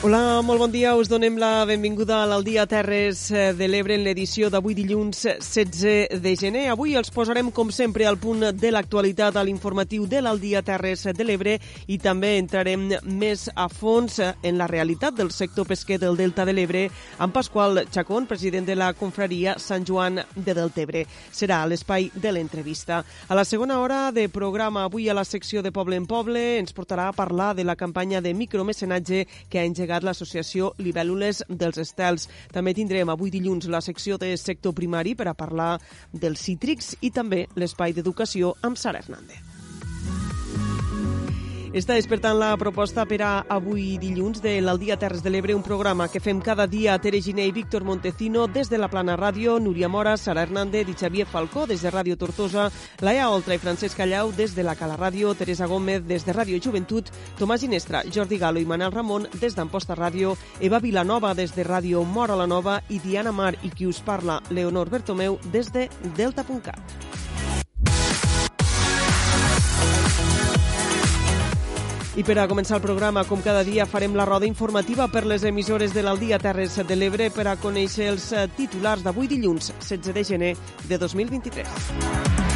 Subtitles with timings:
[0.00, 0.92] Hola, molt bon dia.
[0.94, 6.34] Us donem la benvinguda al dia Terres de l'Ebre en l'edició d'avui dilluns 16 de
[6.38, 6.68] gener.
[6.70, 11.26] Avui els posarem, com sempre, al punt de l'actualitat a l'informatiu de l'Aldia Terres de
[11.26, 11.56] l'Ebre
[11.90, 16.54] i també entrarem més a fons en la realitat del sector pesquer del Delta de
[16.54, 16.84] l'Ebre
[17.18, 21.08] amb Pasqual Chacón, president de la confraria Sant Joan de Deltebre.
[21.32, 23.02] Serà a l'espai de l'entrevista.
[23.26, 26.70] A la segona hora de programa, avui a la secció de Poble en Poble, ens
[26.70, 32.28] portarà a parlar de la campanya de micromecenatge que ha engegat l'associació Libèl·lules dels Estels.
[32.52, 35.78] També tindrem avui dilluns la secció de sector primari per a parlar
[36.12, 39.47] dels cítrics i també l'espai d'educació amb Sara Hernández.
[41.76, 46.06] Està despertant la proposta per a avui dilluns de l'Aldia Terres de l'Ebre, un programa
[46.08, 49.58] que fem cada dia a Tere Giné i Víctor Montecino des de la Plana Ràdio,
[49.60, 52.70] Núria Mora, Sara Hernández i Xavier Falcó des de Ràdio Tortosa,
[53.04, 56.56] Laia Oltra i Francesc Callau des de la Cala Ràdio, Teresa Gómez des de Ràdio
[56.56, 61.68] Joventut, Tomàs Ginestra, Jordi Galo i Manel Ramon des d'Amposta Ràdio, Eva Vilanova des de
[61.68, 65.90] Ràdio Mora la Nova i Diana Mar i qui us parla, Leonor Bertomeu des de
[66.16, 67.27] Delta.cat.
[72.16, 75.44] I per a començar el programa, com cada dia, farem la roda informativa per les
[75.44, 80.28] emissores de l'Aldia Terres de l'Ebre per a conèixer els titulars d'avui dilluns, 16 de
[80.32, 80.52] gener
[80.88, 82.47] de 2023.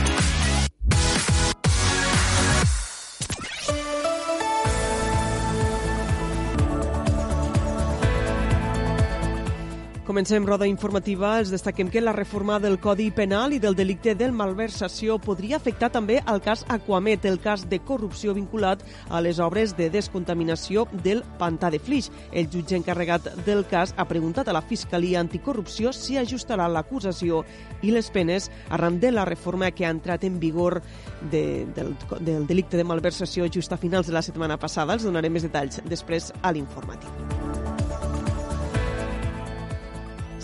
[10.12, 11.38] Comencem roda informativa.
[11.40, 15.88] Els destaquem que la reforma del Codi Penal i del delicte del malversació podria afectar
[15.94, 21.24] també el cas Aquamet, el cas de corrupció vinculat a les obres de descontaminació del
[21.40, 22.10] Pantà de Flix.
[22.28, 27.46] El jutge encarregat del cas ha preguntat a la Fiscalia Anticorrupció si ajustarà l'acusació
[27.80, 30.82] i les penes arran de la reforma que ha entrat en vigor
[31.30, 34.92] de, del, del delicte de malversació just a finals de la setmana passada.
[34.92, 37.71] Els donarem més detalls després a l'informatiu.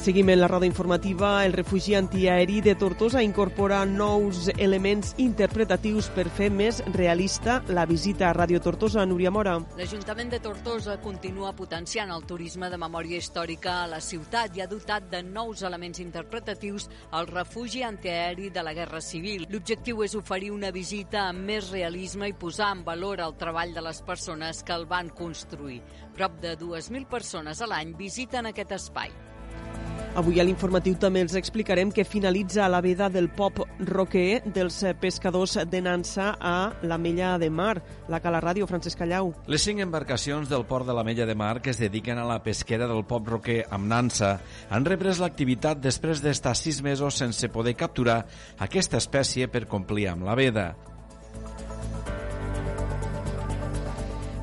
[0.09, 1.45] Seguim en la roda informativa.
[1.45, 8.31] El refugi antiaeri de Tortosa incorpora nous elements interpretatius per fer més realista la visita
[8.31, 9.05] a Ràdio Tortosa.
[9.05, 9.59] Núria Mora.
[9.77, 14.71] L'Ajuntament de Tortosa continua potenciant el turisme de memòria històrica a la ciutat i ha
[14.73, 19.45] dotat de nous elements interpretatius al refugi antiaeri de la Guerra Civil.
[19.53, 23.85] L'objectiu és oferir una visita amb més realisme i posar en valor el treball de
[23.85, 25.83] les persones que el van construir.
[26.17, 29.13] Prop de 2.000 persones a l'any visiten aquest espai.
[30.19, 35.55] Avui a l'informatiu també els explicarem que finalitza la veda del pop roquer dels pescadors
[35.71, 37.77] de Nansa a la Mella de Mar.
[38.11, 39.31] La Cala Ràdio, Francesc Callau.
[39.47, 42.41] Les cinc embarcacions del port de la Mella de Mar que es dediquen a la
[42.43, 44.35] pesquera del pop roquer amb Nansa
[44.75, 48.25] han reprès l'activitat després d'estar sis mesos sense poder capturar
[48.59, 50.73] aquesta espècie per complir amb la veda.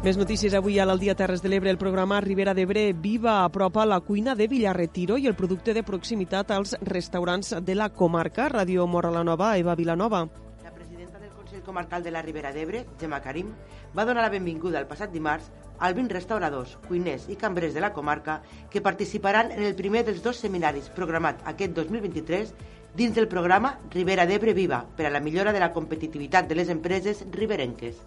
[0.05, 1.71] Més notícies avui a l'Aldia Terres de l'Ebre.
[1.73, 6.51] El programa Ribera d'Ebre Viva apropa la cuina de Villarretiro i el producte de proximitat
[6.53, 8.45] als restaurants de la comarca.
[8.53, 10.19] Ràdio Mora la Nova, Eva Vilanova.
[10.61, 13.49] La presidenta del Consell Comarcal de la Ribera d'Ebre, Gemma Karim,
[13.97, 15.49] va donar la benvinguda el passat dimarts
[15.79, 20.21] als 20 restauradors, cuiners i cambrers de la comarca que participaran en el primer dels
[20.21, 22.53] dos seminaris programat aquest 2023
[22.93, 26.69] dins del programa Ribera d'Ebre Viva per a la millora de la competitivitat de les
[26.69, 27.97] empreses riberenques.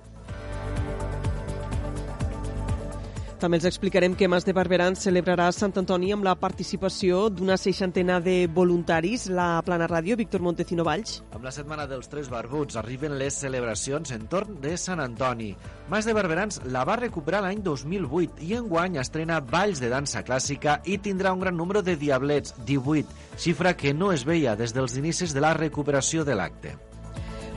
[3.38, 8.16] També els explicarem que Mas de Barberan celebrarà Sant Antoni amb la participació d'una seixantena
[8.18, 9.28] de voluntaris.
[9.30, 11.20] La Plana Ràdio, Víctor Montecino Valls.
[11.30, 15.52] Amb la Setmana dels Tres Barbuts arriben les celebracions entorn de Sant Antoni.
[15.86, 20.80] Mas de Barberans la va recuperar l'any 2008 i enguany estrena balls de dansa clàssica
[20.82, 24.98] i tindrà un gran número de diablets, 18, xifra que no es veia des dels
[24.98, 26.74] inicis de la recuperació de l'acte.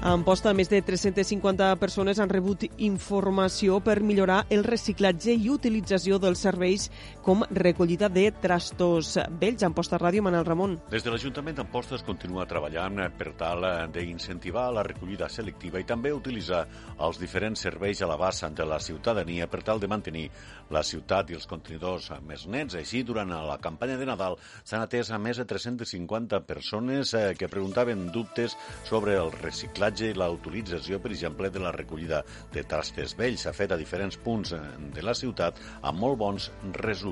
[0.02, 6.18] A Amposta, més de 350 persones han rebut informació per millorar el reciclatge i utilització
[6.18, 6.88] dels serveis
[7.22, 9.64] com recollida de trastos vells.
[9.64, 10.78] Amposta Ràdio, Manel Ramon.
[10.90, 16.12] Des de l'Ajuntament d'Amposta es continua treballant per tal d'incentivar la recollida selectiva i també
[16.14, 16.64] utilitzar
[17.00, 20.26] els diferents serveis a l'abast de la ciutadania per tal de mantenir
[20.74, 22.76] la ciutat i els contenidors més nets.
[22.80, 28.08] Així, durant la campanya de Nadal s'han atès a més de 350 persones que preguntaven
[28.12, 28.58] dubtes
[28.90, 33.46] sobre el reciclatge i la utilització, per exemple, de la recollida de trastes vells.
[33.46, 34.56] S'ha fet a diferents punts
[34.96, 36.52] de la ciutat amb molt bons
[36.82, 37.11] resultats.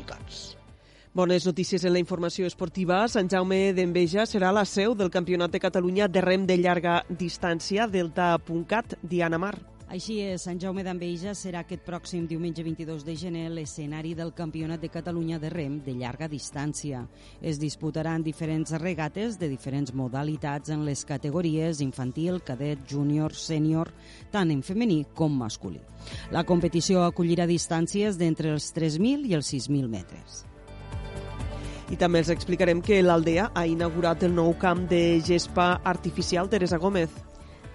[1.14, 3.02] Bones notícies en la informació esportiva.
[3.10, 7.88] Sant Jaume d'Enveja serà la seu del Campionat de Catalunya de rem de llarga distància
[7.88, 9.56] Delta.cat Diana Mar.
[9.90, 14.84] Així és, Sant Jaume d'Enveja serà aquest pròxim diumenge 22 de gener l'escenari del Campionat
[14.84, 17.00] de Catalunya de rem de llarga distància.
[17.42, 23.90] Es disputaran diferents regates de diferents modalitats en les categories infantil, cadet, júnior, sènior,
[24.30, 25.82] tant en femení com masculí.
[26.30, 30.44] La competició acollirà distàncies d'entre els 3.000 i els 6.000 metres.
[31.90, 36.78] I també els explicarem que l'Aldea ha inaugurat el nou camp de gespa artificial Teresa
[36.78, 37.10] Gómez.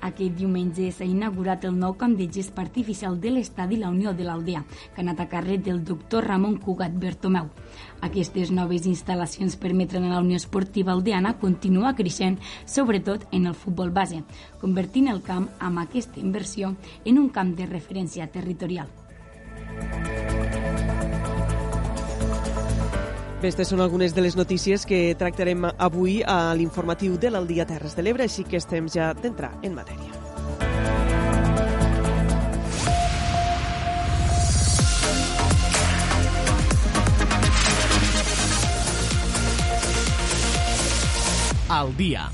[0.05, 4.27] Aquest diumenge s'ha inaugurat el nou camp de gespa artificial de l'estadi La Unió de
[4.27, 4.61] l'Aldea,
[4.93, 7.49] que ha anat a càrrec del doctor Ramon Cugat Bertomeu.
[8.05, 12.37] Aquestes noves instal·lacions permetran a la Unió Esportiva Aldeana continuar creixent,
[12.67, 14.21] sobretot en el futbol base,
[14.61, 16.75] convertint el camp amb aquesta inversió
[17.05, 18.93] en un camp de referència territorial.
[23.45, 28.01] Aquestes són algunes de les notícies que tractarem avui a l'informatiu de l'Aldia Terres de
[28.01, 30.17] l'Ebre, així que estem ja d'entrar en matèria.
[41.69, 42.31] Al dia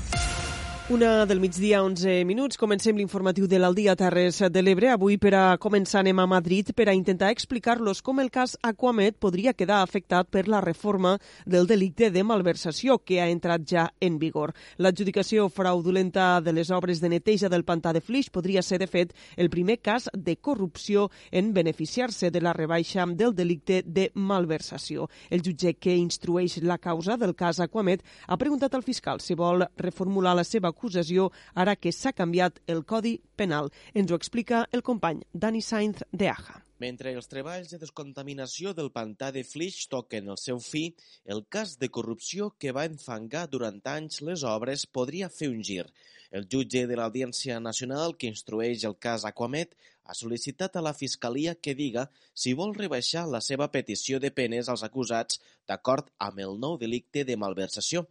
[0.91, 2.57] una del migdia, 11 minuts.
[2.59, 4.89] Comencem l'informatiu de l'Aldia Terres de l'Ebre.
[4.91, 9.15] Avui, per a començar, anem a Madrid per a intentar explicar-los com el cas Aquamet
[9.15, 11.13] podria quedar afectat per la reforma
[11.45, 14.51] del delicte de malversació que ha entrat ja en vigor.
[14.83, 19.15] L'adjudicació fraudulenta de les obres de neteja del pantà de Flix podria ser, de fet,
[19.37, 25.07] el primer cas de corrupció en beneficiar-se de la rebaixa del delicte de malversació.
[25.29, 29.63] El jutge que instrueix la causa del cas Aquamet ha preguntat al fiscal si vol
[29.77, 33.69] reformular la seva acusació ara que s'ha canviat el Codi Penal.
[33.93, 36.63] Ens ho explica el company Dani Sainz de Aja.
[36.81, 40.95] Mentre els treballs de descontaminació del pantà de Flix toquen el seu fi,
[41.29, 45.85] el cas de corrupció que va enfangar durant anys les obres podria fer un gir.
[46.31, 49.77] El jutge de l'Audiència Nacional que instrueix el cas Aquamet
[50.09, 54.71] ha sol·licitat a la Fiscalia que diga si vol rebaixar la seva petició de penes
[54.71, 55.37] als acusats
[55.69, 58.07] d'acord amb el nou delicte de malversació.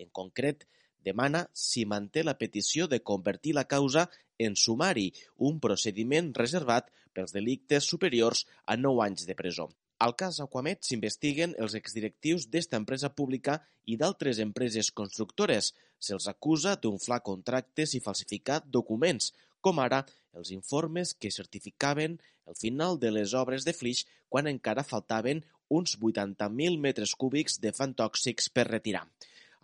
[0.00, 0.64] En concret,
[1.04, 4.08] demana si manté la petició de convertir la causa
[4.38, 9.70] en sumari, un procediment reservat pels delictes superiors a 9 anys de presó.
[10.04, 15.70] Al cas Aquamet s'investiguen els exdirectius d'esta empresa pública i d'altres empreses constructores.
[16.02, 19.30] Se'ls acusa d'un fla contractes i falsificat documents,
[19.64, 20.02] com ara
[20.34, 22.18] els informes que certificaven
[22.50, 27.72] el final de les obres de Flix quan encara faltaven uns 80.000 metres cúbics de
[27.72, 29.06] fan tòxics per retirar.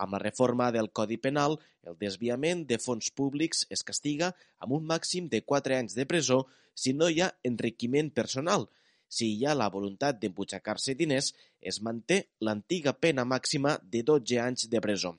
[0.00, 4.30] Amb la reforma del Codi Penal, el desviament de fons públics es castiga
[4.64, 6.46] amb un màxim de 4 anys de presó
[6.82, 8.64] si no hi ha enriquiment personal.
[9.10, 14.68] Si hi ha la voluntat d'embutxacar-se diners, es manté l'antiga pena màxima de 12 anys
[14.72, 15.16] de presó.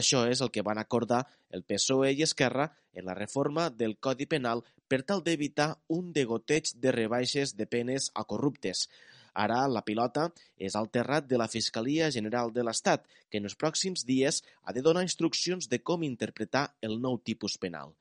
[0.00, 4.28] Això és el que van acordar el PSOE i Esquerra en la reforma del Codi
[4.30, 8.86] Penal per tal d'evitar un degoteig de rebaixes de penes a corruptes.
[9.32, 13.56] Ara la pilota és al terrat de la Fiscalia General de l'Estat, que en els
[13.56, 17.94] pròxims dies ha de donar instruccions de com interpretar el nou tipus penal.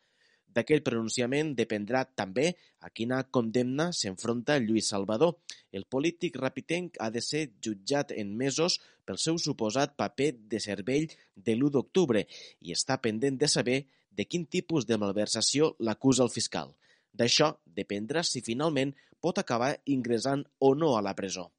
[0.52, 2.50] D'aquell pronunciament dependrà també
[2.84, 5.38] a quina condemna s'enfronta Lluís Salvador.
[5.72, 11.08] El polític rapitenc ha de ser jutjat en mesos pel seu suposat paper de cervell
[11.36, 12.26] de l'1 d'octubre
[12.60, 13.80] i està pendent de saber
[14.12, 16.76] de quin tipus de malversació l'acusa el fiscal.
[17.14, 21.52] D'això dependrà si finalment pot acabar ingressant o no a la presó.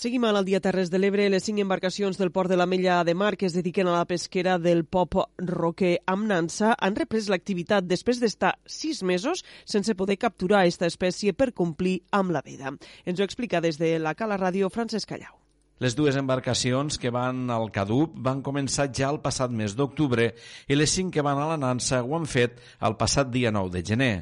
[0.00, 1.26] Seguim a l'Aldia Terres de l'Ebre.
[1.28, 4.06] Les cinc embarcacions del port de la Mella de Mar que es dediquen a la
[4.08, 5.18] pesquera del Pop
[5.50, 11.34] Roque amb Nansa han reprès l'activitat després d'estar sis mesos sense poder capturar aquesta espècie
[11.36, 12.72] per complir amb la veda.
[13.04, 15.39] Ens ho explica des de la Cala Ràdio Francesc Callau.
[15.80, 20.26] Les dues embarcacions que van al Cadup van començar ja el passat mes d'octubre
[20.68, 23.72] i les cinc que van a la Nansa ho han fet el passat dia 9
[23.78, 24.14] de gener.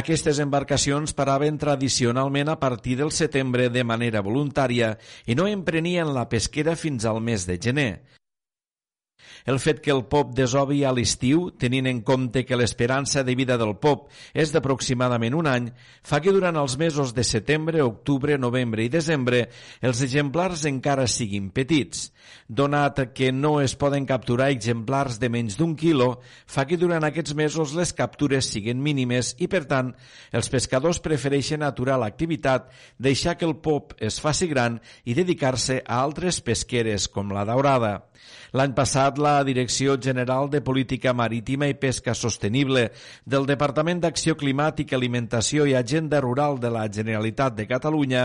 [0.00, 4.94] Aquestes embarcacions paraven tradicionalment a partir del setembre de manera voluntària
[5.28, 7.92] i no emprenien la pesquera fins al mes de gener.
[9.48, 13.56] El fet que el pop desobi a l'estiu, tenint en compte que l'esperança de vida
[13.56, 15.70] del pop és d'aproximadament un any,
[16.04, 19.46] fa que durant els mesos de setembre, octubre, novembre i desembre
[19.80, 22.10] els exemplars encara siguin petits.
[22.44, 26.10] Donat que no es poden capturar exemplars de menys d'un quilo,
[26.44, 29.94] fa que durant aquests mesos les captures siguin mínimes i, per tant,
[30.28, 32.68] els pescadors prefereixen aturar l'activitat,
[33.00, 34.76] deixar que el pop es faci gran
[35.08, 37.94] i dedicar-se a altres pesqueres com la daurada.
[38.56, 42.86] L'any passat la Direcció General de Política Marítima i Pesca Sostenible
[43.28, 48.22] del Departament d'Acció Climàtica, Alimentació i Agenda Rural de la Generalitat de Catalunya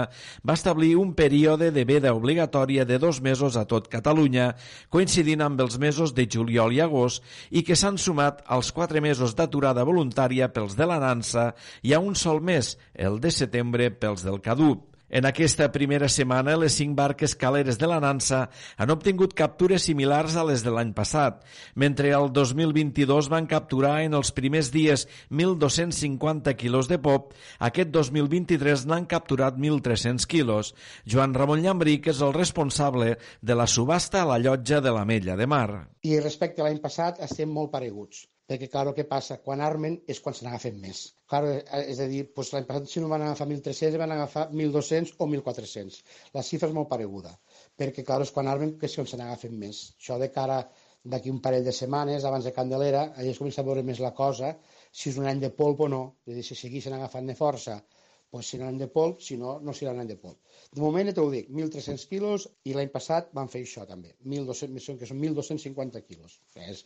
[0.48, 4.53] va establir un període de veda obligatòria de dos mesos a tot Catalunya,
[4.88, 9.36] coincidint amb els mesos de juliol i agost, i que s'han sumat als quatre mesos
[9.36, 11.51] d'aturada voluntària pels de la Nansa
[11.84, 14.93] i a un sol mes, el de setembre, pels del Cadub.
[15.13, 18.48] En aquesta primera setmana, les cinc barques caleres de la Nansa
[18.82, 21.43] han obtingut captures similars a les de l'any passat,
[21.77, 27.29] mentre el 2022 van capturar en els primers dies 1.250 quilos de pop,
[27.70, 30.74] aquest 2023 n'han capturat 1.300 quilos.
[31.05, 35.38] Joan Ramon Llambric és el responsable de la subhasta a la llotja de la Mella
[35.38, 35.91] de Mar.
[36.01, 39.38] I respecte a l'any passat estem molt pareguts perquè, clar, què passa?
[39.46, 41.04] Quan armen és quan se n'agafen més.
[41.32, 44.48] Clar, eh, és a dir, doncs l'any passat si no van agafar 1.300, van agafar
[44.52, 46.00] 1.200 o 1.400.
[46.38, 47.34] La xifra és molt pareguda,
[47.80, 49.84] perquè, clar, és quan armen que és quan se n'agafen més.
[49.98, 50.60] Això de cara
[51.14, 54.14] d'aquí un parell de setmanes, abans de Candelera, allà es comença a veure més la
[54.20, 54.54] cosa,
[54.92, 56.04] si és un any de polp o no.
[56.28, 57.82] És a dir, si segueixen agafant de força,
[58.34, 60.40] doncs un any de polp, si no, no un any de polp.
[60.74, 64.98] De moment, ja t'ho dic, 1.300 quilos i l'any passat van fer això també, 1.200,
[65.02, 66.40] que són 1.250 quilos.
[66.70, 66.84] És,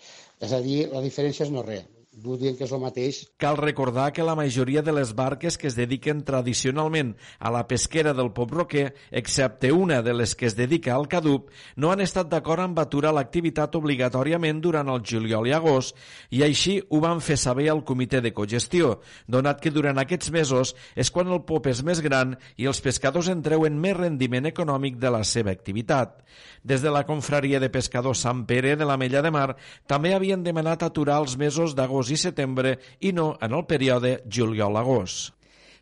[0.48, 1.88] és a dir, la diferència és no res
[2.18, 3.20] dient que és el mateix.
[3.38, 8.14] Cal recordar que la majoria de les barques que es dediquen tradicionalment a la pesquera
[8.18, 12.30] del Pop Roquer, excepte una de les que es dedica al Cadup, no han estat
[12.32, 15.96] d'acord amb aturar l'activitat obligatòriament durant el juliol i agost
[16.34, 18.98] i així ho van fer saber al comitè de cogestió,
[19.28, 23.30] donat que durant aquests mesos és quan el pop és més gran i els pescadors
[23.30, 26.18] en treuen més rendiment econòmic de la seva activitat.
[26.64, 29.56] Des de la confraria de pescadors Sant Pere de la Mella de Mar
[29.88, 35.38] també havien demanat aturar els mesos d'agost i setembre i no en el període juliol-agost.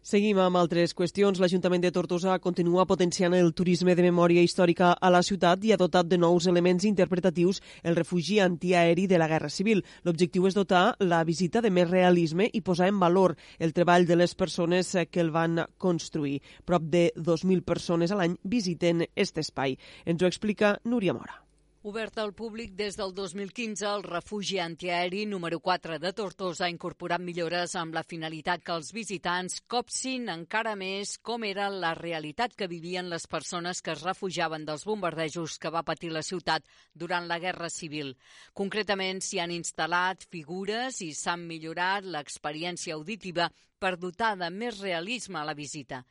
[0.06, 1.40] Seguim amb altres qüestions.
[1.42, 5.80] L'Ajuntament de Tortosa continua potenciant el turisme de memòria històrica a la ciutat i ha
[5.82, 9.82] dotat de nous elements interpretatius el refugi antiaeri de la Guerra Civil.
[10.06, 14.20] L'objectiu és dotar la visita de més realisme i posar en valor el treball de
[14.20, 16.38] les persones que el van construir.
[16.70, 19.74] Prop de 2.000 persones a l'any visiten aquest espai.
[20.06, 21.45] Ens ho explica Núria Mora.
[21.86, 27.22] Obert al públic des del 2015, el refugi antiaeri número 4 de Tortosa ha incorporat
[27.22, 32.66] millores amb la finalitat que els visitants copsin encara més com era la realitat que
[32.72, 36.66] vivien les persones que es refugiaven dels bombardejos que va patir la ciutat
[36.96, 38.16] durant la Guerra Civil.
[38.58, 45.38] Concretament, s'hi han instal·lat figures i s'han millorat l'experiència auditiva per dotar de més realisme
[45.38, 46.02] a la visita.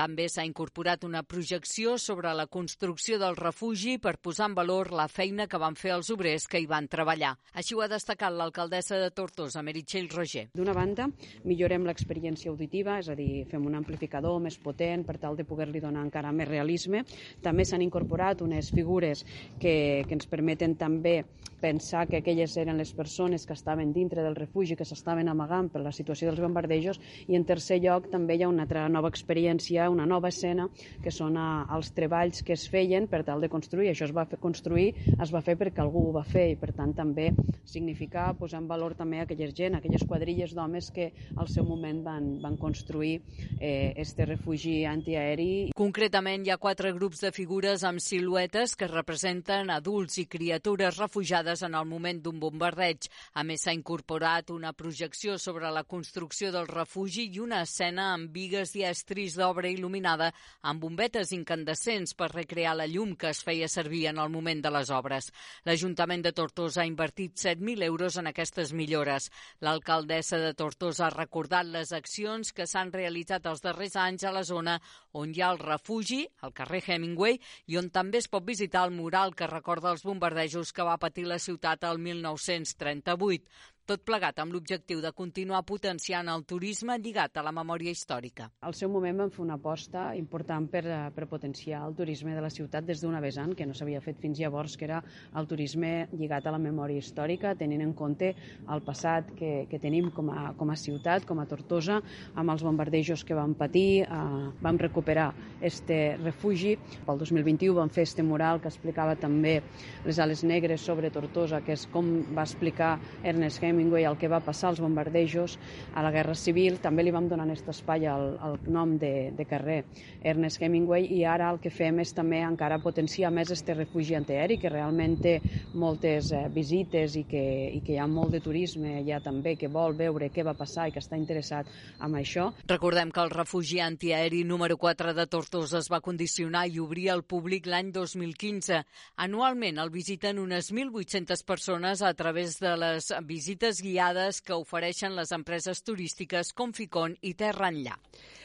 [0.00, 5.04] També s'ha incorporat una projecció sobre la construcció del refugi per posar en valor la
[5.12, 7.34] feina que van fer els obrers que hi van treballar.
[7.52, 10.46] Així ho ha destacat l'alcaldessa de Tortosa, Meritxell Roger.
[10.56, 11.10] D'una banda,
[11.44, 15.84] millorem l'experiència auditiva, és a dir, fem un amplificador més potent per tal de poder-li
[15.84, 17.04] donar encara més realisme.
[17.44, 19.26] També s'han incorporat unes figures
[19.60, 21.18] que, que ens permeten també
[21.60, 25.84] pensar que aquelles eren les persones que estaven dintre del refugi, que s'estaven amagant per
[25.84, 29.89] la situació dels bombardejos, i en tercer lloc també hi ha una altra nova experiència
[29.90, 30.68] una nova escena,
[31.02, 33.90] que són a, eh, els treballs que es feien per tal de construir.
[33.90, 36.72] Això es va fer construir, es va fer perquè algú ho va fer i, per
[36.76, 37.30] tant, també
[37.64, 42.30] significar posar en valor també aquella gent, aquelles quadrilles d'homes que al seu moment van,
[42.42, 43.20] van construir
[43.58, 45.70] eh, este refugi antiaeri.
[45.76, 51.64] Concretament, hi ha quatre grups de figures amb siluetes que representen adults i criatures refugiades
[51.66, 53.08] en el moment d'un bombardeig.
[53.34, 58.30] A més, s'ha incorporat una projecció sobre la construcció del refugi i una escena amb
[58.34, 60.30] vigues i estris d'obra il·luminada
[60.62, 64.72] amb bombetes incandescents per recrear la llum que es feia servir en el moment de
[64.74, 65.30] les obres.
[65.64, 69.30] L'Ajuntament de Tortosa ha invertit 7.000 euros en aquestes millores.
[69.60, 74.44] L'alcaldessa de Tortosa ha recordat les accions que s'han realitzat els darrers anys a la
[74.44, 74.78] zona
[75.12, 78.94] on hi ha el refugi, al carrer Hemingway, i on també es pot visitar el
[78.94, 83.70] mural que recorda els bombardejos que va patir la ciutat el 1938.
[83.90, 88.44] Tot plegat amb l'objectiu de continuar potenciant el turisme lligat a la memòria històrica.
[88.62, 92.40] Al seu moment vam fer una aposta important per, eh, per potenciar el turisme de
[92.44, 95.02] la ciutat des d'una vessant que no s'havia fet fins llavors, que era
[95.34, 98.28] el turisme lligat a la memòria històrica, tenint en compte
[98.68, 102.00] el passat que, que tenim com a, com a ciutat, com a Tortosa,
[102.36, 106.76] amb els bombardejos que vam patir, eh, vam recuperar este refugi.
[107.04, 109.64] Pel 2021 vam fer este mural que explicava també
[110.04, 114.28] les ales negres sobre Tortosa, que és com va explicar Ernest Hemingway Hemingway el que
[114.28, 115.56] va passar, els bombardejos
[115.94, 116.78] a la Guerra Civil.
[116.82, 119.80] També li vam donar aquest espai al, al nom de, de carrer
[120.22, 124.58] Ernest Hemingway i ara el que fem és també encara potenciar més este refugi antiaeri
[124.60, 125.34] que realment té
[125.80, 129.70] moltes eh, visites i que, i que hi ha molt de turisme allà també que
[129.72, 131.68] vol veure què va passar i que està interessat
[132.00, 132.50] en això.
[132.68, 137.24] Recordem que el refugi antiaeri número 4 de Tortosa es va condicionar i obrir al
[137.24, 138.82] públic l'any 2015.
[139.24, 145.30] Anualment el visiten unes 1.800 persones a través de les visites guiades que ofereixen les
[145.30, 147.94] empreses turístiques com Ficon i Terra Enllà.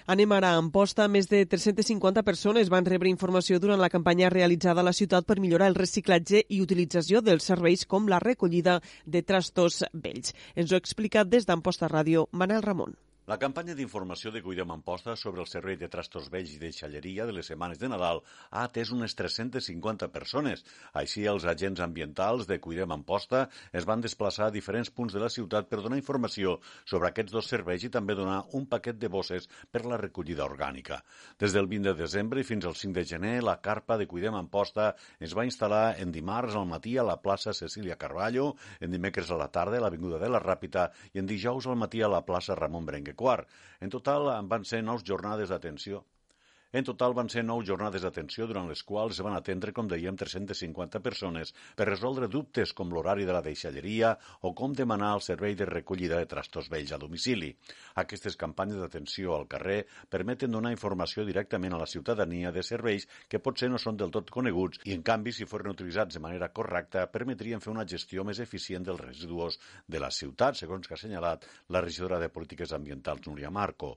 [0.06, 1.08] Anem ara a Amposta.
[1.10, 5.40] Més de 350 persones van rebre informació durant la campanya realitzada a la ciutat per
[5.42, 10.38] millorar el reciclatge i utilització dels serveis com la recollida de trastos vells.
[10.54, 12.94] Ens ho ha explicat des d'Amposta Ràdio Manel Ramon.
[13.26, 17.24] La campanya d'informació de Cuidem Amposta sobre el servei de trastos vells i de xalleria
[17.26, 18.20] de les setmanes de Nadal
[18.52, 20.62] ha atès unes 350 persones.
[21.02, 25.32] Així, els agents ambientals de Cuidem Amposta es van desplaçar a diferents punts de la
[25.34, 29.50] ciutat per donar informació sobre aquests dos serveis i també donar un paquet de bosses
[29.74, 31.02] per la recollida orgànica.
[31.42, 34.92] Des del 20 de desembre fins al 5 de gener, la carpa de Cuidem Amposta
[35.18, 39.42] es va instal·lar en dimarts al matí a la plaça Cecília Carballo, en dimecres a
[39.42, 42.62] la tarda a l'Avinguda de la Ràpita i en dijous al matí a la plaça
[42.62, 43.50] Ramon Berenguer quart.
[43.80, 46.04] En total van ser nou jornades d'atenció.
[46.76, 50.18] En total van ser nou jornades d'atenció durant les quals es van atendre, com dèiem,
[50.20, 54.10] 350 persones per resoldre dubtes com l'horari de la deixalleria
[54.42, 57.54] o com demanar el servei de recollida de trastos vells a domicili.
[58.04, 59.78] Aquestes campanyes d'atenció al carrer
[60.18, 64.36] permeten donar informació directament a la ciutadania de serveis que potser no són del tot
[64.38, 68.44] coneguts i, en canvi, si foren utilitzats de manera correcta, permetrien fer una gestió més
[68.44, 73.30] eficient dels residus de la ciutat, segons que ha assenyalat la regidora de Polítiques Ambientals,
[73.32, 73.96] Núria Marco.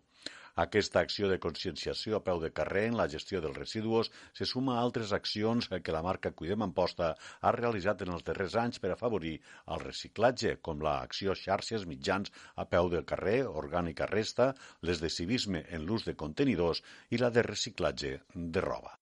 [0.58, 4.74] Aquesta acció de conscienciació a peu de carrer en la gestió dels residus se suma
[4.74, 8.90] a altres accions que la marca Cuidem Amposta ha realitzat en els darrers anys per
[8.90, 9.36] afavorir
[9.76, 14.50] el reciclatge, com l'acció xarxes mitjans a peu del carrer, orgànica resta,
[14.82, 16.82] les de civisme en l'ús de contenidors
[17.14, 18.98] i la de reciclatge de roba.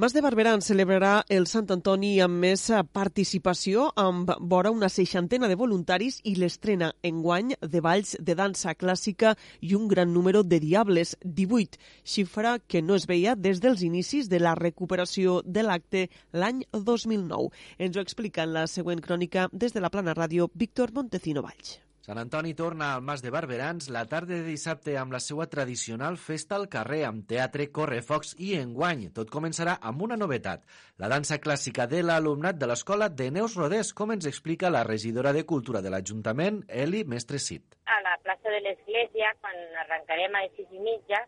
[0.00, 5.56] Mas de Barberans celebrarà el Sant Antoni amb més participació, amb vora una seixantena de
[5.58, 11.16] voluntaris i l'estrena enguany de balls de dansa clàssica i un gran número de diables,
[11.24, 11.82] 18,
[12.14, 17.50] xifra que no es veia des dels inicis de la recuperació de l'acte l'any 2009.
[17.82, 21.80] Ens ho explica en la següent crònica des de la Plana Ràdio Víctor Montecino Valls.
[22.08, 26.14] Sant Antoni torna al Mas de Barberans la tarda de dissabte amb la seva tradicional
[26.16, 29.02] festa al carrer amb teatre, correfocs i enguany.
[29.18, 30.64] Tot començarà amb una novetat,
[31.04, 35.34] la dansa clàssica de l'alumnat de l'escola de Neus Rodés, com ens explica la regidora
[35.36, 37.76] de Cultura de l'Ajuntament, Eli Mestre Cid.
[37.84, 41.26] A la plaça de l'Església, quan arrencarem a les sis i mitja,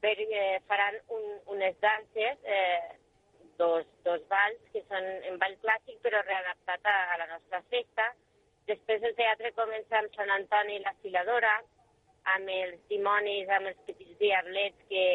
[0.00, 2.94] per, eh, faran un, unes danses, eh,
[3.60, 8.14] dos, dos balls, que són en ball clàssic però readaptat a, a la nostra festa,
[8.70, 11.54] Després el teatre comença amb Sant Antoni i la filadora,
[12.34, 15.06] amb els dimonis, amb els petits diablets que,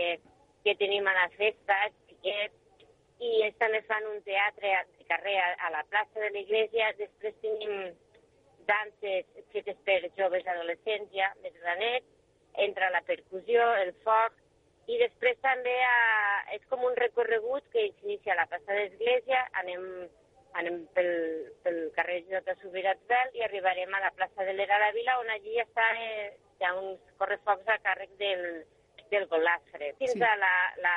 [0.65, 2.85] que tenim a la festa, xiquets,
[3.19, 6.91] i ells també fan un teatre de carrer a, a la plaça de l'església.
[6.99, 7.73] Després tenim
[8.69, 12.07] danses fetes per joves adolescents ja, més granets,
[12.65, 14.37] entra la percussió, el foc,
[14.89, 15.97] i després també a,
[16.55, 19.83] és com un recorregut que s'inicia a la plaça d'Església, anem
[20.57, 21.11] anem pel,
[21.63, 25.29] pel carrer Jota Subirats Bel i arribarem a la plaça de l'Era de Vila, on
[25.35, 28.45] allí està, eh, hi ha uns correfocs a càrrec del,
[29.11, 30.23] del Golafre, fins sí.
[30.23, 30.95] a la, la,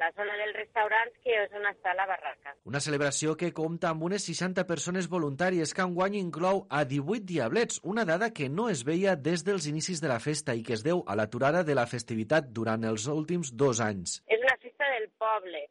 [0.00, 2.54] la zona dels restaurants, que és on està la barraca.
[2.68, 7.80] Una celebració que compta amb unes 60 persones voluntàries que enguany inclou a 18 diablets,
[7.82, 10.86] una dada que no es veia des dels inicis de la festa i que es
[10.86, 14.20] deu a l'aturada de la festivitat durant els últims dos anys.
[14.26, 15.66] És una festa del poble,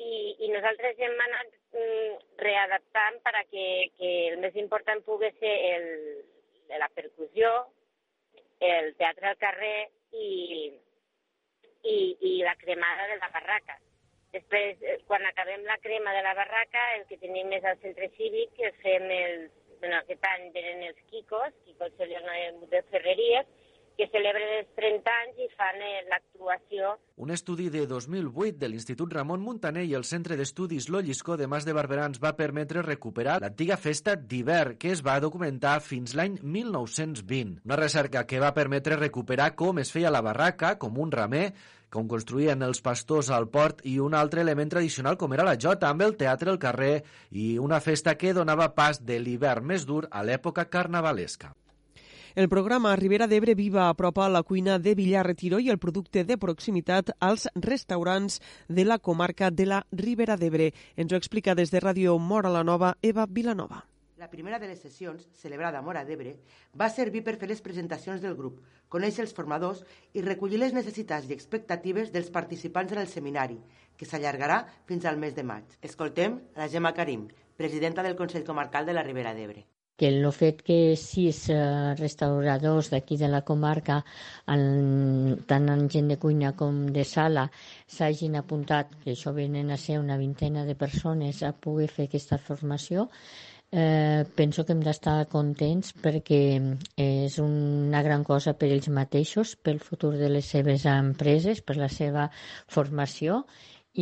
[0.00, 3.66] i, i nosaltres hem anat mm, readaptant per a que,
[3.98, 5.86] que el més important pugui ser el,
[6.80, 7.50] la percussió,
[8.60, 9.76] el teatre al carrer
[10.12, 10.30] i,
[11.84, 11.98] i,
[12.32, 13.78] i la cremada de la barraca.
[14.34, 18.10] Després, eh, quan acabem la crema de la barraca, el que tenim és al centre
[18.16, 19.56] cívic, que fem els...
[19.80, 22.34] Bueno, aquest any venen els Quicos, Quicos Soliano
[22.68, 23.48] de Ferreries,
[24.00, 26.94] que celebren els 30 anys i fan eh, l'actuació.
[27.20, 31.66] Un estudi de 2008 de l'Institut Ramon Muntaner i el Centre d'Estudis Lolliscó de Mas
[31.68, 37.60] de Barberans va permetre recuperar l'antiga festa d'hivern que es va documentar fins l'any 1920.
[37.68, 41.50] Una recerca que va permetre recuperar com es feia la barraca, com un ramer,
[41.92, 45.90] com construïen els pastors al port i un altre element tradicional com era la jota,
[45.90, 50.06] amb el teatre al carrer i una festa que donava pas de l'hivern més dur
[50.10, 51.52] a l'època carnavalesca.
[52.36, 56.36] El programa Ribera d'Ebre Viva apropa la cuina de Villar Retiro i el producte de
[56.38, 58.36] proximitat als restaurants
[58.68, 60.68] de la comarca de la Ribera d'Ebre.
[60.94, 63.80] Ens ho explica des de Ràdio Mora la Nova, Eva Vilanova.
[64.16, 66.36] La primera de les sessions, celebrada a Mora d'Ebre,
[66.78, 69.82] va servir per fer les presentacions del grup, conèixer els formadors
[70.14, 73.58] i recollir les necessitats i expectatives dels participants en el seminari,
[73.96, 75.66] que s'allargarà fins al mes de maig.
[75.82, 79.66] Escoltem la Gemma Karim, presidenta del Consell Comarcal de la Ribera d'Ebre
[80.00, 81.58] que el fet que sis eh,
[81.98, 84.00] restauradors d'aquí de la comarca,
[84.54, 87.50] en, tant en gent de cuina com de sala,
[87.98, 92.40] s'hagin apuntat, que això venen a ser una vintena de persones, a poder fer aquesta
[92.50, 93.08] formació,
[93.72, 96.38] Eh, penso que hem d'estar contents perquè
[96.98, 101.88] és una gran cosa per ells mateixos, pel futur de les seves empreses, per la
[101.98, 102.24] seva
[102.66, 103.44] formació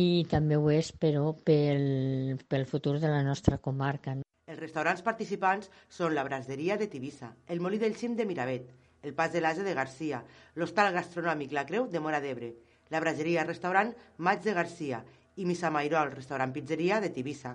[0.05, 4.17] i també ho és, però, pel, pel futur de la nostra comarca.
[4.49, 8.71] Els restaurants participants són la Brasderia de Tivissa, el Molí del Cim de Miravet,
[9.05, 10.23] el Pas de l'Ase de Garcia,
[10.55, 12.49] l'Hostal Gastronòmic La Creu de Mora d'Ebre,
[12.89, 15.03] la Braseria Restaurant Maig de Garcia
[15.37, 17.53] i Missa Mairol Restaurant Pizzeria de Tivissa.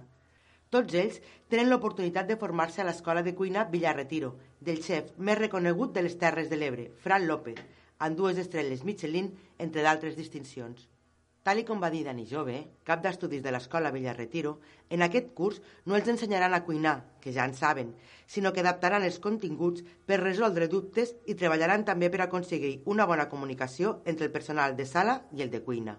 [0.70, 1.18] Tots ells
[1.50, 6.18] tenen l'oportunitat de formar-se a l'Escola de Cuina Villarretiro, del xef més reconegut de les
[6.22, 7.58] Terres de l'Ebre, Fran López,
[7.98, 10.86] amb dues estrelles Michelin, entre d'altres distincions.
[11.44, 12.54] Tal com va dir Dani Jove,
[12.88, 14.54] cap d'estudis de l'Escola Villarretiro,
[14.96, 17.90] en aquest curs no els ensenyaran a cuinar, que ja en saben,
[18.34, 23.28] sinó que adaptaran els continguts per resoldre dubtes i treballaran també per aconseguir una bona
[23.28, 25.98] comunicació entre el personal de sala i el de cuina.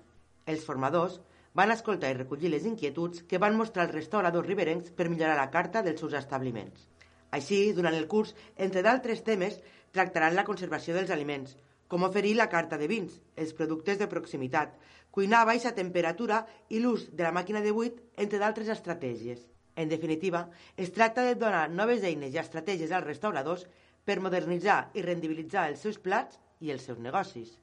[0.50, 1.20] Els formadors
[1.54, 5.52] van escoltar i recollir les inquietuds que van mostrar els restauradors riberencs per millorar la
[5.54, 6.90] carta dels seus establiments.
[7.30, 9.62] Així, durant el curs, entre d'altres temes,
[9.94, 11.54] tractaran la conservació dels aliments,
[11.88, 14.74] com oferir la carta de vins, els productes de proximitat,
[15.12, 19.46] cuinar a baixa temperatura i l'ús de la màquina de buit, entre d'altres estratègies.
[19.76, 20.46] En definitiva,
[20.78, 23.68] es tracta de donar noves eines i estratègies als restauradors
[24.06, 27.56] per modernitzar i rendibilitzar els seus plats i els seus negocis.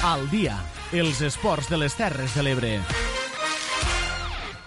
[0.00, 0.54] Al dia,
[0.96, 2.70] els esports de les Terres de l'Ebre.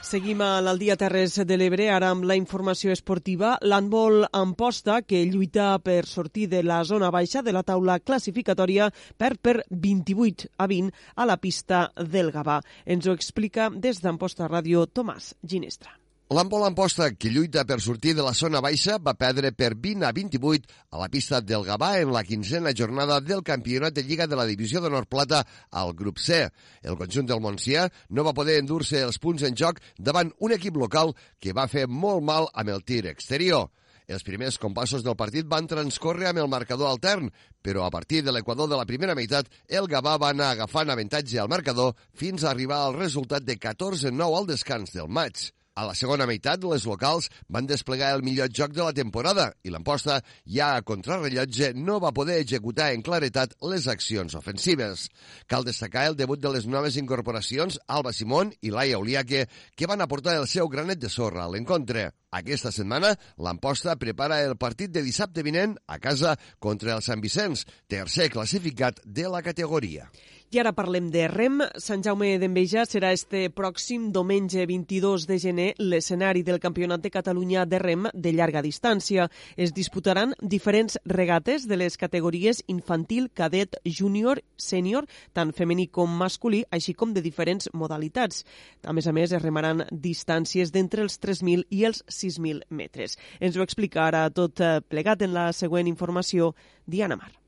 [0.05, 3.55] Seguim a l'Aldia Terres de l'Ebre, ara amb la informació esportiva.
[3.65, 9.33] L'handbol Amposta, que lluita per sortir de la zona baixa de la taula classificatòria, per
[9.41, 12.61] per 28 a 20 a la pista del Gavà.
[12.85, 16.02] Ens ho explica des d'Amposta Ràdio Tomàs Ginestra.
[16.31, 20.11] L'Empol Amposta, que lluita per sortir de la zona baixa, va perdre per 20 a
[20.15, 24.37] 28 a la pista del Gavà en la quinzena jornada del campionat de Lliga de
[24.39, 26.47] la Divisió d'Honor Plata al grup C.
[26.81, 30.79] El conjunt del Montsià no va poder endur-se els punts en joc davant un equip
[30.79, 31.11] local
[31.43, 33.67] que va fer molt mal amb el tir exterior.
[34.07, 37.27] Els primers compassos del partit van transcorrer amb el marcador altern,
[37.61, 41.37] però a partir de l'equador de la primera meitat, el Gavà va anar agafant avantatge
[41.43, 45.51] al marcador fins a arribar al resultat de 14-9 al descans del maig.
[45.73, 49.71] A la segona meitat, les locals van desplegar el millor joc de la temporada i
[49.73, 55.07] l'emposta, ja a contrarrellotge, no va poder executar en claretat les accions ofensives.
[55.49, 60.05] Cal destacar el debut de les noves incorporacions Alba Simón i Laia Oliaque, que van
[60.05, 62.11] aportar el seu granet de sorra a l'encontre.
[62.29, 67.65] Aquesta setmana, l'Amposta prepara el partit de dissabte vinent a casa contra el Sant Vicenç,
[67.89, 70.05] tercer classificat de la categoria.
[70.53, 71.63] I ara parlem de REM.
[71.81, 77.63] Sant Jaume d'Enveja serà este pròxim diumenge 22 de gener l'escenari del Campionat de Catalunya
[77.65, 79.25] de REM de llarga distància.
[79.57, 86.61] Es disputaran diferents regates de les categories infantil, cadet, júnior, sènior, tant femení com masculí,
[86.69, 88.45] així com de diferents modalitats.
[88.85, 93.17] A més a més, es remaran distàncies d'entre els 3.000 i els 6.000 metres.
[93.41, 96.53] Ens ho explica ara tot eh, plegat en la següent informació
[96.85, 97.42] Diana Mar.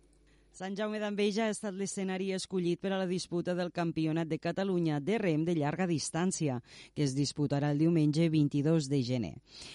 [0.56, 5.02] Sant Jaume d'Enveja ha estat l'escenari escollit per a la disputa del Campionat de Catalunya
[5.04, 6.62] de rem de llarga distància,
[6.96, 9.34] que es disputarà el diumenge 22 de gener.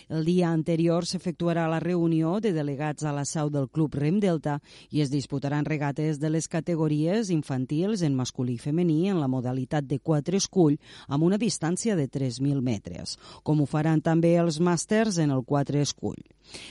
[0.08, 4.56] El dia anterior s'efectuarà la reunió de delegats a la seu del Club Rem Delta
[4.88, 9.84] i es disputaran regates de les categories infantils en masculí i femení en la modalitat
[9.84, 15.20] de 4 escull amb una distància de 3.000 metres, com ho faran també els màsters
[15.20, 16.24] en el 4 escull.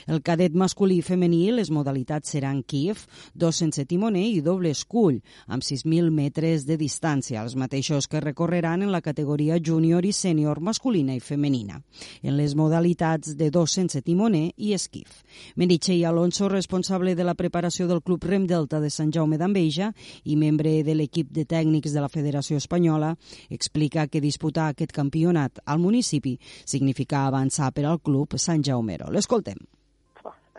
[0.06, 5.18] El cadet masculí i femení, les modalitats seran Kiev, dos sense timoner i doble escull,
[5.52, 10.62] amb 6.000 metres de distància, els mateixos que recorreran en la categoria júnior i sènior
[10.64, 11.82] masculina i femenina,
[12.22, 15.20] en les modalitats de dos sense timoner i esquif.
[15.60, 19.90] Meritxell Alonso, responsable de la preparació del Club Rem Delta de Sant Jaume d'Enveja
[20.24, 23.12] i membre de l'equip de tècnics de la Federació Espanyola,
[23.50, 29.12] explica que disputar aquest campionat al municipi significa avançar per al club Sant Jaumero.
[29.12, 29.60] L'escoltem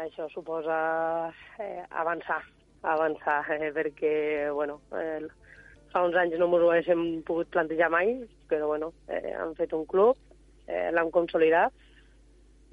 [0.02, 2.42] això suposa eh, avançar,
[2.82, 5.22] avançar, eh, perquè, bueno, eh,
[5.92, 8.16] fa uns anys no ens ho haguéssim pogut plantejar mai,
[8.50, 10.18] però, bueno, eh, han fet un club,
[10.68, 11.74] eh, l'han consolidat,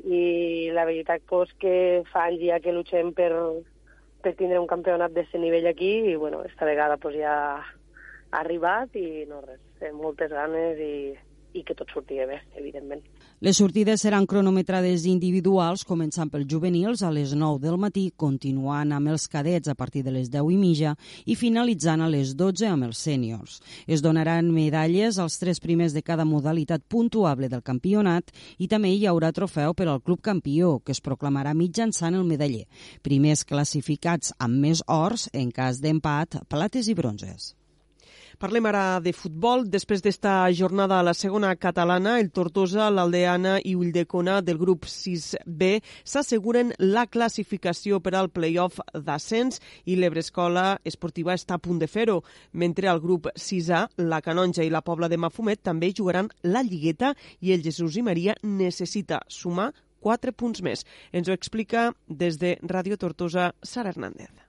[0.04, 3.32] i la veritat pues, que fa anys ja que luchem per,
[4.22, 8.94] per tindre un campionat d'aquest nivell aquí i bueno, esta vegada pues, ja ha arribat
[8.94, 9.58] i no res,
[9.94, 11.16] moltes ganes i,
[11.58, 13.02] i que tot sortia bé, evidentment.
[13.38, 19.12] Les sortides seran cronometrades individuals, començant pels juvenils a les 9 del matí, continuant amb
[19.12, 22.88] els cadets a partir de les 10 i mitja i finalitzant a les 12 amb
[22.88, 23.60] els sèniors.
[23.86, 29.06] Es donaran medalles als tres primers de cada modalitat puntuable del campionat i també hi
[29.06, 32.66] haurà trofeu per al club campió, que es proclamarà mitjançant el medaller.
[33.06, 37.52] Primers classificats amb més ors, en cas d'empat, plates i bronzes.
[38.38, 39.64] Parlem ara de futbol.
[39.66, 45.80] Després d'esta jornada a la segona catalana, el Tortosa, l'Aldeana i Ulldecona del grup 6B
[46.06, 49.58] s'asseguren la classificació per al play-off d'ascens
[49.90, 52.20] i l'Ebrescola Esportiva està a punt de fer-ho,
[52.52, 57.16] mentre al grup 6A, la Canonja i la Pobla de Mafumet també jugaran la Lligueta
[57.42, 60.86] i el Jesús i Maria necessita sumar 4 punts més.
[61.10, 64.47] Ens ho explica des de Ràdio Tortosa, Sara Hernández.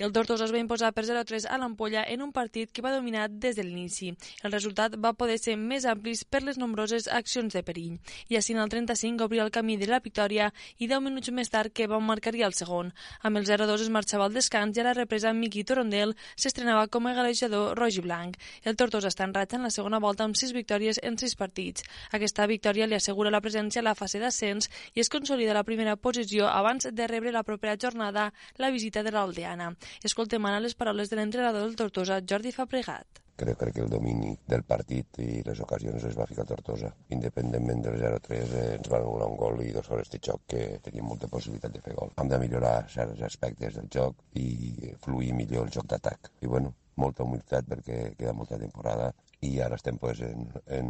[0.00, 3.26] El Tortosa es va imposar per 0-3 a l'Ampolla en un partit que va dominar
[3.28, 4.06] des de l'inici.
[4.40, 7.98] El resultat va poder ser més ampli per les nombroses accions de perill.
[8.32, 10.46] I així en el 35 obria el camí de la victòria
[10.78, 12.94] i 10 minuts més tard que va marcaria el segon.
[13.20, 17.04] Amb el 0-2 es marxava al descans i a la represa Miqui Torondel s'estrenava com
[17.04, 18.40] a galejador roig i blanc.
[18.64, 21.84] El Tortosa està en ratxa en la segona volta amb 6 victòries en 6 partits.
[22.16, 26.00] Aquesta victòria li assegura la presència a la fase d'ascens i es consolida la primera
[26.00, 29.74] posició abans de rebre la propera jornada la visita de l'Aldeana.
[30.04, 33.20] Escoltem ara les paraules de l'entrenador del Tortosa, Jordi Fabregat.
[33.40, 36.90] Crec, crec que el domini del partit i les ocasions es va ficar Tortosa.
[37.16, 40.66] Independentment del 0-3 eh, ens van donar un gol i dos hores de xoc que
[40.84, 42.12] teníem molta possibilitat de fer gol.
[42.20, 46.34] Hem de millorar certs aspectes del joc i fluir millor el joc d'atac.
[46.44, 49.08] I bueno, molta humilitat perquè queda molta temporada
[49.46, 50.46] i ara estem pues, en,
[50.78, 50.88] en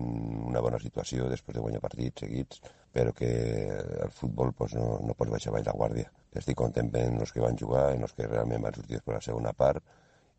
[0.50, 3.30] una bona situació després de guanyar partits seguits, però que
[4.06, 6.10] el futbol pues, no, no pots baixar baix la guàrdia.
[6.40, 9.26] Estic content en els que van jugar, en els que realment van sortir després la
[9.28, 9.84] segona part,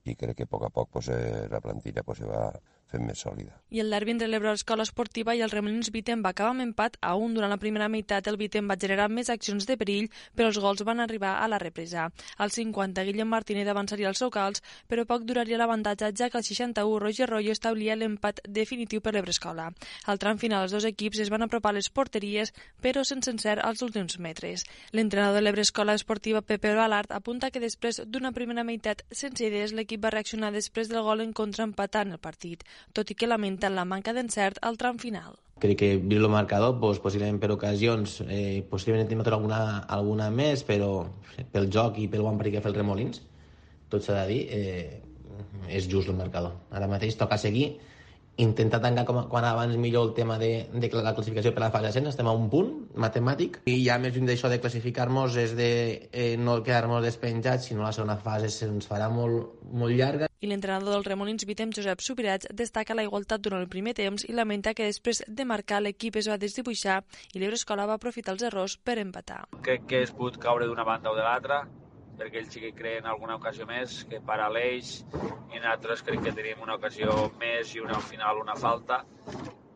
[0.06, 2.50] i crec que a poc a poc pues, eh, la plantilla pues, va
[2.92, 3.56] fent més sòlida.
[3.72, 6.98] I el derbi entre l'Ebre Escola Esportiva i el Remolins Vitem va acabar amb empat
[7.00, 7.34] a un.
[7.38, 10.84] Durant la primera meitat el Vitem va generar més accions de perill, però els gols
[10.88, 12.10] van arribar a la represa.
[12.38, 17.00] Al 50 Guillem Martínez avançaria als locals, però poc duraria l'avantatge, ja que al 61
[17.00, 19.70] Roger Royo establia l'empat definitiu per l'Ebre Escola.
[20.06, 23.64] Al tram final els dos equips es van apropar a les porteries, però sense encert
[23.64, 24.66] als últims metres.
[24.92, 29.72] L'entrenador de l'Ebre Escola Esportiva Pepe Balart apunta que després d'una primera meitat sense idees
[29.72, 33.76] l'equip va reaccionar després del gol en contra empatant el partit tot i que lamenten
[33.76, 35.38] la manca d'encert al tram final.
[35.62, 40.64] Crec que vist el marcador, doncs, possiblement per ocasions, eh, possiblement hem alguna, alguna més,
[40.64, 41.06] però
[41.52, 43.22] pel joc i pel bon partit que fa el Remolins,
[43.90, 45.02] tot s'ha de dir, eh,
[45.70, 46.56] és just el marcador.
[46.72, 47.76] Ara mateix toca seguir
[48.44, 51.92] intentar tancar com, quan abans millor el tema de, de la classificació per la fase
[51.92, 55.72] ascens, estem a un punt matemàtic, i ja més lluny d'això de classificar-nos és de
[56.12, 60.30] eh, no quedar-nos despenjats, sinó la segona fase se'ns farà molt, molt llarga.
[60.42, 64.34] I l'entrenador del Remolins Vitem, Josep Subirats, destaca la igualtat durant el primer temps i
[64.34, 67.04] lamenta que després de marcar l'equip es va desdibuixar
[67.36, 69.44] i l'Ebre Escola va aprofitar els errors per empatar.
[69.62, 71.62] Crec que es pot caure d'una banda o de l'altra,
[72.22, 76.36] perquè ells sí que creen alguna ocasió més que para l'eix i nosaltres crec que
[76.38, 79.02] tenim una ocasió més i una al final una falta.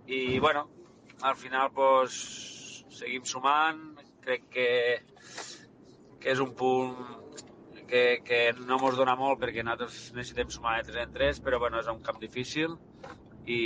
[0.06, 0.68] I bueno,
[1.26, 2.16] al final pues,
[2.94, 3.82] seguim sumant.
[4.26, 4.70] Crec que,
[6.22, 6.96] que és un punt
[7.88, 11.60] que, que no ens dona molt perquè nosaltres necessitem sumar de 3 en 3 però
[11.62, 12.74] bueno, és un camp difícil
[13.46, 13.60] i,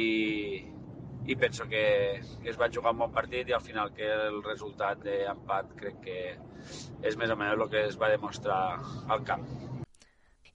[1.29, 1.83] i penso que,
[2.41, 5.99] que es va jugar un bon partit i al final que el resultat d'empat crec
[6.07, 6.19] que
[7.11, 8.61] és més o menys el que es va demostrar
[9.15, 9.45] al camp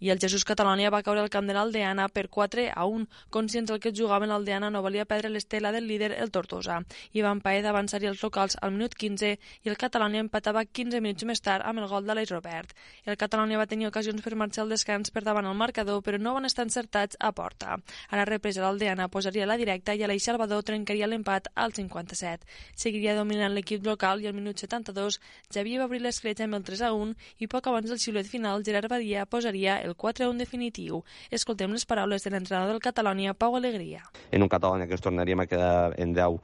[0.00, 3.06] i el Jesús Catalònia va caure al camp de l'Aldeana per 4 a 1.
[3.30, 6.80] Conscients del que jugaven l'Aldeana no volia perdre l'estela del líder, el Tortosa.
[7.12, 11.40] Ivan Paed avançaria els locals al minut 15 i el Catalònia empatava 15 minuts més
[11.40, 12.74] tard amb el gol d'Aleix Robert.
[13.04, 16.34] El Catalònia va tenir ocasions per marxar al descans per davant el marcador, però no
[16.34, 17.78] van estar encertats a porta.
[18.10, 22.46] A la represa l'Aldeana posaria la directa i Aleix Salvador trencaria l'empat al 57.
[22.74, 25.20] Seguiria dominant l'equip local i al minut 72
[25.54, 28.64] Javier va obrir l'escletxa amb el 3 a 1 i poc abans del xiulet final
[28.66, 31.02] Gerard Badia posaria el 4-1 definitiu.
[31.30, 34.02] Escoltem les paraules de l'entrenador del Catalonia, Pau Alegria.
[34.32, 36.40] En un Catalonia que ens tornaríem a quedar en 10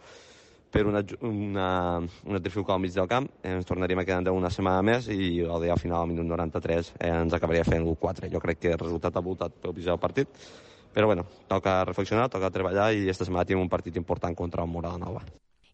[0.70, 4.38] per una, una, una trifulca al mig del camp, ens tornaríem a quedar en 10
[4.38, 8.30] una setmana més i el dia final, al minut 93, eh, ens acabaria fent l'1-4.
[8.30, 10.48] Jo crec que el resultat ha voltat pel pitjor del partit,
[10.94, 14.70] però bueno, toca reflexionar, toca treballar i aquesta setmana tenim un partit important contra el
[14.70, 15.24] Morada Nova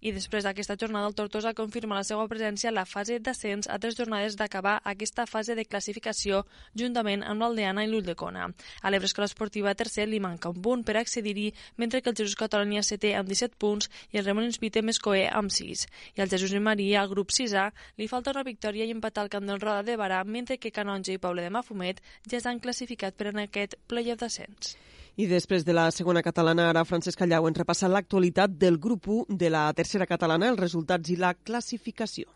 [0.06, 3.78] I després d'aquesta jornada, el Tortosa confirma la seva presència a la fase d'ascens a
[3.82, 6.44] tres jornades d'acabar aquesta fase de classificació
[6.78, 8.44] juntament amb l'Aldeana i l'Ulldecona.
[8.82, 11.48] A l'Ebre Escola Esportiva tercer li manca un punt per accedir-hi,
[11.82, 15.50] mentre que el Jesús Catalonia setè amb 17 punts i el Remolins Vite Mescoé amb
[15.50, 15.86] 6.
[16.14, 19.34] I al Jesús i Maria, al grup 6A, li falta una victòria i empatar el
[19.34, 21.98] camp del Roda de Barà, mentre que Canonja i Poble de Mafumet
[22.30, 24.76] ja s'han classificat per en aquest playoff d'ascens.
[25.16, 29.38] I després de la segona catalana, ara Francesc Callau ens repassa l'actualitat del grup 1
[29.40, 32.35] de la tercera catalana, els resultats i la classificació.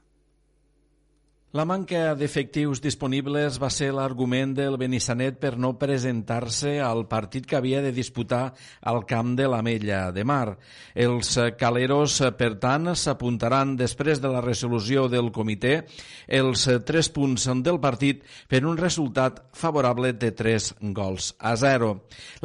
[1.50, 7.56] La manca d'efectius disponibles va ser l'argument del Benissanet per no presentar-se al partit que
[7.58, 8.52] havia de disputar
[8.86, 10.52] al camp de l'Amella de Mar.
[10.94, 15.72] Els caleros, per tant, s'apuntaran després de la resolució del comitè
[16.38, 21.90] els tres punts del partit per un resultat favorable de 3 gols a 0.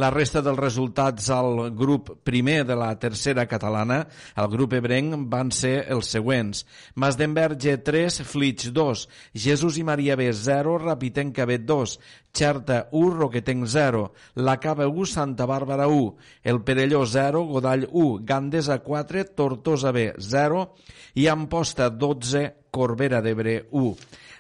[0.01, 4.01] La resta dels resultats al grup primer de la tercera catalana,
[4.33, 6.65] al grup ebrenc, van ser els següents.
[6.97, 11.99] Masdenberge 3, Flitx 2, 2, Jesús i Maria B 0, Rapitenca B 2,
[12.33, 18.23] Xerta 1, Roquetenc 0, La Cava 1, Santa Bàrbara 1, El Perelló 0, Godall 1,
[18.23, 20.75] Gandesa 4, Tortosa B 0
[21.15, 23.95] i Amposta 12, Corbera d'Ebre 1.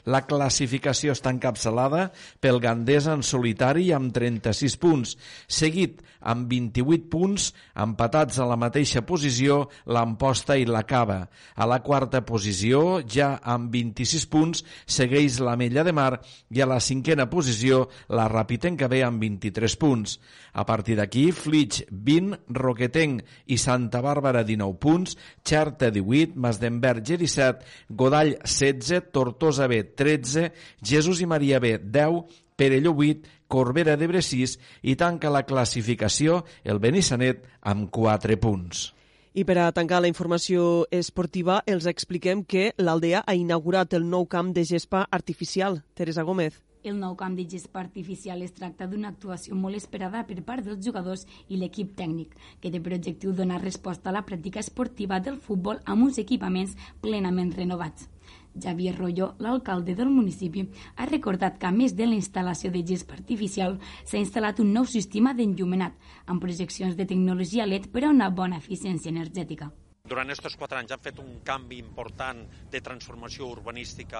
[0.05, 2.09] La classificació està encapçalada
[2.41, 5.15] pel Gandesa en solitari amb 36 punts,
[5.49, 11.19] seguit amb 28 punts, empatats a la mateixa posició l'Amposta i la Cava.
[11.55, 16.19] A la quarta posició, ja amb 26 punts, segueix la Mella de Mar
[16.53, 20.19] i a la cinquena posició la Rapitenca B amb 23 punts.
[20.53, 27.65] A partir d'aquí, Flitx 20, Roquetenc i Santa Bàrbara 19 punts, Xerta 18, Masdenberg 17,
[27.89, 30.51] Godall 16, Tortosa B 13,
[30.83, 36.79] Jesús i Maria B 10, Perelló 8, Corbera d'Ebre 6 i tanca la classificació el
[36.79, 38.91] Benissanet amb 4 punts.
[39.35, 44.29] I per a tancar la informació esportiva, els expliquem que l'Aldea ha inaugurat el nou
[44.31, 45.81] camp de gespa artificial.
[45.93, 46.61] Teresa Gómez.
[46.85, 50.79] El nou camp de gespa artificial es tracta d'una actuació molt esperada per part dels
[50.85, 52.31] jugadors i l'equip tècnic,
[52.61, 56.77] que té per objectiu donar resposta a la pràctica esportiva del futbol amb uns equipaments
[57.01, 58.07] plenament renovats.
[58.55, 60.65] Javier Rollo, l'alcalde del municipi,
[60.95, 64.85] ha recordat que a més de la instal·lació de gespa artificial s'ha instal·lat un nou
[64.89, 69.71] sistema d'enllumenat amb projeccions de tecnologia LED per a una bona eficiència energètica.
[70.05, 74.19] Durant aquests quatre anys han fet un canvi important de transformació urbanística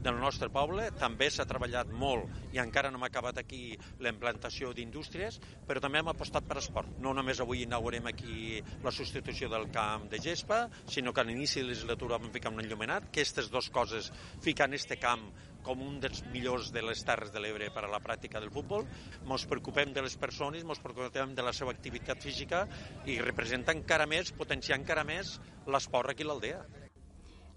[0.00, 0.86] del nostre poble.
[0.96, 5.36] També s'ha treballat molt i encara no hem acabat aquí la implantació d'indústries,
[5.68, 6.94] però també hem apostat per esport.
[7.04, 11.60] No només avui inaugurem aquí la substitució del camp de gespa, sinó que a l'inici
[11.60, 14.08] de la legislatura vam ficar un enllumenat, que aquestes dues coses
[14.40, 15.28] fiquen este camp
[15.66, 18.86] com un dels millors de les Terres de l'Ebre per a la pràctica del futbol.
[19.26, 22.64] Ens preocupem de les persones, ens preocupem de la seva activitat física
[23.10, 26.66] i representa encara més, potenciar encara més l'esport aquí a l'aldea.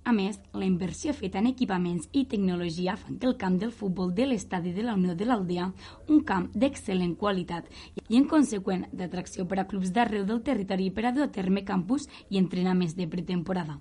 [0.10, 4.14] A més, la inversió feta en equipaments i tecnologia fan que el camp del futbol
[4.16, 5.68] de l'estadi de la Unió de l'Aldea,
[6.08, 7.68] un camp d'excel·lent qualitat
[8.08, 11.66] i en conseqüent d'atracció per a clubs d'arreu del territori per a dur a terme
[11.68, 13.78] campus i entrenaments de pretemporada.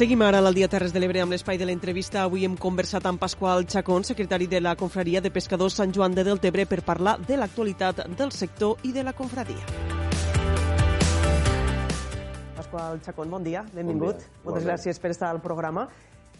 [0.00, 2.22] Seguim ara al Dia Terres de l'Ebre amb l'espai de l'entrevista.
[2.24, 6.22] Avui hem conversat amb Pasqual Chacón, secretari de la Confraria de Pescadors Sant Joan de
[6.24, 9.60] Deltebre, per parlar de l'actualitat del sector i de la confraria.
[12.56, 14.14] Pasqual Chacón, bon dia, benvingut.
[14.14, 14.40] Bon dia.
[14.46, 14.70] Moltes Bon dia.
[14.70, 15.84] gràcies per estar al programa.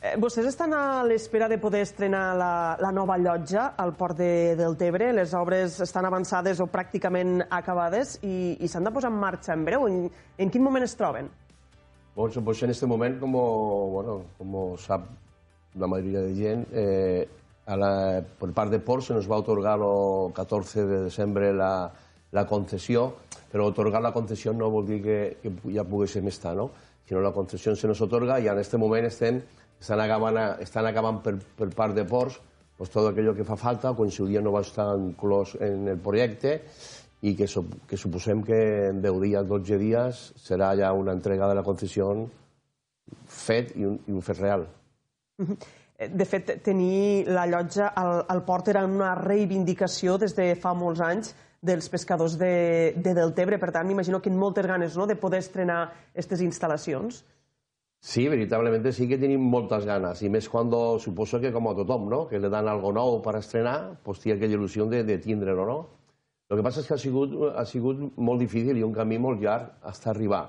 [0.01, 4.57] Eh, vostès estan a l'espera de poder estrenar la, la nova llotja al port de
[4.57, 5.13] Deltebre.
[5.13, 9.69] Les obres estan avançades o pràcticament acabades i, i s'han de posar en marxa en
[9.69, 9.85] breu.
[9.87, 10.07] En,
[10.39, 11.29] en quin moment es troben?
[12.21, 15.05] Pues, pues en este momento, como, bueno, como sabe
[15.75, 17.29] la mayoría de gente, eh,
[17.65, 21.91] a la, por parte de Porsche se nos va otorgar el 14 de diciembre la,
[22.31, 23.15] la concesión,
[23.51, 26.71] pero otorgar la concesión no vol dir que, que ja poguéssim estar, no?
[27.09, 29.41] sinó la concessió se nos otorga i en este moment estem,
[29.81, 32.39] estan acabant, estan acabant per, per part de Porsche
[32.77, 35.99] pues todo aquello que fa falta, quan si dia no va estar inclòs en el
[35.99, 36.63] projecte,
[37.23, 41.49] i que, sup que suposem que en 10 dies, 12 dies, serà ja una entrega
[41.49, 42.09] de la concessió
[43.27, 44.67] fet i un, i un fet real.
[46.01, 50.73] Eh, De fet, tenir la llotja al, al port era una reivindicació des de fa
[50.73, 53.59] molts anys dels pescadors de, de Deltebre.
[53.61, 57.21] Per tant, m'imagino que en moltes ganes no, de poder estrenar aquestes instal·lacions.
[58.01, 60.73] Sí, veritablement sí que tenim moltes ganes, i més quan
[61.05, 62.27] suposo que com a tothom, no?
[62.29, 66.00] que le dan algo nou per estrenar, pues té aquella il·lusió de, de tindre-ho, no?
[66.51, 69.39] El que passa és que ha sigut, ha sigut molt difícil i un camí molt
[69.43, 70.43] llarg hasta arribar.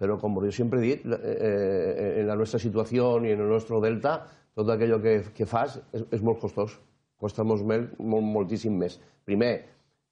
[0.00, 3.80] Però, com jo sempre he dit, eh, en la nostra situació i en el nostre
[3.80, 4.18] delta,
[4.56, 6.78] tot aquello que, que fas és, és molt costós.
[7.20, 8.94] costa molt, molt, moltíssim més.
[9.28, 9.50] Primer,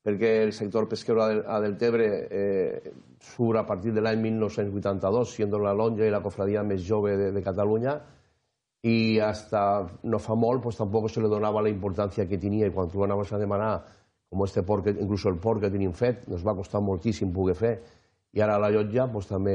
[0.04, 5.72] perquè el sector pesquero a Deltebre eh, surt a partir de l'any 1982, siendo la
[5.72, 7.96] lonja i la cofradia més jove de, de Catalunya,
[8.84, 9.62] i hasta
[10.04, 13.02] no fa molt pues, tampoc se li donava la importància que tenia i quan tu
[13.04, 13.72] anaves a demanar
[14.28, 17.74] com este porc, inclús el porc que tenim fet, ens va costar moltíssim poder fer
[18.36, 19.54] i ara la llotja pues, també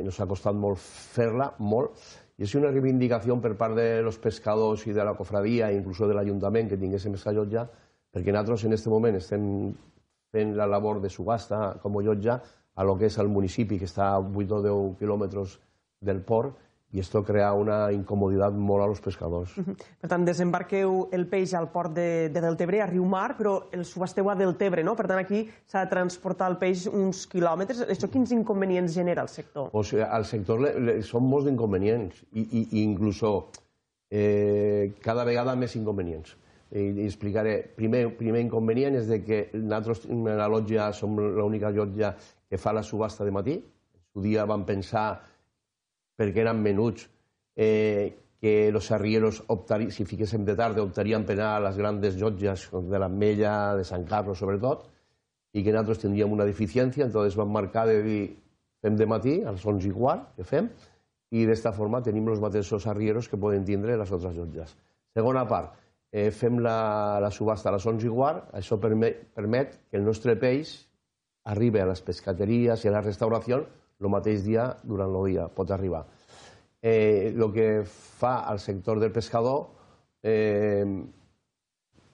[0.00, 1.94] ens ha costat molt fer-la, molt,
[2.38, 6.14] i és una reivindicació per part de los pescadors i de la cofradia, inclús de
[6.14, 7.64] l'Ajuntament, que tinguéssim aquesta llotja,
[8.14, 9.44] perquè nosaltres en aquest moment estem
[10.34, 12.38] fent la labor de subhasta com a llotja
[12.78, 15.58] a lo que és el municipi, que està a 8 o 10 quilòmetres
[16.04, 16.54] del port,
[16.90, 19.56] i esto crea una incomoditat molt a los pescadors.
[19.58, 19.76] Uh -huh.
[20.00, 23.84] Per tant, desembarqueu el peix al port de, de Deltebre, a Riu Mar, però el
[23.84, 24.96] subhasteu a Deltebre, no?
[24.96, 27.82] Per tant, aquí s'ha de transportar el peix uns quilòmetres.
[27.88, 29.70] Això quins inconvenients genera al sector?
[29.70, 33.22] Pues, al sector le, le, són molts inconvenients, i, i, i inclús
[34.10, 36.36] eh, cada vegada més inconvenients.
[36.70, 37.62] I, i explicaré.
[37.76, 42.16] Primer, primer inconvenient és de que nosaltres, la lotja, som l'única llotja
[42.48, 43.64] que fa la subhasta de matí.
[44.16, 45.20] En dia vam pensar
[46.18, 47.06] perquè eren menuts,
[47.56, 52.18] eh, que els arrieros, optari, si fiquéssim de tarda, optarien per anar a les grans
[52.18, 54.86] llotges de l'Ametlla, de Sant Carlos, sobretot,
[55.54, 58.20] i que nosaltres tindríem una deficiència, entonces vam marcar de dir
[58.82, 60.68] fem de matí, als 11 i quart, que fem,
[61.34, 64.76] i d'esta forma tenim els mateixos arrieros que poden tindre les altres llotges.
[65.16, 65.74] Segona part,
[66.12, 70.06] eh, fem la, la subhasta a les 11 i quart, això permet, permet que el
[70.06, 70.76] nostre peix
[71.48, 73.64] arribi a les pescateries i a la restauració
[74.00, 76.04] el mateix dia durant el dia pot arribar.
[76.80, 79.66] Eh, el que fa al sector del pescador
[80.22, 80.84] eh,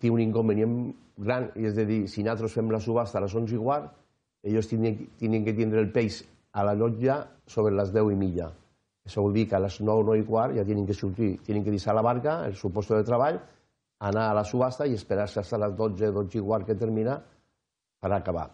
[0.01, 0.79] té un inconvenient
[1.17, 3.93] gran, és a dir, si nosaltres fem la subhasta a les 11 i quart,
[4.45, 6.23] ells tenen, que tindre el peix
[6.53, 8.51] a la llotja sobre les 10 i mitja.
[9.05, 11.65] Això vol dir que a les 9, 9 i quart ja tenen que sortir, tenen
[11.65, 13.41] que deixar la barca, el seu de treball,
[14.01, 17.21] anar a la subhasta i esperar-se fins a les 12, 12 i quart que termina
[18.01, 18.49] per acabar.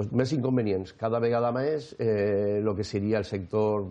[0.00, 3.84] Els més inconvenients, cada vegada més, eh, el que seria el sector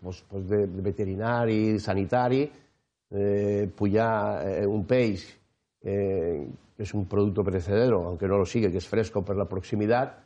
[0.00, 2.42] pues, pues de, de veterinari, sanitari,
[3.12, 5.26] eh, pujar eh, un peix
[5.84, 9.48] eh, que és un producte perecedero, aunque no lo sigue, que és fresco per la
[9.50, 10.16] proximitat,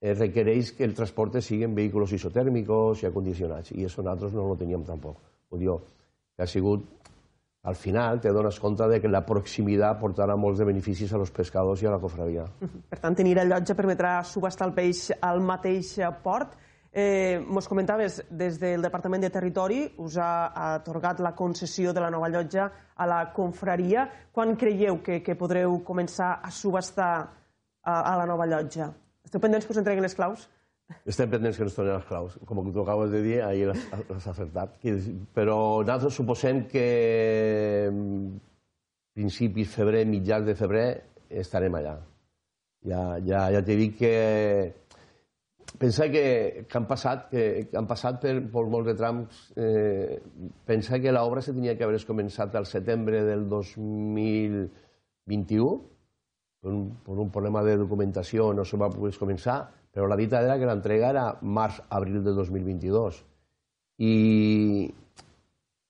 [0.00, 4.46] eh, requereix que el transporte sigui en vehicles isotèrmicos i acondicionats, i això nosaltres no
[4.52, 5.18] ho teníem tampoc.
[5.50, 5.74] Vull dir,
[6.36, 6.86] que ha sigut
[7.62, 11.32] al final te dones compte de que la proximitat portarà molts de beneficis a los
[11.34, 12.46] pescadors i a la cofradia.
[12.90, 16.56] Per tant, tenir el llotja permetrà subhastar el peix al mateix port.
[16.88, 22.10] Eh, mos comentaves, des del Departament de Territori us ha atorgat la concessió de la
[22.10, 24.08] nova llotja a la confraria.
[24.32, 27.12] Quan creieu que, que podreu començar a subhastar
[27.82, 28.88] a, a la nova llotja?
[29.28, 30.48] Esteu pendents que us entreguen les claus?
[31.08, 32.36] Estem pendents que ens tornen les claus.
[32.48, 34.78] Com que tu acabes de dir, ahir l'has acertat.
[35.36, 36.86] Però nosaltres suposem que
[37.90, 38.38] mm,
[39.18, 40.88] principis febrer, mitjans de febrer,
[41.28, 41.98] estarem allà.
[42.88, 44.12] Ja, ja, ja t'he dit que
[45.78, 49.52] pensa que, que han passat, que, que han passat per, per molts de trams.
[49.60, 50.18] Eh,
[50.66, 55.68] pensa que l'obra se tenia que haver començat al setembre del 2021,
[56.62, 59.58] per un, per un problema de documentació no se va poder començar,
[59.98, 63.16] però la dita era que l'entrega era març-abril de 2022.
[64.06, 64.12] I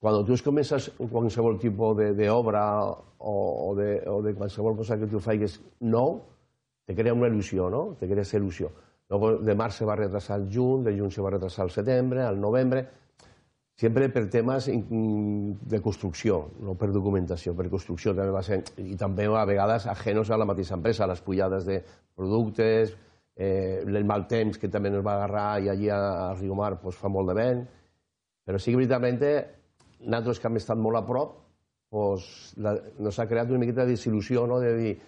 [0.00, 3.34] quan tu comences qualsevol tipus d'obra o,
[3.68, 6.22] o, de, o de qualsevol cosa que tu faigues nou,
[6.88, 7.82] te crea una il·lusió, no?
[8.00, 8.70] Te crea aquesta il·lusió.
[9.12, 12.22] Luego de març se va retrasar al juny, de juny se va retrasar al setembre,
[12.24, 12.86] al novembre,
[13.76, 19.28] sempre per temes de construcció, no per documentació, per construcció també va ser, i també
[19.28, 21.82] a vegades ajenos a la mateixa empresa, les pujades de
[22.16, 22.96] productes,
[23.38, 26.98] eh, el mal temps que també ens va agarrar i allí a, a Riomar pues,
[26.98, 27.62] fa molt de vent,
[28.44, 29.22] però sí que veritablement
[30.00, 31.36] nosaltres que hem estat molt a prop
[31.94, 32.26] pues,
[32.58, 34.58] la, nos ha creat una miqueta de desil·lusió no?
[34.60, 34.98] de dir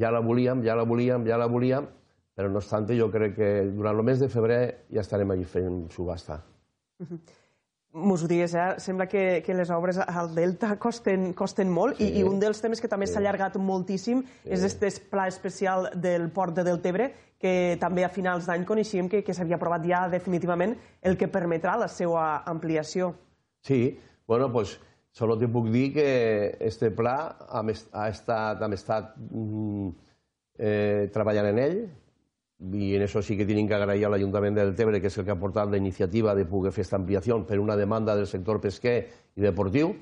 [0.00, 1.86] ja la volíem, ja la volíem, ja la volíem,
[2.34, 4.60] però no obstant jo crec que durant el mes de febrer
[4.90, 6.42] ja estarem allí fent subhasta.
[6.98, 7.18] Uh -huh.
[7.94, 8.74] Mos ho digues, eh?
[8.78, 12.08] sembla que, que les obres al Delta costen, costen molt sí.
[12.08, 13.18] i, i un dels temes que també s'ha sí.
[13.18, 14.50] allargat moltíssim sí.
[14.50, 17.14] és aquest pla especial del port de Deltebre
[17.44, 20.72] que també a finals d'any coneixíem que, que s'havia aprovat ja definitivament
[21.04, 23.10] el que permetrà la seva ampliació.
[23.60, 24.78] Sí, bueno, pues
[25.12, 26.06] solo te puc dir que
[26.60, 29.90] este pla ha estat, hem estat mm,
[30.56, 31.76] eh, treballant en ell,
[32.72, 35.26] i en això sí que tenim que agrair a l'Ajuntament del Tebre, que és el
[35.26, 38.62] que ha portat la iniciativa de poder fer aquesta ampliació per una demanda del sector
[38.62, 38.96] pesquer
[39.36, 39.92] i deportiu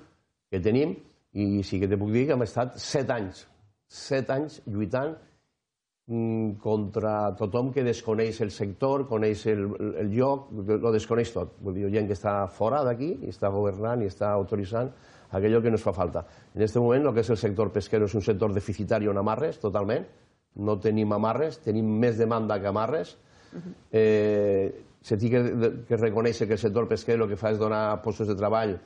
[0.52, 0.94] que tenim,
[1.32, 3.48] i sí que te puc dir que hem estat set anys,
[3.88, 5.16] set anys lluitant
[6.06, 9.68] contra tothom que desconeix el sector, coneix el,
[10.02, 11.54] el lloc, lo desconeix tot.
[11.62, 14.90] Vull dir, gent que està fora d'aquí i està governant i està autoritzant
[15.32, 16.26] aquello que nos fa falta.
[16.54, 19.60] En este moment, el que és el sector pesquero és un sector deficitari en amarres,
[19.62, 20.04] totalment.
[20.56, 23.16] No tenim amarres, tenim més demanda que amarres.
[23.92, 25.40] Eh, se té que,
[25.88, 28.76] que reconèixer que el sector pesquero el que fa és donar postos de treball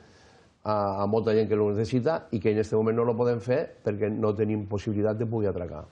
[0.63, 3.39] a, a molta gent que lo necessita i que en aquest moment no lo podem
[3.43, 5.85] fer perquè no tenim possibilitat de poder atracar.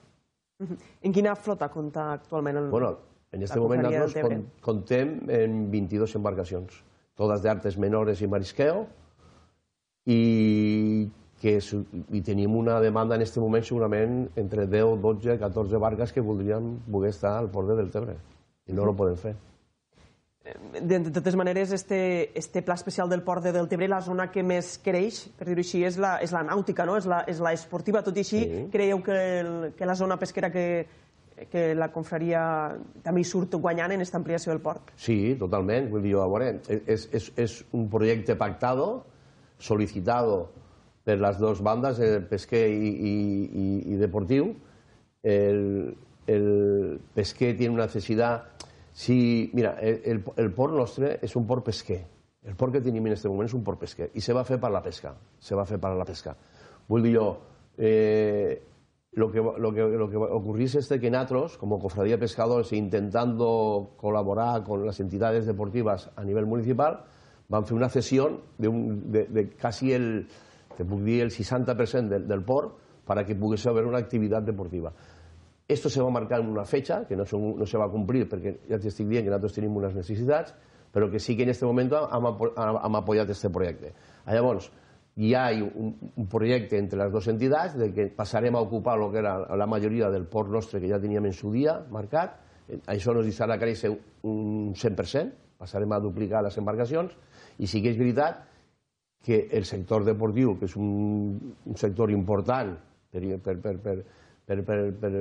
[1.02, 2.96] En quina flota compta actualment el, Bueno,
[3.32, 6.82] en este moment nosotros con- contem en 22 embarcacions,
[7.14, 8.86] todas de artes menores i marisqueo,
[10.06, 11.58] i que
[12.16, 16.78] i tenim una demanda en este moment segurament entre 10, 12, 14 barques que voldrien
[16.90, 18.16] poder estar al port de Deltebre
[18.66, 19.34] i no lo podem fer.
[20.80, 24.44] De, de totes maneres, este, este pla especial del port de Deltebre, la zona que
[24.46, 26.94] més creix, per dir-ho així, és la, és la nàutica, no?
[27.00, 28.04] és, la, és la esportiva.
[28.06, 28.60] Tot i així, sí.
[28.70, 30.66] creieu que, el, que la zona pesquera que,
[31.50, 32.44] que la confraria
[33.04, 34.94] també hi surt guanyant en aquesta ampliació del port?
[35.02, 35.90] Sí, totalment.
[35.90, 36.54] Vull dir, a veure,
[36.86, 39.04] és, és, és un projecte pactado,
[39.58, 40.46] solicitado
[41.06, 43.14] per les dues bandes, el pesquer i, i,
[43.62, 44.54] i, i deportiu.
[45.26, 48.52] El, el pesquer tiene una necesidad...
[48.96, 51.98] Si, mira, el, el, port nostre és un port pesquer.
[52.48, 54.56] El port que tenim en aquest moment és un port pesquer i se va fer
[54.62, 55.12] per la pesca.
[55.36, 56.32] Se va fer per la pesca.
[56.88, 57.18] Vull dir
[57.76, 58.62] eh,
[59.12, 63.92] lo que, lo que, lo que ocurrís es que nosotros, como Cofradía de Pescadores, intentando
[63.98, 67.04] colaborar con las entidades deportivas a nivel municipal,
[67.48, 70.26] van hacer una cesión de, un, de, casi el,
[70.78, 72.44] el 60% del, del
[73.04, 74.94] para que pudiese haber una actividad deportiva.
[75.68, 77.90] Esto se va a marcar en una fecha, que no se, no se va a
[77.90, 80.54] cumplir, perquè ja t'estic dient que nosaltres tenim unes necessitats,
[80.94, 83.90] però que sí que en aquest moment hem, apo- hem apoyat este projecte.
[84.30, 84.68] Llavors,
[85.16, 89.10] hi ha un, un projecte entre les dues entitats de que passarem a ocupar el
[89.10, 92.36] que era la majoria del port nostre que ja teníem en su dia marcat.
[92.86, 93.90] Això nos deixarà créixer
[94.26, 97.10] un 100%, passarem a duplicar les embarcacions,
[97.58, 98.44] i sí que és veritat
[99.24, 102.76] que el sector deportiu, que és un, un sector important
[103.10, 103.96] per, per, per, per,
[104.46, 105.12] per, per, per,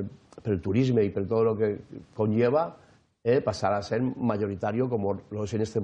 [0.42, 1.70] per el turisme i per tot el que
[2.16, 2.68] conlleva,
[3.26, 5.82] eh, passarà a ser majoritari com lo és en este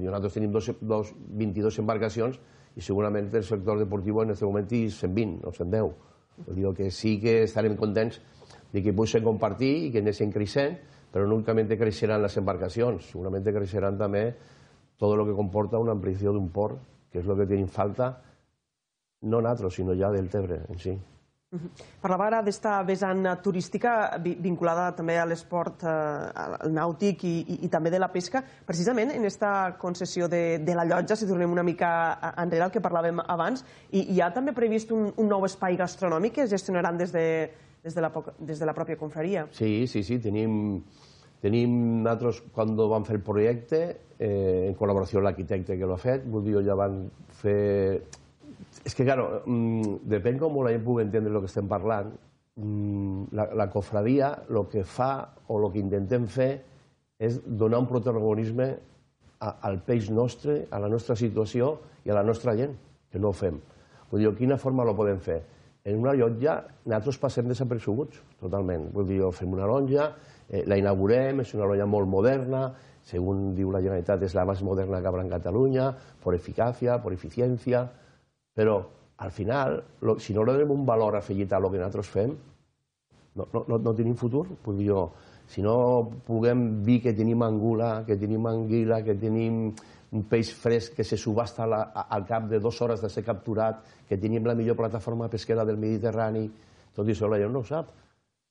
[0.00, 2.38] dir, nosaltres tenim dos, dos, 22 embarcacions
[2.76, 5.94] i segurament el sector deportiu en aquest moment hi 120 o 110.
[6.46, 8.20] Vull dir que sí que estarem contents
[8.72, 10.78] de que poden compartir i que anessin creixent,
[11.10, 14.34] però no únicament creixeran les embarcacions, segurament creixeran també
[14.98, 16.78] tot el que comporta una ampliació d'un port,
[17.10, 18.20] que és el que tenim falta,
[19.22, 20.94] no nosaltres, sinó ja del Tebre en si.
[22.02, 27.68] Parlava ara d'esta vessant turística vi- vinculada també a l'esport, eh, nàutic i, i, i
[27.72, 28.42] també de la pesca.
[28.66, 31.90] Precisament en esta concessió de, de la llotja, si tornem una mica
[32.42, 36.34] enrere al que parlàvem abans, i hi ha també previst un, un nou espai gastronòmic
[36.38, 37.26] que es gestionaran des de,
[37.84, 39.46] des de, la, des de la pròpia confraria.
[39.52, 40.82] Sí, sí, sí, tenim,
[41.44, 43.80] tenim nosaltres, quan vam fer el projecte,
[44.18, 47.04] eh, en col·laboració amb l'arquitecte que l'ha fet, vull dir, ja van
[47.40, 48.02] fer...
[48.84, 52.12] És que, claro, mm, depèn com la gent pugui entendre el que estem parlant.
[52.56, 56.52] Mm, la, la cofradia, el que fa o el que intentem fer
[57.18, 58.68] és donar un protagonisme
[59.40, 62.76] a, al peix nostre, a la nostra situació i a la nostra gent,
[63.10, 63.58] que no ho fem.
[64.10, 65.40] Vull dir, quina forma lo podem fer?
[65.84, 68.88] En una llotja nosaltres passem desapercebuts, totalment.
[68.92, 70.12] Vull dir, fem una lonja,
[70.48, 72.68] eh, la inaugurem, és una lonja molt moderna,
[73.04, 75.90] según diu la Generalitat, és la més moderna que habrá en Catalunya,
[76.22, 77.90] por eficacia, por eficiencia,
[78.54, 78.78] però
[79.16, 82.34] al final, lo, si no donem un valor afegit a lo que nosaltres fem,
[83.34, 84.46] no, no, no, tenim futur.
[84.64, 85.04] Vull dir, jo,
[85.50, 85.74] si no
[86.26, 89.66] puguem dir que tenim angula, que tenim anguila, que tenim
[90.14, 93.82] un peix fresc que se subhasta la, al cap de dues hores de ser capturat,
[94.08, 96.46] que tenim la millor plataforma pesquera del Mediterrani,
[96.94, 97.90] tot això la gent no ho sap.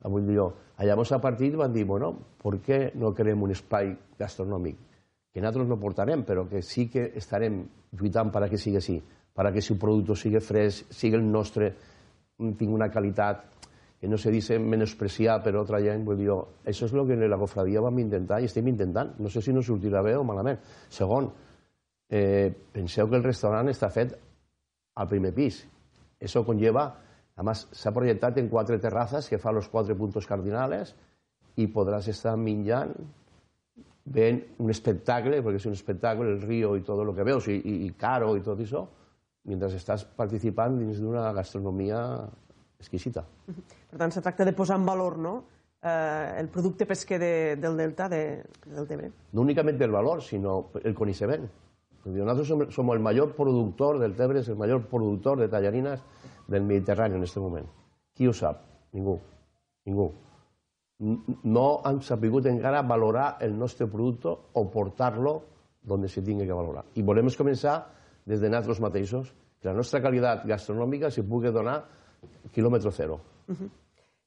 [0.03, 0.49] Ah, Vull dir jo,
[0.83, 4.75] llavors a partir van dir, bueno, ¿por qué no creem un espai gastronòmic?
[5.31, 7.63] Que nosaltres no portarem, però que sí que estarem
[7.95, 8.99] lluitant per a que sigui així,
[9.33, 11.71] per a que si el producte sigui fresc, sigui el nostre,
[12.37, 13.49] tingui una qualitat
[14.03, 17.15] que no se dice menospreciar per altra gent, vull dir, jo, això és el que
[17.15, 19.13] la cofradia vam intentar i estem intentant.
[19.17, 20.59] No sé si no sortirà bé o malament.
[20.91, 21.29] Segon,
[22.09, 24.11] eh, penseu que el restaurant està fet
[24.99, 25.61] al primer pis.
[26.19, 26.83] Eso conlleva,
[27.35, 30.93] además s'ha projectat en quatre terrazas que fa los quatre puntos cardinales
[31.55, 32.91] i podràs estar menjant
[34.03, 37.55] veient un espectacle, perquè és un espectacle, el río i tot el que veus, i,
[37.55, 38.83] i, i caro i tot això,
[39.49, 41.99] mentre estàs participant dins d'una gastronomia
[42.79, 43.25] exquisita.
[43.89, 45.35] Per tant, se tracta de posar en valor no?
[45.83, 49.11] eh, el producte pesquer de, del delta de, del Tebre.
[49.31, 51.49] no únicamente el valor, sino el conocimiento.
[52.05, 56.01] Nosotros somos, somos el mayor productor del Tebre, es el mayor productor de tallarinas
[56.47, 57.71] del Mediterráneo en este momento.
[58.13, 58.61] Qui ho sap?
[58.93, 59.19] Ningú.
[59.85, 60.11] Ningú.
[61.43, 65.41] No han sabut encara valorar el nostre producte o portar-lo
[65.89, 66.85] on se tingui que valorar.
[66.95, 67.81] I volem començar
[68.25, 71.83] des de nosaltres mateixos, que la nostra qualitat gastronòmica se pugui donar
[72.51, 73.21] quilòmetre zero.
[73.47, 73.69] Uh -huh.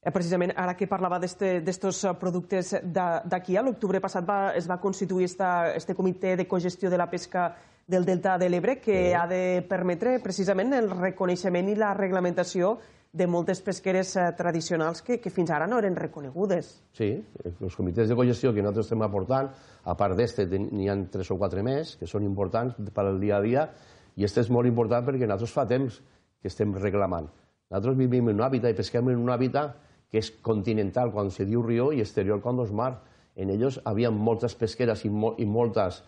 [0.01, 4.79] Eh, precisament, ara que parlava d'estos eh, productes d'aquí, a l'octubre passat va, es va
[4.79, 7.55] constituir esta, este comitè de cogestió de la pesca
[7.87, 9.13] del Delta de l'Ebre que sí.
[9.13, 12.77] ha de permetre precisament el reconeixement i la reglamentació
[13.17, 16.69] de moltes pesqueres eh, tradicionals que, que fins ara no eren reconegudes.
[16.97, 17.09] Sí,
[17.49, 19.49] els comitès de cogestió que nosaltres estem aportant,
[19.87, 23.39] a part d'este n'hi ha tres o quatre més que són importants per al dia
[23.39, 23.65] a dia
[24.17, 25.99] i este és molt important perquè nosaltres fa temps
[26.41, 27.27] que estem reclamant.
[27.71, 29.75] Nosaltres vivim en un hàbitat i pesquem en un hàbitat
[30.11, 32.93] que és continental quan se diu rió i exterior quan és mar.
[33.35, 36.01] En ells havia moltes pesqueres i, mo i moltes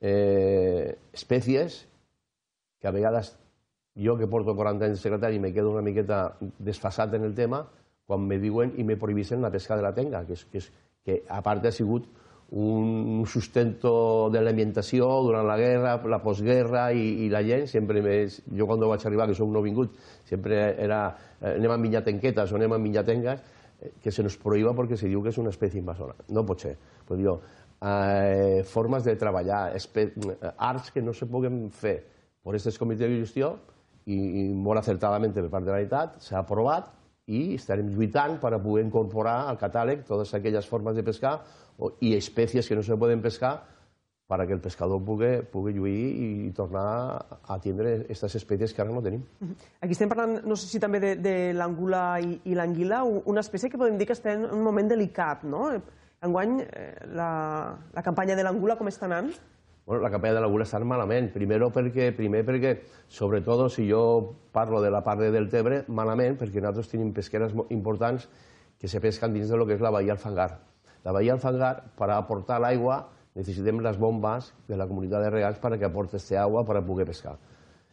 [0.00, 1.84] eh, espècies
[2.80, 3.32] que a vegades
[3.96, 7.62] jo que porto 40 anys de secretari me quedo una miqueta desfasat en el tema
[8.06, 10.68] quan me diuen i me prohibissin la pesca de la tenga, que, és, que, és,
[11.04, 12.08] que a part ha sigut
[12.54, 18.42] un sustento de l'alimentació durant la guerra, la postguerra i, i la gent sempre més...
[18.52, 19.96] Jo quan vaig arribar, que som no vingut,
[20.28, 21.00] sempre era
[21.40, 23.40] eh, anem a menjar tenquetes o anem a menjar tengues,
[23.80, 26.14] eh, que se nos prohíba perquè se diu que és una espècie invasora.
[26.36, 26.76] No pot ser.
[27.08, 27.38] Però jo,
[27.80, 29.64] eh, formes de treballar,
[30.54, 32.02] arts que no se puguen fer
[32.44, 33.54] per aquests comitès de gestió
[34.06, 36.90] i, molt acertadament per part de la Generalitat s'ha aprovat
[37.26, 41.38] i estarem lluitant per poder incorporar al catàleg totes aquelles formes de pescar
[42.04, 43.62] i espècies que no se poden pescar
[44.26, 46.04] para que el pescador pugui, pugui lluir
[46.48, 46.84] i tornar
[47.44, 49.20] a atendre aquestes espècies que ara no tenim.
[49.84, 53.68] Aquí estem parlant, no sé si també de, de l'angula i, i l'anguila, una espècie
[53.68, 55.66] que podem dir que està en un moment delicat, no?
[56.24, 57.28] Enguany, eh, la,
[57.92, 59.28] la campanya de l'angula com està anant?
[59.86, 61.28] Bueno, la campanya de l'angula està malament.
[61.34, 62.78] Primero perquè, primer perquè,
[63.12, 64.00] sobretot, si jo
[64.52, 68.28] parlo de la part de Deltebre, malament, perquè nosaltres tenim pesqueres importants
[68.80, 70.62] que se pesquen dins de lo que és la Bahia Alfangar.
[71.04, 73.02] La Bahía Alfangar, para aportar l'aigua,
[73.34, 77.06] necessitem les bombes de la comunitat de regants para que aporte este agua para poder
[77.06, 77.36] pescar.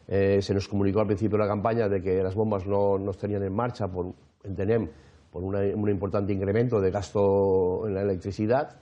[0.08, 3.12] Eh, se nos comunicó al principio de la campaña de que las bombas no, no
[3.12, 4.14] estarían en marcha, por,
[4.44, 4.90] entenem,
[5.34, 8.78] una, un importante incremento de gasto en la electricidad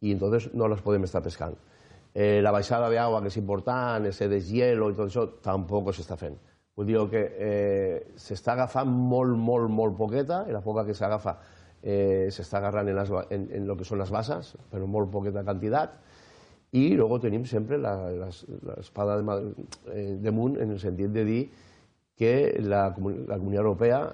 [0.00, 1.58] y entonces no las podemos estar pescando.
[2.14, 6.18] Eh, la baixada de agua, que és important, ese deshielo i tot això, tampoc s'està
[6.20, 6.36] fent.
[6.76, 11.38] Vull dir que eh, s'està agafant molt, molt, molt poqueta, i la poca que s'agafa
[11.82, 15.06] eh, se está agarrando en, las, en, en, lo que son las basas, pero muy
[15.06, 15.92] poquita cantidad.
[16.70, 18.30] Y luego tenemos siempre la, la,
[18.62, 19.54] la espada de,
[19.92, 21.50] eh, Moon en el sentido de dir
[22.16, 22.94] que la,
[23.26, 24.12] la Comunitat Europea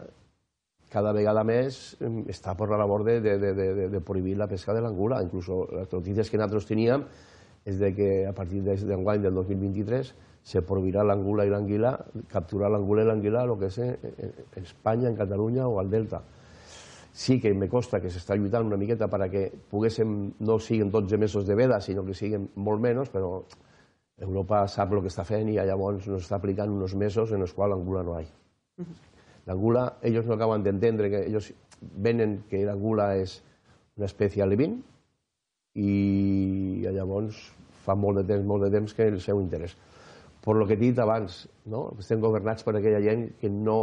[0.88, 1.98] cada vegada més
[2.32, 5.22] està per la labor de, de, de, de, de prohibir la pesca de l'angula.
[5.22, 7.04] Incluso les notícies que nosaltres teníem
[7.64, 10.14] és de que a partir d'enguany del 2023
[10.48, 11.92] se prohibirà l'angula i l'anguila,
[12.30, 16.22] capturar l'angula i l'anguila el que és en Espanya, en Catalunya o al Delta
[17.18, 20.10] sí que me costa que s'està lluitant una miqueta perquè poguéssim,
[20.46, 23.40] no siguin 12 mesos de veda, sinó que siguin molt menys, però
[24.22, 27.54] Europa sap el que està fent i llavors ens està aplicant uns mesos en els
[27.56, 28.86] quals l'angula no hi ha.
[29.50, 31.50] L'angula, ells no acaben d'entendre que ells
[32.06, 33.40] venen que l'angula és
[33.98, 34.78] una espècie alevint
[35.78, 37.38] i llavors
[37.84, 39.76] fa molt de temps, molt de temps que el seu interès.
[40.44, 41.88] Per lo que he dit abans, no?
[42.00, 43.78] estem governats per aquella gent que no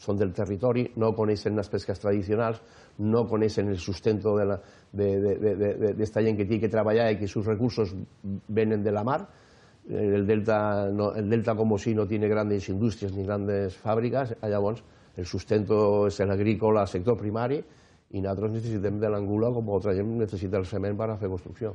[0.00, 2.60] són del territori, no coneixen les pesques tradicionals,
[3.04, 4.56] no coneixen el sustento d'esta
[4.92, 7.92] de, de, de, de, de gent que té que treballar i que sus recursos
[8.48, 9.20] venen de la mar.
[9.90, 14.82] El delta, no, el delta com si no tiene grandes indústries ni grandes fàbriques, llavors
[15.16, 17.60] el sustento és l'agrícola, el sector primari,
[18.10, 21.74] i nosaltres necessitem de l'angula com altra gent necessita el cement per a fer construcció.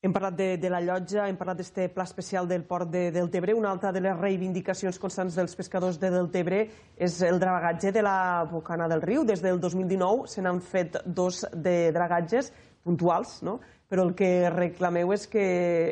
[0.00, 3.52] Hem parlat de, de la llotja, hem parlat d'aquest pla especial del port de Deltebre.
[3.52, 6.62] Una altra de les reivindicacions constants dels pescadors de Deltebre
[6.96, 9.26] és el dragatge de la bocana del riu.
[9.28, 12.48] Des del 2019 se n'han fet dos de dragatges
[12.80, 13.58] puntuals, no?
[13.90, 15.44] però el que reclameu és que,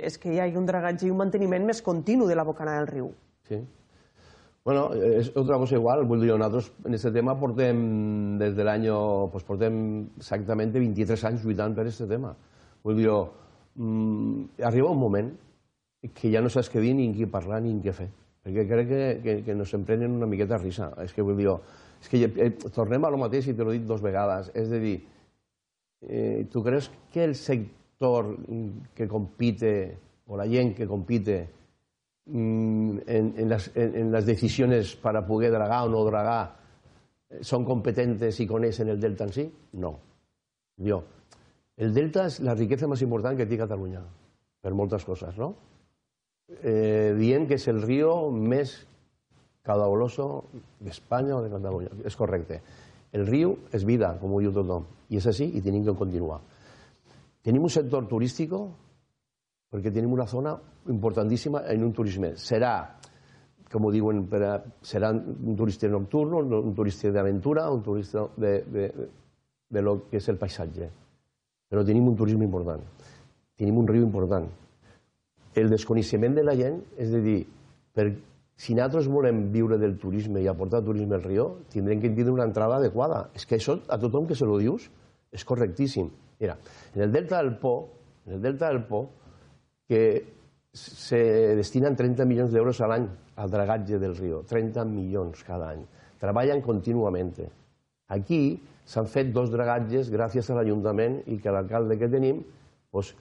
[0.07, 2.89] és que hi hagi un dragatge i un manteniment més continu de la bocana del
[2.89, 3.11] riu.
[3.51, 3.61] Sí.
[4.69, 6.03] Bueno, és otra cosa igual.
[6.05, 7.79] Vull dir, nosaltres en aquest tema portem
[8.37, 8.83] des de l'any...
[9.33, 9.79] Pues portem
[10.21, 12.35] exactament 23 anys lluitant per aquest tema.
[12.85, 13.09] Vull dir,
[13.81, 15.33] mm, arriba un moment
[16.21, 18.11] que ja no saps què dir ni en qui parlar ni en què fer.
[18.45, 20.91] Perquè crec que, que, que nos emprenen una miqueta risa.
[21.01, 21.57] És que vull dir,
[22.05, 24.53] és que eh, tornem a lo mateix i te l'he dit dos vegades.
[24.53, 24.97] És de dir,
[26.05, 28.35] eh, tu creus que el sector
[28.93, 29.79] que compite
[30.29, 31.47] o la gent que compite
[32.33, 36.57] en, en, las, en, en las decisiones para poder dragar o no dragar
[37.41, 39.53] son competentes y coneixen el delta en si?
[39.73, 39.99] No.
[40.79, 41.03] Jo,
[41.79, 44.01] el delta és la riquesa més important que té Catalunya,
[44.63, 45.53] per moltes coses, no?
[46.49, 48.73] Eh, dient que és el riu més
[49.67, 50.49] caudaloso
[50.81, 51.93] d'Espanya o de Catalunya.
[52.09, 52.59] És correcte.
[53.13, 56.41] El riu és vida, com ho diu tothom, i és així i tenim que continuar.
[57.47, 58.55] Tenim un sector turístic
[59.69, 60.55] perquè tenim una zona
[60.89, 62.35] importantíssima en un turisme.
[62.41, 62.99] Serà
[63.73, 68.53] com ho diuen, per a, serà un turista nocturn, un, turista d'aventura, un turista de,
[68.65, 68.87] de,
[69.69, 70.89] de lo que és el paisatge.
[71.69, 72.81] Però tenim un turisme important,
[73.61, 74.49] tenim un riu important.
[75.59, 77.43] El desconeixement de la gent, és a dir,
[77.93, 78.09] per,
[78.59, 82.49] si nosaltres volem viure del turisme i aportar turisme al riu, tindrem que tindre una
[82.49, 83.27] entrada adequada.
[83.37, 84.89] És que això, a tothom que se lo dius,
[85.35, 86.09] és correctíssim.
[86.41, 86.57] Mira,
[86.95, 87.75] en el delta del Po,
[88.25, 89.05] en el delta del Po,
[89.89, 90.03] que
[90.73, 93.07] se destinen 30 milions d'euros a l'any
[93.41, 95.81] al dragatge del riu, 30 milions cada any.
[96.21, 97.33] Treballen contínuament.
[98.13, 98.59] Aquí
[98.89, 102.43] s'han fet dos dragatges gràcies a l'Ajuntament i que l'alcalde que tenim
[102.93, 103.15] pues,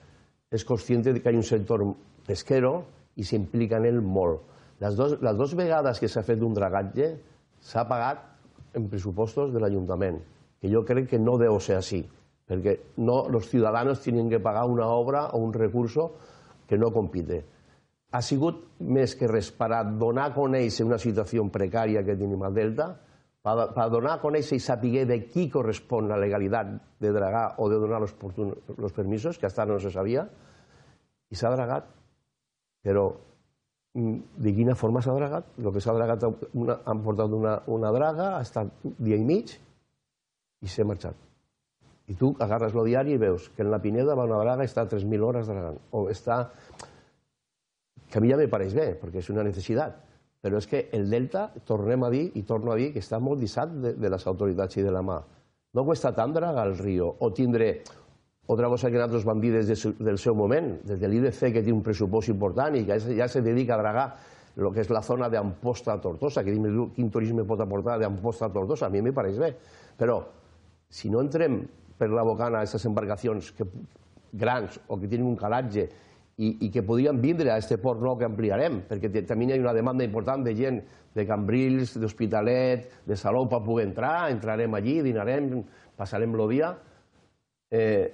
[0.52, 1.84] és conscient que hi ha un sector
[2.28, 2.72] pesquero
[3.16, 4.44] i s'implica en ell molt.
[4.80, 7.10] Les dos, les dues vegades que s'ha fet un dragatge
[7.60, 8.22] s'ha pagat
[8.78, 10.20] en pressupostos de l'Ajuntament,
[10.60, 12.04] que jo crec que no deu ser així,
[12.48, 16.12] perquè no, els ciutadans tenen que pagar una obra o un recurso
[16.68, 17.42] que no compite.
[18.12, 22.44] Ha sigut més que res per a donar a conèixer una situació precària que tenim
[22.44, 22.88] al Delta,
[23.44, 27.68] per, per donar a conèixer i saber de qui correspon la legalitat de dragar o
[27.72, 30.26] de donar els permisos, que hasta no se sabia,
[31.28, 31.88] i s'ha dragat.
[32.84, 33.06] Però
[33.94, 35.54] mm, de quina forma s'ha dragat?
[35.60, 39.56] El que s'ha dragat, una, han portat una, una draga, ha estat dia i mig
[40.64, 41.27] i s'ha marxat.
[42.08, 44.70] I tu agarres el diari i veus que en la Pineda va una draga i
[44.70, 45.80] està 3.000 hores dragant.
[45.92, 46.46] O està...
[48.08, 49.98] Que a mi ja me pareix bé, perquè és una necessitat.
[50.40, 53.42] Però és que el Delta, tornem a dir, i torno a dir, que està molt
[53.42, 55.18] dissat de, de les autoritats i de la mà.
[55.76, 57.74] No cuesta tant dragar el riu o tindre
[58.48, 61.50] otra cosa que nosaltres vam dir des de su, del seu moment, des de l'IDC,
[61.52, 64.06] que té un pressupost important i que ja se dedica a dragar
[64.56, 68.48] el que és la zona d'Amposta a Tortosa, que dime quin turisme pot aportar d'Amposta
[68.48, 69.52] a Tortosa, a mi me pareix bé.
[70.00, 70.22] Però
[70.88, 71.60] si no entrem
[71.98, 73.66] per la bocana aquestes embarcacions que,
[74.32, 75.88] grans o que tenen un calatge
[76.38, 79.60] i, i que podrien vindre a aquest port nou que ampliarem, perquè també hi ha
[79.62, 80.78] una demanda important de gent
[81.16, 85.50] de Cambrils, d'Hospitalet, de Salou per poder entrar, entrarem allí, dinarem,
[85.98, 86.72] passarem el dia.
[87.74, 88.06] Eh,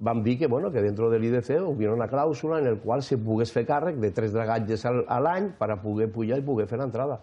[0.00, 3.16] vam dir que, bueno, que dentro de l'IDC hubiera una clàusula en el qual se
[3.20, 6.80] pogués fer càrrec de tres dragatges a l'any per a poder pujar i poder fer
[6.80, 7.20] l'entrada.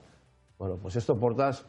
[0.57, 1.65] Bueno, pues esto portas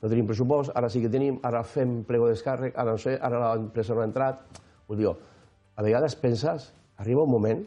[0.00, 3.54] no tenim pressupost, ara sí que tenim, ara fem plego descàrrec, ara no sé, ara
[3.54, 4.62] l'empresa no ha entrat.
[4.88, 7.66] Vull dir, a vegades penses, arriba un moment,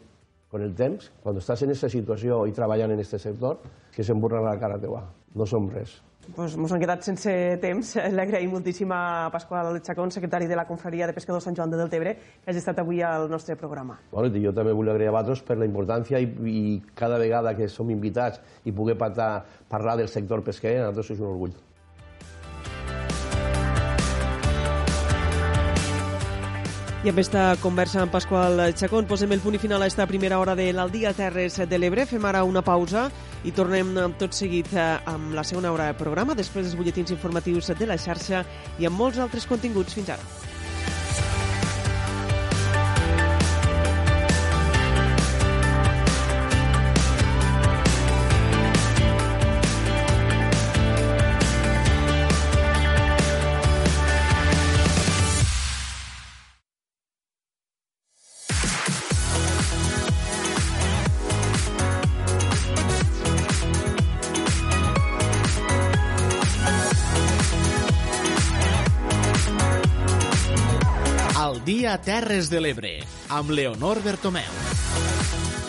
[0.54, 3.58] con el temps, quan estàs en aquesta situació i treballant en aquest sector,
[3.94, 5.00] que s'emburra la cara teva.
[5.34, 5.96] No som res.
[6.34, 7.90] Pues mos han quedat sense temps.
[8.14, 12.14] L'agraïm moltíssim a Pasqual Chacón, secretari de la Confraria de Pescadors Sant Joan de Deltebre,
[12.14, 13.98] que hagi estat avui al nostre programa.
[14.12, 16.64] Bueno, jo també vull agrair a vosaltres per la importància i, i
[16.94, 21.20] cada vegada que som invitats i poder parlar, parlar del sector pesquer, a nosaltres és
[21.20, 21.58] un orgull.
[27.04, 30.38] I amb aquesta conversa amb Pasqual Chacón posem el punt i final a esta primera
[30.40, 32.06] hora de l'Aldia Terres de l'Ebre.
[32.08, 33.10] Fem ara una pausa
[33.44, 37.68] i tornem tot seguit eh, amb la segona hora de programa, després dels butlletins informatius
[37.76, 38.40] de la xarxa
[38.80, 40.00] i amb molts altres continguts.
[40.00, 40.53] Fins ara.
[71.94, 72.92] Dia Terres de l'Ebre,
[73.30, 75.13] amb Leonor Bertomeu.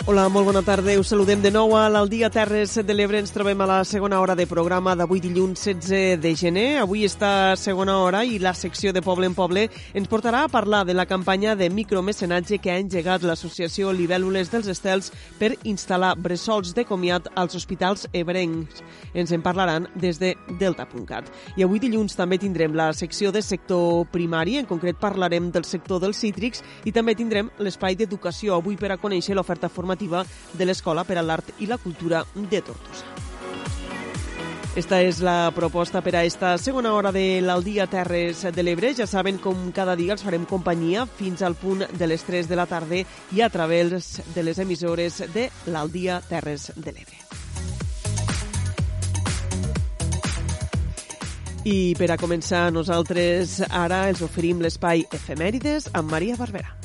[0.07, 0.93] Hola, molt bona tarda.
[1.01, 3.17] Us saludem de nou a l'Aldia Terres de l'Ebre.
[3.17, 6.65] Ens trobem a la segona hora de programa d'avui dilluns 16 de gener.
[6.77, 9.63] Avui està segona hora i la secció de Poble en Poble
[9.97, 14.69] ens portarà a parlar de la campanya de micromecenatge que ha engegat l'associació Libèl·lules dels
[14.75, 18.85] Estels per instal·lar bressols de comiat als hospitals ebrencs.
[19.17, 21.33] Ens en parlaran des de Delta.cat.
[21.57, 26.05] I avui dilluns també tindrem la secció de sector primari, en concret parlarem del sector
[26.05, 30.65] dels cítrics i també tindrem l'espai d'educació avui per a conèixer l'oferta formativa formativa de
[30.65, 33.05] l'Escola per a l'Art i la Cultura de Tortosa.
[34.75, 38.91] Esta és la proposta per a esta segona hora de l'Aldia Terres de l'Ebre.
[38.93, 42.57] Ja saben com cada dia els farem companyia fins al punt de les 3 de
[42.59, 42.99] la tarda
[43.31, 47.23] i a través de les emissores de l'Aldia Terres de l'Ebre.
[51.65, 56.75] I per a començar, nosaltres ara els oferim l'espai Efemèrides amb Maria Barberà.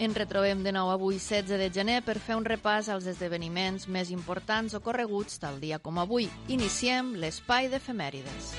[0.00, 4.08] Ens retrobem de nou avui 16 de gener per fer un repàs als esdeveniments més
[4.14, 6.30] importants o correguts tal dia com avui.
[6.48, 8.54] Iniciem l'espai d'efemèrides.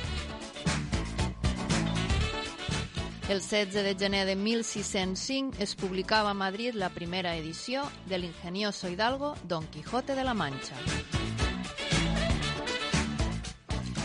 [3.26, 8.94] El 16 de gener de 1605 es publicava a Madrid la primera edició de l'ingenioso
[8.94, 10.78] hidalgo Don Quijote de la Mancha.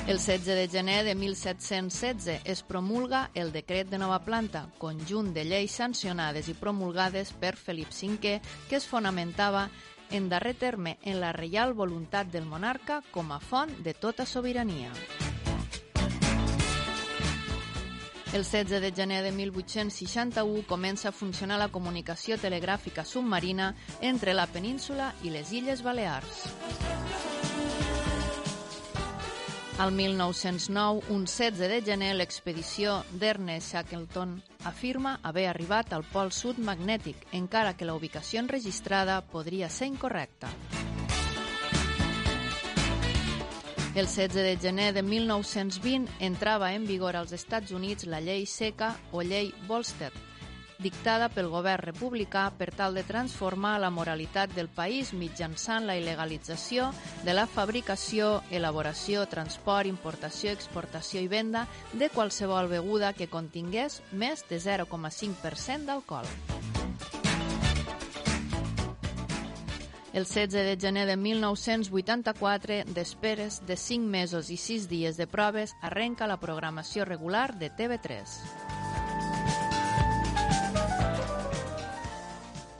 [0.07, 5.43] El 16 de gener de 1716 es promulga el decret de nova planta, conjunt de
[5.45, 8.39] lleis sancionades i promulgades per Felip V,
[8.69, 9.69] que es fonamentava
[10.13, 14.93] en darrer terme en la reial voluntat del monarca com a font de tota sobirania.
[18.33, 24.47] El 16 de gener de 1861 comença a funcionar la comunicació telegràfica submarina entre la
[24.47, 26.47] península i les Illes Balears.
[29.79, 34.31] Al 1909, un 16 de gener, l'expedició d'Ernest Shackleton
[34.65, 40.49] afirma haver arribat al pol sud magnètic, encara que la ubicació enregistrada podria ser incorrecta.
[43.95, 48.95] El 16 de gener de 1920 entrava en vigor als Estats Units la llei seca
[49.13, 50.13] o llei Volster,
[50.79, 56.91] dictada pel govern republicà per tal de transformar la moralitat del país mitjançant la il·legalització
[57.25, 64.45] de la fabricació, elaboració, transport, importació, exportació i venda de qualsevol beguda que contingués més
[64.51, 66.29] de 0,5% d'alcohol.
[70.17, 75.77] El 16 de gener de 1984, després de 5 mesos i 6 dies de proves,
[75.85, 78.66] arrenca la programació regular de TV3.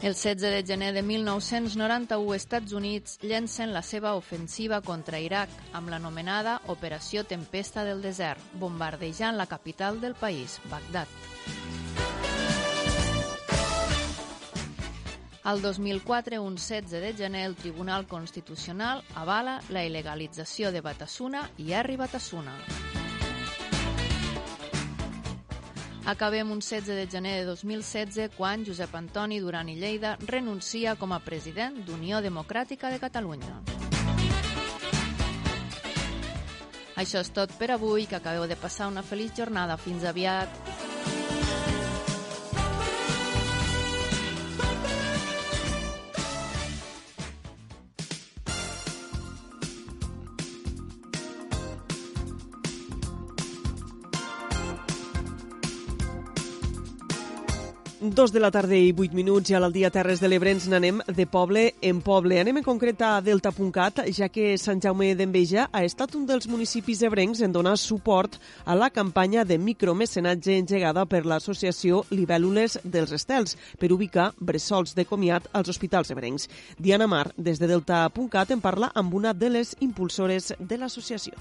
[0.03, 5.89] El 16 de gener de 1991, Estats Units llencen la seva ofensiva contra Iraq amb
[5.89, 11.09] l'anomenada Operació Tempesta del Desert, bombardejant la capital del país, Bagdad.
[15.45, 21.73] Al 2004, un 16 de gener, el Tribunal Constitucional avala la il·legalització de Batasuna i
[21.73, 22.53] Harry Batasuna.
[26.07, 31.11] Acabem un 16 de gener de 2016 quan Josep Antoni Duran i Lleida renuncia com
[31.11, 33.59] a president d'Unió Democràtica de Catalunya.
[36.95, 39.75] Això és tot per avui, que acabeu de passar una feliç jornada.
[39.77, 40.76] Fins aviat.
[58.17, 61.03] Dos de la tarda i vuit minuts i a l'Aldia Terres de l'Ebre ens n'anem
[61.19, 62.39] de poble en poble.
[62.41, 67.03] Anem en concret a Delta.cat, ja que Sant Jaume d'Enveja ha estat un dels municipis
[67.05, 73.53] ebrencs en donar suport a la campanya de micromecenatge engegada per l'associació Libèl·lules dels Estels
[73.77, 76.49] per ubicar bressols de comiat als hospitals ebrencs.
[76.81, 81.37] Diana Mar, des de Delta.cat, en parla amb una de les impulsores de l'associació.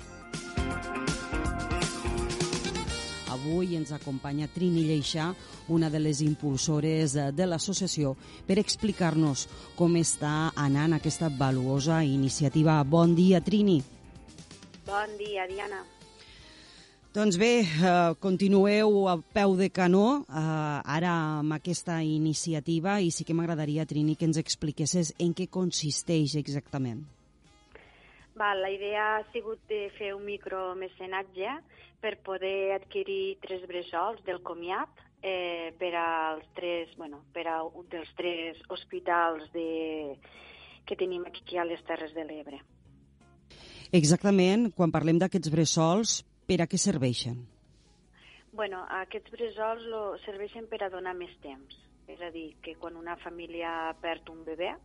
[3.45, 5.27] Avui ens acompanya Trini Lleixà,
[5.69, 8.15] una de les impulsores de l'associació,
[8.47, 9.43] per explicar-nos
[9.77, 12.79] com està anant aquesta valuosa iniciativa.
[12.81, 13.83] Bon dia, Trini.
[14.87, 15.83] Bon dia, Diana.
[17.13, 20.33] Doncs bé, eh, continueu a peu de canó eh,
[20.97, 26.33] ara amb aquesta iniciativa i sí que m'agradaria, Trini, que ens expliquessis en què consisteix
[26.41, 27.05] exactament.
[28.35, 31.53] Val, la idea ha sigut de fer un micromecenatge
[32.03, 34.91] per poder adquirir tres bressols del comiat
[35.23, 40.19] eh, per als tres, bueno, per a un dels tres hospitals de,
[40.85, 42.59] que tenim aquí a les Terres de l'Ebre.
[43.95, 47.39] Exactament, quan parlem d'aquests bressols, per a què serveixen?
[48.51, 51.79] Bueno, aquests bressols lo, serveixen per a donar més temps.
[52.11, 54.75] És a dir, que quan una família perd un bebè,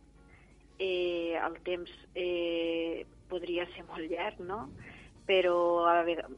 [0.79, 4.65] eh, el temps eh, podria ser molt llarg, no?
[5.27, 5.55] Però
[5.89, 6.37] a vegades,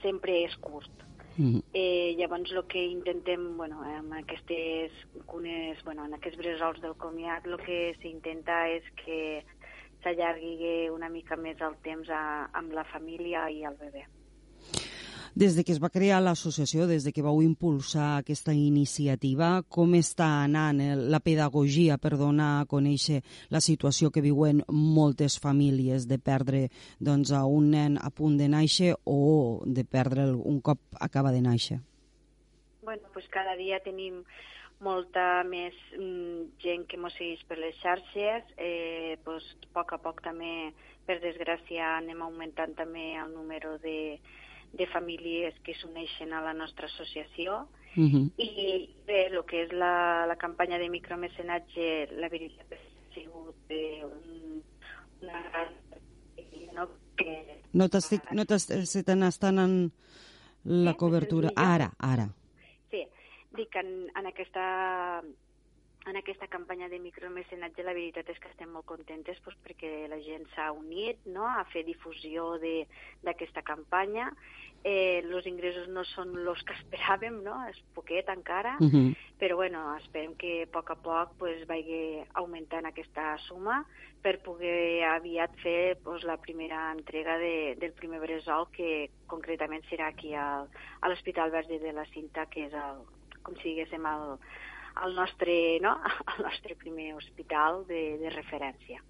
[0.00, 1.06] sempre és curt.
[1.36, 1.62] Mm.
[1.72, 4.96] Eh, llavors el que intentem, bueno, amb aquestes
[5.30, 9.20] cunes, bueno, en aquests bresols del comiat, el que s'intenta és que
[10.04, 12.22] s'allargui una mica més el temps a,
[12.56, 14.04] amb la família i el bebè.
[15.40, 19.94] Des de que es va crear l'associació, des de que vau impulsar aquesta iniciativa, com
[19.96, 20.82] està anant
[21.14, 26.60] la pedagogia per donar a conèixer la situació que viuen moltes famílies de perdre
[27.08, 31.40] doncs, a un nen a punt de néixer o de perdre'l un cop acaba de
[31.40, 31.78] néixer?
[32.84, 34.20] Bueno, pues cada dia tenim
[34.84, 38.52] molta més mm, gent que ens segueix per les xarxes.
[38.60, 40.74] Eh, pues, a poc a poc també,
[41.08, 44.18] per desgràcia, anem augmentant també el número de,
[44.72, 47.66] de famílies que s'uneixen a la nostra associació.
[47.96, 48.30] Uh -huh.
[48.38, 54.04] I bé, el que és la, la campanya de micromecenatge, la veritat ha sigut eh,
[54.04, 54.62] un,
[55.22, 55.68] una gran...
[56.74, 57.62] No, que...
[57.72, 58.30] no t'estic...
[58.30, 59.92] No se te n'estan en
[60.64, 61.50] la cobertura.
[61.56, 62.28] Ara, ara.
[62.90, 63.06] Sí,
[63.56, 65.22] dic, en, en aquesta
[66.06, 70.18] en aquesta campanya de micromecenatge la veritat és que estem molt contentes doncs, perquè la
[70.24, 71.44] gent s'ha unit no?
[71.44, 74.30] a fer difusió d'aquesta campanya.
[74.80, 77.58] Eh, els ingressos no són els que esperàvem, no?
[77.68, 79.12] és poquet encara, uh -huh.
[79.38, 83.84] però bueno, esperem que a poc a poc pues, vagi augmentant aquesta suma
[84.22, 90.08] per poder aviat fer pues, la primera entrega de, del primer bressol, que concretament serà
[90.08, 90.68] aquí al,
[91.00, 93.04] a l'Hospital Verge de la Cinta, que és el,
[93.42, 94.38] com si diguéssim el,
[95.04, 95.96] el nostre, no?
[96.36, 99.02] el nostre primer hospital de, de referència.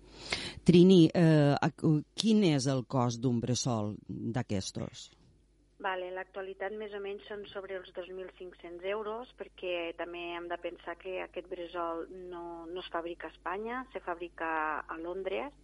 [0.67, 1.55] Trini, eh,
[2.15, 5.09] quin és el cost d'un bressol d'aquestos?
[5.81, 10.99] Vale, l'actualitat més o menys són sobre els 2.500 euros perquè també hem de pensar
[11.01, 14.51] que aquest bressol no, no es fabrica a Espanya, se fabrica
[14.85, 15.57] a Londres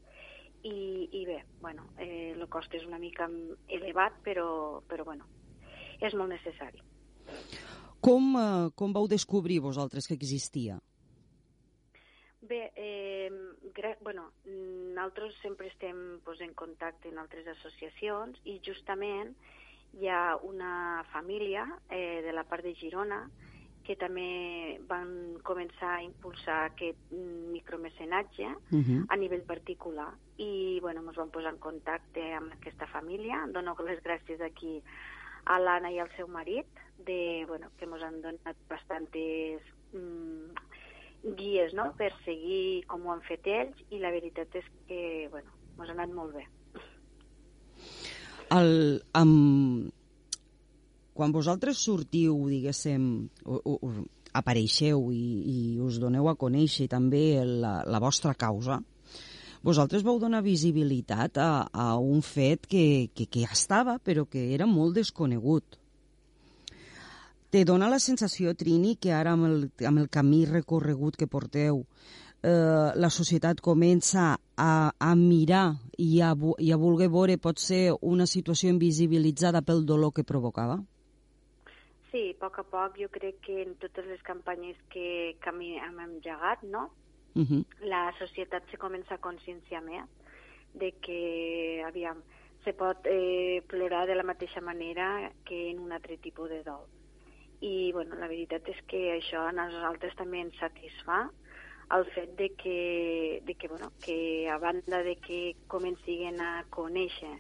[0.65, 3.29] i, i bé, bueno, eh, el cost és una mica
[3.69, 4.49] elevat però,
[4.89, 5.29] però bueno,
[6.01, 6.81] és molt necessari.
[8.01, 10.79] Com, eh, com vau descobrir vosaltres que existia?
[12.47, 13.31] Bé, eh,
[14.01, 19.35] bueno, nosaltres sempre estem pues, en contacte amb altres associacions i justament
[19.97, 23.25] hi ha una família eh, de la part de Girona
[23.87, 29.05] que també van començar a impulsar aquest micromecenatge uh -huh.
[29.09, 33.47] a nivell particular i bueno, ens vam posar en contacte amb aquesta família.
[33.49, 34.83] Dono les gràcies aquí
[35.45, 36.67] a l'Anna i al seu marit,
[37.05, 40.57] de, bueno, que ens han donat bastantes mm,
[41.37, 41.91] guies no?
[41.99, 45.01] per seguir com ho han fet ells i la veritat és que
[45.33, 46.47] bueno, ens ha anat molt bé.
[48.55, 48.75] El,
[49.19, 49.93] amb...
[51.17, 53.05] Quan vosaltres sortiu, diguéssim,
[53.49, 58.83] o, o, o apareixeu i, i us doneu a conèixer també la, la vostra causa,
[59.65, 64.51] vosaltres vau donar visibilitat a, a un fet que, que, que ja estava, però que
[64.55, 65.81] era molt desconegut.
[67.51, 71.85] Te dona la sensació, Trini, que ara amb el, amb el camí recorregut que porteu,
[72.43, 78.27] eh, la societat comença a, a mirar i a, i a voler veure potser una
[78.27, 80.81] situació invisibilitzada pel dolor que provocava?
[82.11, 86.01] Sí, a poc a poc jo crec que en totes les campanyes que, que hem
[86.07, 86.91] engegat, no?
[87.37, 87.65] Uh -huh.
[87.81, 90.09] la societat se comença a conscienciar més
[90.73, 92.23] de que, aviam,
[92.65, 96.87] se pot eh, plorar de la mateixa manera que en un altre tipus de dol.
[97.61, 101.27] I, bueno, la veritat és que això a nosaltres també ens satisfà
[101.97, 107.33] el fet de que, de que, bueno, que a banda de que comencin a conèixer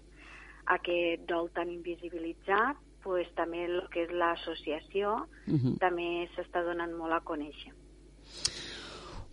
[0.66, 5.78] aquest dol tan invisibilitzat, pues, també el que és l'associació uh -huh.
[5.78, 7.72] també s'està donant molt a conèixer.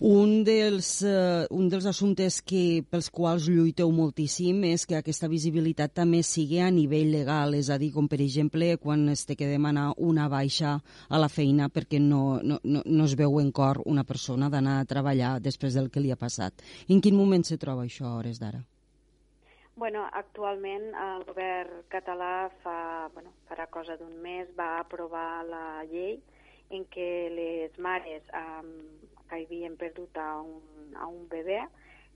[0.02, 5.94] Un dels, uh, un dels assumptes que, pels quals lluiteu moltíssim és que aquesta visibilitat
[5.94, 9.48] també sigui a nivell legal, és a dir, com per exemple quan es té que
[9.48, 13.84] demanar una baixa a la feina perquè no, no, no, no es veu en cor
[13.86, 16.66] una persona d'anar a treballar després del que li ha passat.
[16.90, 18.64] En quin moment se troba això a hores d'ara?
[19.76, 26.20] Bueno, actualment el govern català fa, bueno, farà cosa d'un mes va aprovar la llei
[26.74, 31.62] en què les mares amb que havien perdut a un, a un bebè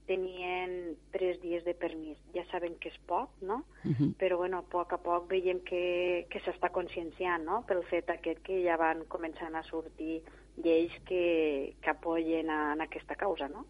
[0.08, 2.16] tenien tres dies de permís.
[2.32, 3.62] Ja saben que és poc, no?
[3.84, 4.10] Uh -huh.
[4.16, 8.40] Però, bueno, a poc a poc veiem que, que s'està conscienciant, no?, pel fet aquest
[8.42, 10.22] que ja van començant a sortir
[10.56, 13.66] lleis que, que apoyen a, en aquesta causa, no?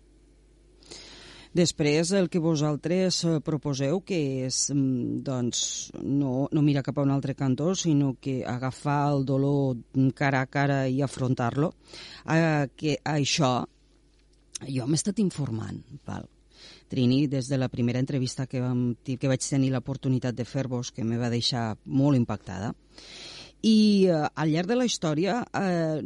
[1.56, 5.60] Després, el que vosaltres eh, proposeu, que és mm, doncs,
[6.02, 9.78] no, no mirar cap a un altre cantó, sinó que agafar el dolor
[10.14, 11.72] cara a cara i afrontar-lo,
[12.28, 13.52] eh, que això
[14.66, 16.28] jo m'he estat informant, val?
[16.88, 21.04] Trini, des de la primera entrevista que, vam, que vaig tenir l'oportunitat de fer-vos, que
[21.04, 22.72] me va deixar molt impactada,
[23.62, 26.00] i eh, al llarg de la història eh,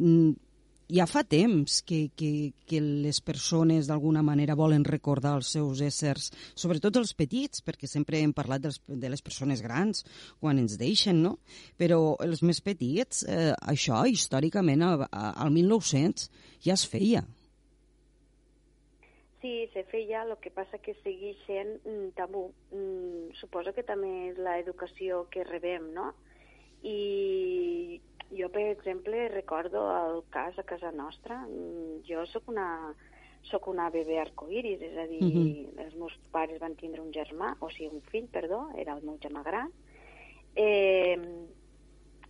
[0.93, 6.31] ja fa temps que, que, que les persones d'alguna manera volen recordar els seus éssers,
[6.55, 10.05] sobretot els petits, perquè sempre hem parlat dels, de les persones grans
[10.41, 11.39] quan ens deixen, no?
[11.81, 16.29] Però els més petits, eh, això històricament al, al 1900
[16.67, 17.25] ja es feia.
[19.43, 22.45] Sí, se feia, el que passa que segueix sent mm, tabú.
[22.71, 26.13] Mm, suposo que també és l'educació que rebem, no?
[26.87, 27.99] I
[28.37, 31.47] jo, per exemple, recordo el cas a casa nostra.
[31.47, 32.95] Mm, jo sóc una,
[33.49, 35.43] sóc una bebè arcoiris, és a dir, uh mhm.
[35.43, 35.85] -huh.
[35.85, 39.19] els meus pares van tindre un germà, o sigui, un fill, perdó, era el meu
[39.19, 39.71] germà gran.
[40.55, 41.19] Eh,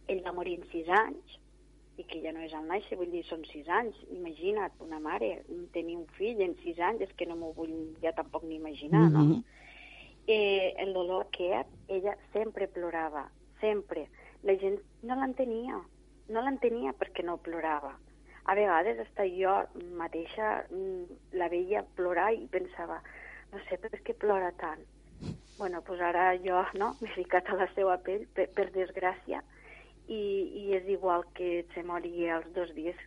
[0.06, 1.38] ell va morir en sis anys,
[1.96, 3.96] i que ja no és el nàixer, vull dir, són sis anys.
[4.10, 5.42] Imagina't, una mare,
[5.72, 9.02] tenir un fill en sis anys, és que no m'ho vull ja tampoc ni imaginar,
[9.02, 9.12] uh -huh.
[9.12, 9.24] no?
[9.24, 9.44] Mhm.
[10.26, 13.30] Eh, el dolor aquest, ella sempre plorava,
[13.60, 14.08] sempre.
[14.42, 15.80] La gent no l'entenia,
[16.28, 17.92] no l'entenia perquè no plorava.
[18.44, 19.54] A vegades hasta jo
[19.98, 22.98] mateixa mm, la veia plorar i pensava,
[23.52, 24.82] no sé per què plora tant.
[25.58, 29.42] Bueno, doncs ara jo no, m'he ficat a la seva pell, per, per desgràcia,
[30.08, 30.22] i,
[30.62, 32.98] i és igual que se mori als dos dies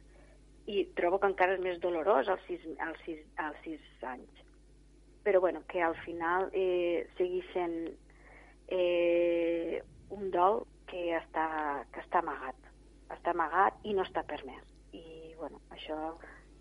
[0.66, 4.44] i trobo que encara és més dolorós als sis, als sis, als sis anys.
[5.26, 7.76] Però bueno, que al final eh, sigui sent
[8.70, 11.48] eh, un dol que està,
[11.92, 12.65] que està amagat.
[13.14, 14.64] Està amagat i no està permès.
[14.96, 15.98] I bueno, això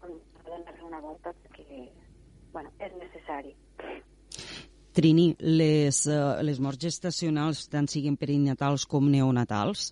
[0.05, 1.89] de donar una volta perquè
[2.53, 3.55] bueno, és necessari.
[4.95, 9.89] Trini, les, uh, les morts gestacionals, tant siguin perinatals com neonatals,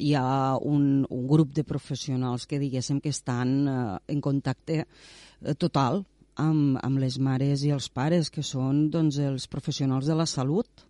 [0.00, 5.52] hi ha un, un grup de professionals que diguéssim que estan uh, en contacte uh,
[5.60, 6.00] total
[6.40, 10.87] amb, amb les mares i els pares, que són doncs, els professionals de la salut.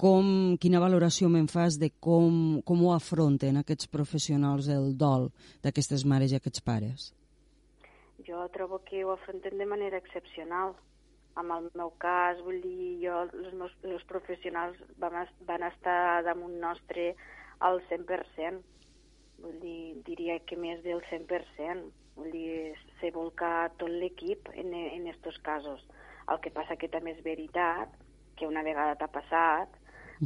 [0.00, 5.28] Com, quina valoració me'n fas de com, com ho afronten aquests professionals el dol
[5.62, 7.12] d'aquestes mares i aquests pares?
[8.26, 10.74] Jo trobo que ho afronten de manera excepcional
[11.36, 15.16] en el meu cas, vull dir, jo, els, meus, els professionals van,
[15.48, 17.12] van estar damunt nostre
[17.66, 18.62] al 100%.
[19.42, 21.90] Vull dir, diria que més del 100%.
[22.14, 25.82] Vull dir, se volca tot l'equip en, en estos casos.
[26.30, 27.90] El que passa que també és veritat
[28.38, 29.74] que una vegada t'ha passat,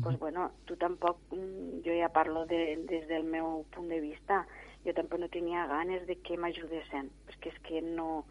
[0.01, 4.01] doncs, pues, bueno, tu tampoc, mm, jo ja parlo de, des del meu punt de
[4.01, 4.47] vista,
[4.85, 8.25] jo tampoc no tenia ganes de que m'ajudessin, perquè és que no,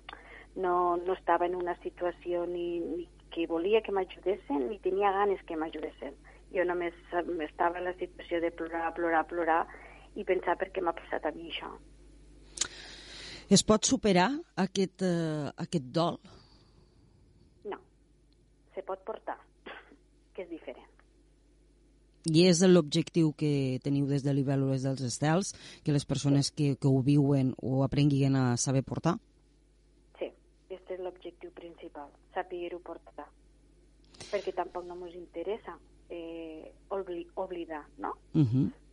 [0.55, 5.43] no, no estava en una situació ni, ni que volia que m'ajudessin ni tenia ganes
[5.45, 6.15] que m'ajudessin.
[6.55, 6.95] Jo només
[7.43, 9.61] estava en la situació de plorar, plorar, plorar
[10.15, 11.69] i pensar per què m'ha passat a mi això.
[13.51, 16.17] Es pot superar aquest, uh, aquest dol?
[17.71, 17.79] No,
[18.75, 19.37] se pot portar,
[20.33, 20.96] que és diferent.
[22.27, 25.53] I és l'objectiu que teniu des de l'Ibèl·lules dels Estels,
[25.83, 29.15] que les persones que, que ho viuen ho aprenguin a saber portar?
[30.87, 33.25] Aquest és l'objectiu principal, saber-ho portar.
[34.31, 35.73] Perquè tampoc no ens interessa
[36.09, 38.13] eh, obli oblidar, no?
[38.33, 38.47] Uh mhm.
[38.53, 38.86] -huh.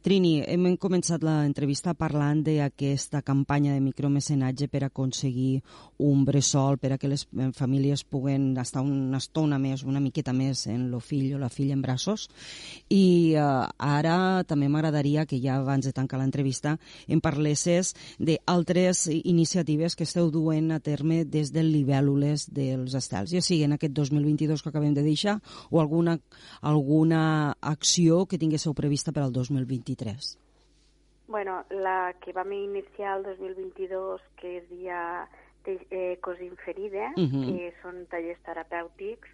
[0.00, 5.58] Trini, hem començat l'entrevista parlant d'aquesta campanya de micromecenatge per aconseguir
[6.00, 10.62] un bressol, per a que les famílies puguen estar una estona més, una miqueta més
[10.72, 12.30] en el fill o la filla en braços.
[12.88, 13.42] I eh,
[13.76, 14.14] ara
[14.48, 20.72] també m'agradaria que ja abans de tancar l'entrevista em parlesses d'altres iniciatives que esteu duent
[20.72, 25.04] a terme des del Libèl·lules dels Estels, ja sigui en aquest 2022 que acabem de
[25.04, 26.16] deixar o alguna,
[26.62, 29.89] alguna acció que tinguéssiu prevista per al 2023.
[29.94, 30.38] 2023?
[31.28, 35.28] Bueno, la que vam iniciar el 2022, que es dia
[35.64, 37.46] eh, Cosim Ferida, uh -huh.
[37.46, 39.28] que són tallers terapèutics,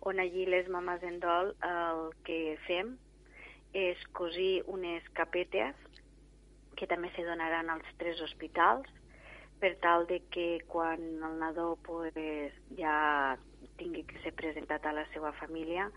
[0.00, 2.96] on allí les mames en dol el que fem
[3.72, 5.74] és cosir unes capetes
[6.76, 8.88] que també se donaran als tres hospitals
[9.60, 13.38] per tal de que quan el nadó pues, ja
[13.76, 15.90] tingui que ser presentat a la seva família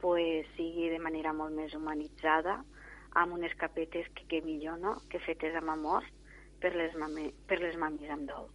[0.00, 2.60] pues, sigui de manera molt més humanitzada,
[3.18, 6.06] amb unes capetes que, que millor, no?, que fetes amb amor
[6.60, 8.48] per les, mame, per les mamis amb dol.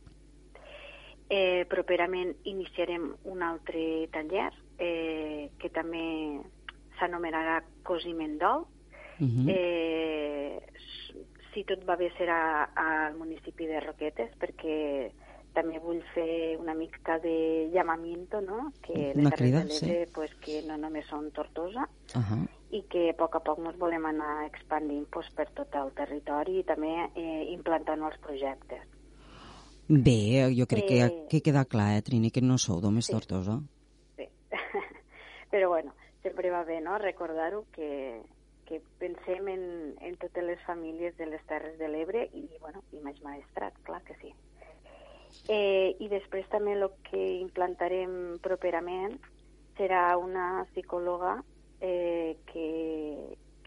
[1.25, 6.05] Eh, properament iniciarem un altre taller eh, que també
[6.99, 8.67] s'anomenarà Cosiment Dol.
[9.17, 9.49] Uh -huh.
[9.49, 10.59] eh,
[11.53, 15.11] si tot va bé serà al municipi de Roquetes perquè
[15.55, 18.71] també vull fer una mica de llamamiento, no?
[18.83, 19.93] Que les crida, de sí.
[20.13, 22.41] pues, que no només són Tortosa uh -huh.
[22.71, 26.59] i que a poc a poc ens volem anar expandint pues, per tot el territori
[26.59, 28.83] i també eh, implantant els projectes.
[29.87, 33.13] Bé, jo crec eh, que, que queda clar, eh, Trini, que no sou només sí.
[33.13, 33.59] Tortosa.
[34.17, 34.27] Sí,
[35.51, 35.93] però bueno,
[36.23, 38.21] sempre va bé, no?, recordar-ho que,
[38.65, 42.99] que pensem en, en totes les famílies de les Terres de l'Ebre i, bueno, i
[43.05, 44.33] més maestrat, clar que sí.
[45.49, 49.17] Eh, I després també el que implantarem properament
[49.77, 51.37] serà una psicòloga
[51.81, 52.69] eh, que,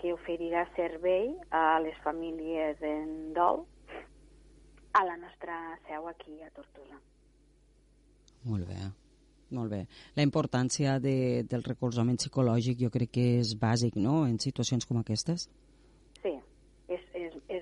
[0.00, 3.66] que oferirà servei a les famílies en dol
[4.98, 6.98] a la nostra seu aquí a Tortosa.
[8.48, 8.80] Molt bé.
[9.50, 9.84] Molt bé.
[10.16, 15.00] La importància de, del recolzament psicològic jo crec que és bàsic, no?, en situacions com
[15.00, 15.48] aquestes.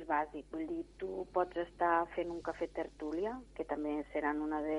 [0.09, 0.47] Bàsic.
[0.53, 4.79] Vull dir, tu pots estar fent un cafè tertúlia, que també seran una de,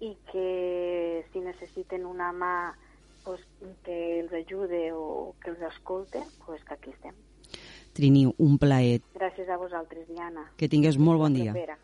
[0.03, 2.55] i que si necessiten una mà
[3.25, 3.45] pues,
[3.85, 7.15] que els ajude o que els escolte, pues que aquí estem.
[7.93, 9.03] Trini, un plaer.
[9.15, 10.49] Gràcies a vosaltres, Diana.
[10.57, 11.53] Que tingues molt bon dia.
[11.53, 11.77] Vera.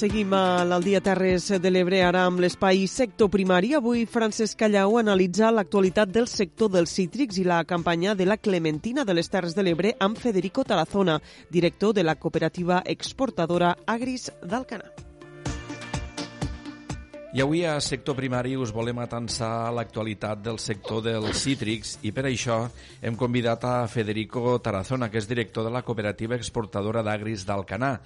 [0.00, 3.74] Seguim a l'Aldia Terres de l'Ebre, ara amb l'espai sector primari.
[3.76, 9.04] Avui Francesc Callau analitza l'actualitat del sector dels cítrics i la campanya de la Clementina
[9.04, 11.18] de les Terres de l'Ebre amb Federico Tarazona,
[11.52, 15.09] director de la cooperativa exportadora Agris d'Alcanar.
[17.32, 22.24] I avui a sector primari us volem atensar l'actualitat del sector dels cítrics i per
[22.26, 22.56] això
[23.06, 28.00] hem convidat a Federico Tarazona, que és director de la cooperativa exportadora d'Agris d'Alcanar,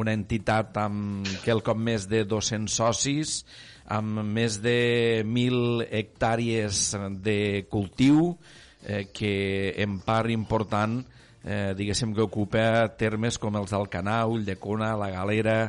[0.00, 3.34] una entitat amb quelcom més de 200 socis,
[3.84, 4.78] amb més de
[5.28, 8.32] 1.000 hectàrees de cultiu,
[8.80, 11.02] eh, que en part important,
[11.44, 15.60] eh, diguéssim que ocupa termes com els d'Alcanar, Ulldecona, La Galera,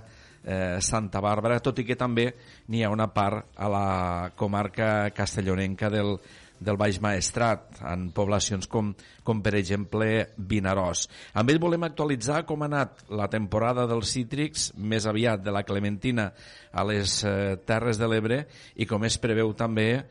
[0.43, 2.31] eh, Santa Bàrbara, tot i que també
[2.69, 3.87] n'hi ha una part a la
[4.35, 6.17] comarca castellonenca del,
[6.61, 8.91] del Baix Maestrat, en poblacions com,
[9.25, 10.07] com per exemple
[10.37, 11.07] Vinaròs.
[11.37, 15.65] Amb ell volem actualitzar com ha anat la temporada dels cítrics, més aviat de la
[15.67, 16.29] Clementina
[16.71, 18.43] a les eh, Terres de l'Ebre
[18.77, 20.03] i com es preveu també eh,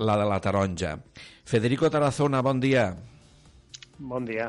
[0.00, 0.96] la de la taronja.
[1.44, 2.88] Federico Tarazona, bon dia.
[3.98, 4.48] Bon dia.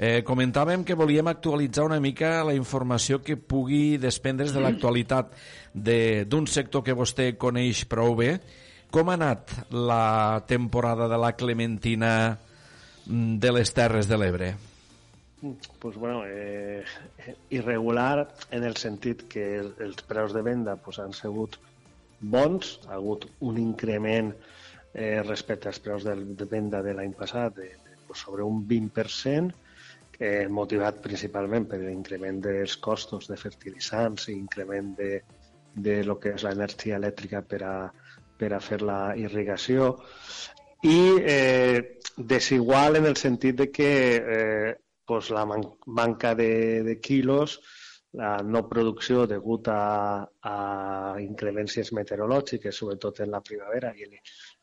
[0.00, 5.34] Eh, comentàvem que volíem actualitzar una mica la informació que pugui desprendre's de l'actualitat
[5.76, 8.30] d'un de, sector que vostè coneix prou bé
[8.90, 14.50] com ha anat la temporada de la Clementina mm, de les Terres de l'Ebre?
[15.78, 16.82] Pues bueno, eh,
[17.50, 21.60] irregular en el sentit que els preus de venda pues, han sigut
[22.20, 27.60] bons, ha hagut un increment eh, respecte als preus de, de venda de l'any passat
[27.60, 29.68] de, de, pues, sobre un 20%,
[30.20, 35.22] eh, motivat principalment per l'increment dels costos de fertilitzants i increment de,
[35.74, 37.74] de lo que és l'energia elèctrica per a,
[38.36, 39.94] per a fer la irrigació.
[40.84, 41.00] I
[41.34, 44.74] eh, desigual en el sentit de que eh,
[45.08, 47.60] pues la man manca de, de quilos,
[48.12, 50.54] la no producció degut a, a
[51.22, 54.06] incremències meteorològiques, sobretot en la primavera, i,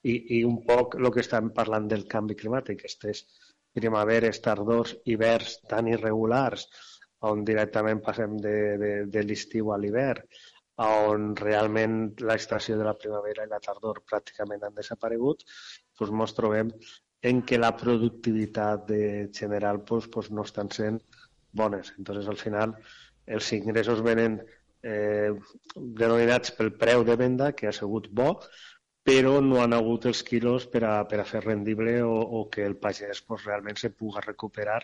[0.03, 3.23] i, i un poc el que estem parlant del canvi climàtic, aquestes
[3.77, 6.67] primaveres, tardors, hiverns tan irregulars,
[7.29, 10.25] on directament passem de, de, de l'estiu a l'hivern,
[10.83, 15.41] on realment la estació de la primavera i la tardor pràcticament han desaparegut,
[15.97, 16.69] doncs ens trobem
[17.25, 19.01] en què la productivitat de
[19.33, 21.01] general pues, pues no estan sent
[21.51, 21.93] bones.
[21.97, 22.75] Entonces, al final,
[23.25, 24.37] els ingressos venen
[24.83, 25.33] eh,
[25.75, 28.35] denominats pel preu de venda, que ha sigut bo,
[29.07, 32.65] però no han hagut els quilos per a, per a fer rendible o, o que
[32.67, 34.81] el pagès pues, realment se puga recuperar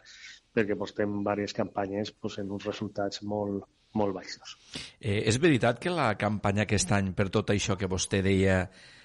[0.54, 3.66] perquè pues, tenim diverses campanyes pues, en uns resultats molt,
[4.00, 4.56] molt baixos.
[5.02, 8.62] Eh, és veritat que la campanya aquest any, per tot això que vostè deia,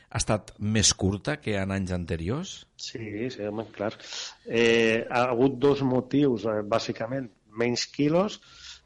[0.09, 2.55] ha estat més curta que en anys anteriors?
[2.79, 3.91] Sí, sí, home, clar.
[4.47, 7.33] Eh, ha hagut dos motius, eh, bàsicament.
[7.59, 8.39] menys quilos,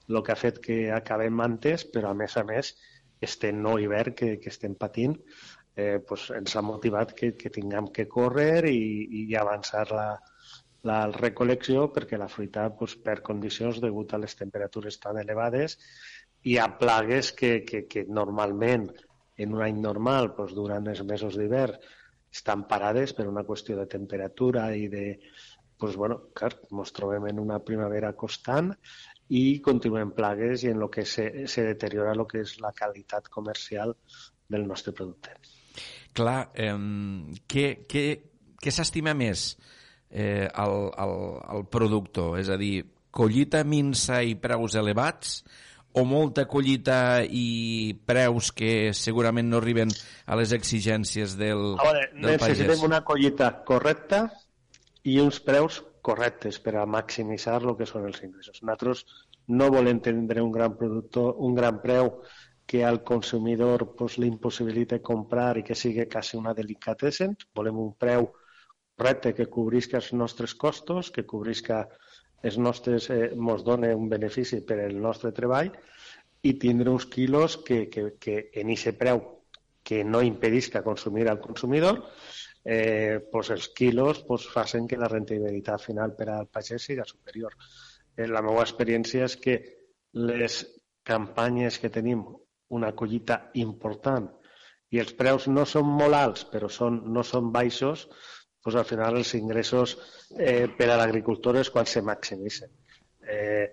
[0.09, 2.73] el que ha fet que acabem antes, però a més a més,
[3.21, 5.19] este nou hivern que, que estem patint
[5.77, 10.09] eh, pues ens ha motivat que, que tinguem que córrer i, i avançar la,
[10.89, 15.79] la recolecció perquè la fruita pues, per condicions degut a les temperatures tan elevades
[16.43, 18.91] hi ha plagues que, que, que normalment
[19.39, 21.79] en un any normal pues, durant els mesos d'hivern
[22.33, 25.07] estan parades per una qüestió de temperatura i de...
[25.83, 28.69] Pues, bueno, clar, ens trobem en una primavera constant
[29.35, 33.27] i continuem plagues i en el que se, se deteriora el que és la qualitat
[33.37, 33.97] comercial
[34.55, 35.35] del nostre producte.
[36.13, 36.75] Clar, eh,
[37.49, 38.07] què, què,
[38.61, 39.53] què s'estima més
[40.11, 41.15] eh, el, el,
[41.57, 42.39] el productor?
[42.41, 42.83] És a dir,
[43.13, 45.41] collita minsa i preus elevats
[45.93, 49.93] o molta collita i preus que segurament no arriben
[50.25, 52.87] a les exigències del, a veure, del necessitem pagès?
[52.89, 54.23] una collita correcta
[55.05, 58.63] i uns preus correctes per a maximitzar el que són els ingressos.
[58.63, 59.05] Nosaltres
[59.53, 62.15] no volem tindre un gran productor, un gran preu
[62.67, 67.37] que al consumidor pues, li impossibilita comprar i que sigui quasi una delicatessen.
[67.55, 68.31] Volem un preu
[68.97, 71.87] correcte que cobrisca els nostres costos, que cobrisca
[72.43, 73.31] els nostres, eh,
[73.65, 75.71] dona un benefici per al nostre treball
[76.43, 79.23] i tindre uns quilos que, que, que en aquest preu
[79.83, 82.05] que no impedisca consumir al consumidor,
[82.65, 87.57] eh, pues els quilos pues, facin que la rentabilitat final per al pagès sigui superior.
[88.17, 89.59] Eh, la meva experiència és que
[90.13, 90.63] les
[91.03, 92.23] campanyes que tenim
[92.79, 94.29] una collita important
[94.93, 98.07] i els preus no són molt alts, però són, no són baixos,
[98.65, 99.97] doncs al final els ingressos
[100.37, 102.71] eh, per a l'agricultor és quan se maximitzen.
[103.23, 103.67] Eh,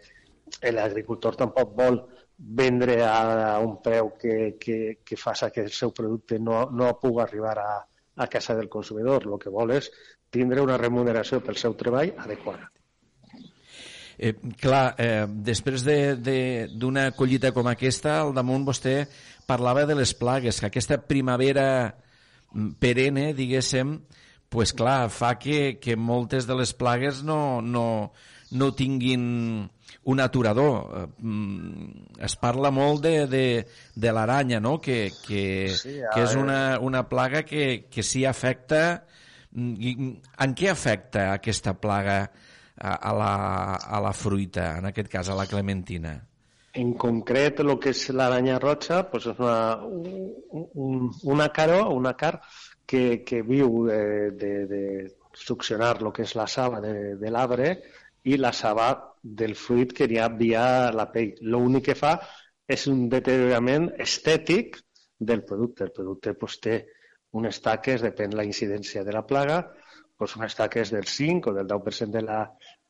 [0.73, 1.99] L'agricultor tampoc vol
[2.59, 7.21] vendre a un preu que, que, que faça que el seu producte no, no pugui
[7.21, 7.73] arribar a,
[8.23, 9.27] a casa del consumidor.
[9.27, 9.91] El que vol és
[10.33, 12.71] tindre una remuneració pel seu treball adequada.
[14.19, 16.41] Eh, clar, eh, després d'una de,
[16.75, 19.05] de, collita com aquesta, al damunt vostè
[19.47, 21.65] parlava de les plagues, que aquesta primavera
[22.51, 23.95] mm, perenne, diguéssim,
[24.51, 28.11] pues clar, fa que, que moltes de les plagues no, no,
[28.51, 29.23] no tinguin
[30.03, 31.07] un aturador.
[31.17, 33.45] Mm, es parla molt de, de,
[33.95, 34.81] de l'aranya, no?
[34.81, 35.45] que, que,
[35.79, 39.05] sí, que és una, una plaga que, que sí afecta...
[39.49, 40.11] Mm,
[40.43, 42.19] en què afecta aquesta plaga
[42.79, 46.15] a, a, la, a la fruita, en aquest cas a la clementina?
[46.79, 52.39] En concret, el que és l'aranya roja pues és una, un, una caro, una car
[52.85, 54.83] que, que viu de, de, de
[55.33, 57.73] succionar el que és la saba de, de l'arbre
[58.23, 58.91] i la saba
[59.23, 60.63] del fruit que hi ha via
[60.95, 61.35] la pell.
[61.41, 62.13] L'únic que fa
[62.69, 64.79] és un deteriorament estètic
[65.19, 65.89] del producte.
[65.89, 66.79] El producte pues, té
[67.35, 69.63] unes taques, depèn la incidència de la plaga,
[70.19, 72.41] pues, unes taques del 5 o del 10% de la,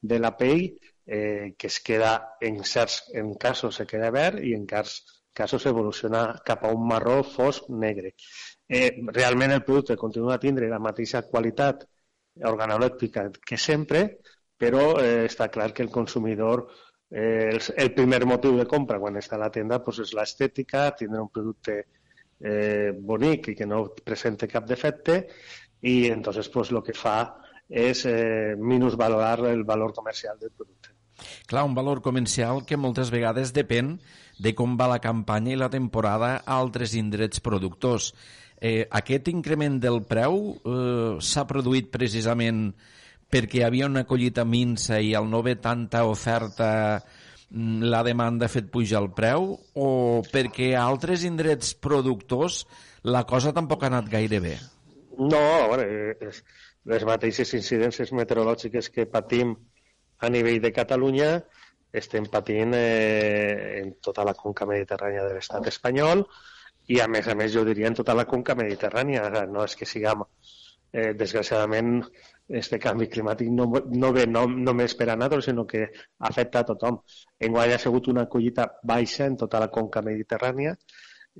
[0.01, 4.55] de la pell eh, que es queda, en certs en casos se queda verd i
[4.57, 4.95] en cas,
[5.31, 8.15] casos evoluciona cap a un marró fosc negre.
[8.67, 11.85] Eh, realment el producte continua a tindre la mateixa qualitat
[12.49, 14.03] organolèptica que sempre,
[14.57, 16.65] però eh, està clar que el consumidor
[17.11, 20.89] eh, el, el primer motiu de compra quan està a la tenda pues, és l'estètica,
[20.97, 21.77] tindre un producte
[22.41, 25.27] eh, bonic i que no presente cap defecte
[25.81, 27.19] i entonces pues, el que fa
[27.69, 30.89] és eh, minusvalorar el valor comercial del producte.
[31.45, 33.97] Clar, un valor comercial que moltes vegades depèn
[34.39, 38.13] de com va la campanya i la temporada a altres indrets productors.
[38.59, 42.69] Eh, aquest increment del preu eh, s'ha produït precisament
[43.29, 48.47] perquè hi havia una collita minsa i al no haver tanta oferta mm, la demanda
[48.47, 49.89] ha fet pujar el preu o
[50.33, 52.65] perquè a altres indrets productors
[53.03, 54.57] la cosa tampoc ha anat gaire bé?
[55.19, 55.83] No, bueno,
[56.21, 56.43] les,
[56.87, 59.51] les mateixes incidències meteorològiques que patim
[60.23, 61.31] a nivell de Catalunya
[62.01, 66.23] estem patint eh, en tota la conca mediterrània de l'estat espanyol
[66.95, 69.25] i a més a més jo diria en tota la conca mediterrània.
[69.51, 70.23] No és que siguem,
[70.93, 71.99] eh, desgraciadament,
[72.61, 73.67] este canvi climàtic no,
[74.03, 75.83] no ve no, només per a nosaltres, sinó que
[76.31, 77.01] afecta a tothom.
[77.49, 80.77] Enguany ha sigut una collita baixa en tota la conca mediterrània,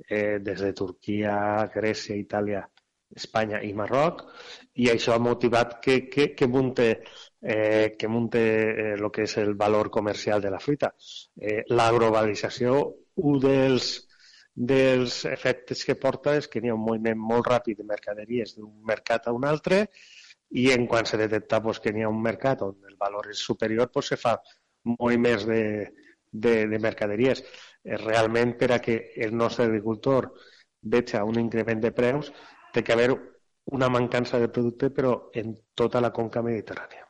[0.06, 1.34] eh, des de Turquia,
[1.74, 2.62] Grècia, Itàlia,
[3.16, 4.22] Espanya i Marroc,
[4.78, 6.88] i això ha motivat que, que, que munte,
[7.42, 8.42] eh, que munte
[8.92, 10.92] eh, que és el valor comercial de la fruita.
[11.36, 12.78] Eh, la globalització,
[13.16, 13.90] un dels,
[14.54, 18.72] dels efectes que porta és que hi ha un moviment molt ràpid de mercaderies d'un
[18.86, 19.86] mercat a un altre,
[20.50, 23.38] i en quan se detecta pues, que n'hi ha un mercat on el valor és
[23.38, 24.36] superior, pues, se fa
[24.84, 25.62] més de,
[26.30, 27.42] de, de mercaderies.
[27.84, 30.32] Eh, realment, per a que el nostre agricultor
[30.82, 32.32] veja un increment de preus,
[32.72, 33.10] té que haver
[33.70, 37.06] una mancança de producte, però en tota la conca mediterrània.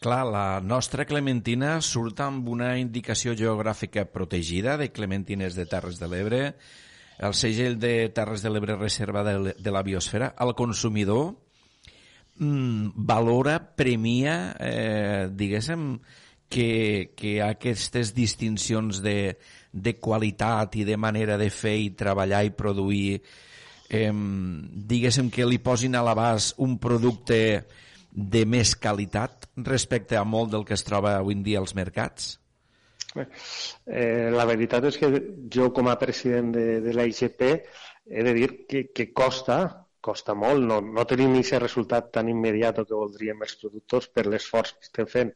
[0.00, 6.08] Clar, la nostra clementina surt amb una indicació geogràfica protegida de clementines de Terres de
[6.08, 6.42] l'Ebre,
[7.18, 10.30] el segell de Terres de l'Ebre Reserva de, la Biosfera.
[10.38, 11.34] El consumidor
[12.38, 15.98] mm, valora, premia, eh, diguéssim,
[16.48, 19.36] que, que aquestes distincions de,
[19.72, 23.47] de qualitat i de manera de fer i treballar i produir, eh,
[23.88, 27.38] diguéssim que li posin a l'abast un producte
[28.12, 32.36] de més qualitat respecte a molt del que es troba avui en dia als mercats?
[33.16, 35.08] Eh, la veritat és que
[35.54, 40.34] jo com a president de, de la IGP he de dir que, que costa, costa
[40.34, 44.88] molt, no, no tenim aquest resultat tan immediat que voldríem els productors per l'esforç que
[44.88, 45.32] estem fent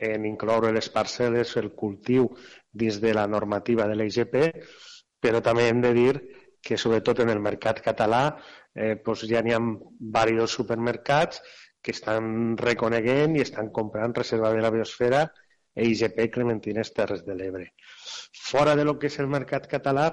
[0.00, 2.30] en incloure les parcel·les, el cultiu
[2.72, 4.36] dins de la normativa de la IGP,
[5.20, 6.12] però també hem de dir
[6.62, 8.22] que sobretot en el mercat català
[8.74, 11.42] eh, doncs ja n'hi ha diversos supermercats
[11.82, 15.22] que estan reconeguent i estan comprant reserva de la biosfera
[15.74, 17.70] e IGP Clementines Terres de l'Ebre.
[18.50, 20.10] Fora de lo que és el mercat català,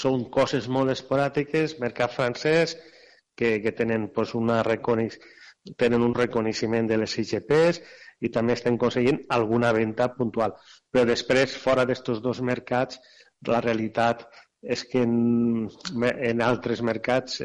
[0.00, 2.76] són coses molt esporàdiques, mercat francès,
[3.34, 5.16] que, que tenen, pues, una reconeix,
[5.80, 7.80] tenen un reconeixement de les IGPs
[8.20, 10.54] i també estem aconseguint alguna venda puntual.
[10.92, 13.00] Però després, fora d'aquests dos mercats,
[13.48, 14.26] la realitat
[14.62, 15.68] és que en,
[16.10, 17.40] en altres mercats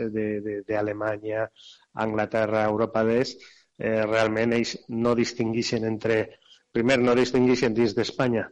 [0.67, 1.47] d'Alemanya,
[2.05, 3.43] Anglaterra, Europa d'Est,
[3.79, 6.25] eh, realment ells no distingueixen entre...
[6.75, 8.49] Primer, no distingueixen dins d'Espanya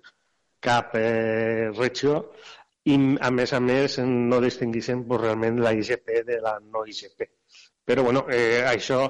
[0.64, 2.22] cap eh, regió
[2.88, 7.27] i, a més a més, no distingueixen pues, realment la IGP de la no IGP.
[7.84, 9.02] Però, bueno, eh, això,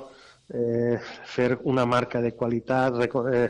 [0.49, 0.97] eh,
[1.35, 3.43] fer una marca de qualitat, eh,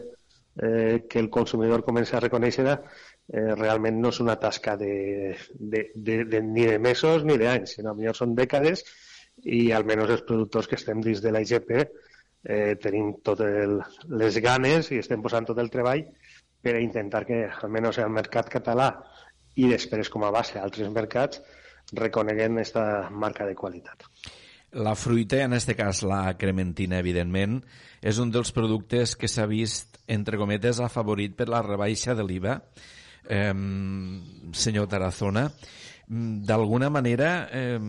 [0.61, 2.67] eh, que el consumidor comença a reconèixer
[3.31, 7.77] eh, realment no és una tasca de, de, de, de, ni de mesos ni d'anys,
[7.77, 8.83] sinó millor són dècades
[9.43, 14.91] i almenys els productors que estem dins de la IGP eh, tenim totes les ganes
[14.91, 16.05] i estem posant tot el treball
[16.63, 18.91] per a intentar que almenys el mercat català
[19.55, 21.41] i després com a base altres mercats
[21.93, 24.07] reconeguen aquesta marca de qualitat.
[24.73, 27.59] La fruita, en aquest cas la crementina, evidentment,
[28.01, 32.55] és un dels productes que s'ha vist, entre cometes, afavorit per la rebaixa de l'IVA.
[33.29, 33.53] Eh,
[34.53, 35.47] senyor Tarazona,
[36.07, 37.79] d'alguna manera eh,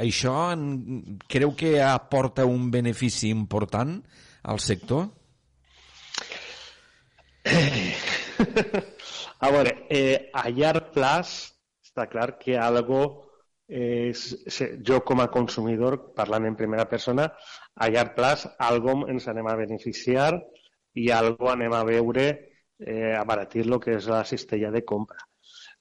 [0.00, 3.98] això en, creu que aporta un benefici important
[4.42, 5.10] al sector?
[9.42, 13.02] A veure, eh, a llarg plaç està clar que algo
[13.72, 14.20] és,
[14.84, 17.28] jo com a consumidor, parlant en primera persona,
[17.74, 20.36] a llarg plaç algo ens anem a beneficiar
[20.94, 22.26] i algo anem a veure
[22.86, 25.22] eh, abaratir lo que és la cistella de compra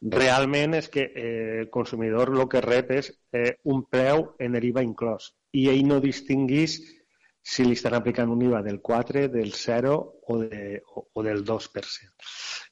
[0.02, 4.82] realment és que eh, el consumidor el que rep és eh, un preu en l'IVA
[4.86, 6.80] inclòs i ell no distinguís
[7.41, 9.94] si li estan aplicant un IVA del 4, del 0
[10.28, 12.28] o, de, o, o del 2%.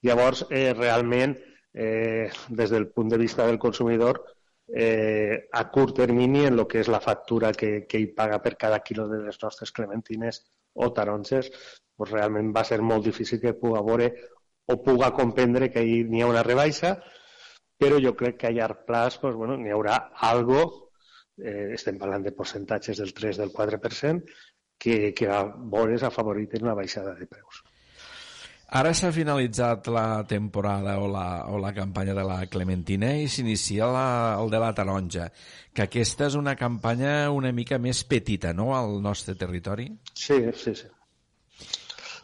[0.06, 1.36] Llavors, eh, realment,
[1.74, 4.22] eh, des del punt de vista del consumidor,
[4.68, 8.56] eh, a curt termini, en el que és la factura que, que ell paga per
[8.62, 10.44] cada quilo de les nostres clementines
[10.86, 11.52] o taronges,
[12.00, 14.12] pues realment va ser molt difícil que pugui veure
[14.72, 16.94] o puga comprendre que hi n'hi ha una rebaixa,
[17.80, 19.98] però jo crec que a llarg plaç doncs, bueno, n'hi haurà
[20.30, 20.62] algo,
[21.40, 24.38] eh, estem parlant de percentatges del 3 del 4%,
[24.80, 25.42] que, que va
[25.76, 27.64] veure's afavorit en una baixada de preus.
[28.70, 33.88] Ara s'ha finalitzat la temporada o la, o la campanya de la Clementina i s'inicia
[34.38, 35.26] el de la taronja,
[35.74, 39.88] que aquesta és una campanya una mica més petita, no?, al nostre territori?
[40.14, 40.92] Sí, sí, sí.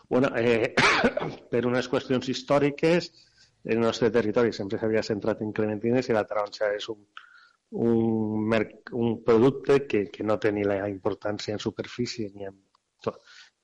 [0.07, 0.75] Bueno, eh,
[1.51, 3.09] per unes qüestions històriques,
[3.65, 7.01] el nostre territori sempre s'havia centrat en clementines i la taronja és un,
[7.89, 8.53] un,
[9.01, 12.61] un producte que, que no té ni la importància en superfície ni en,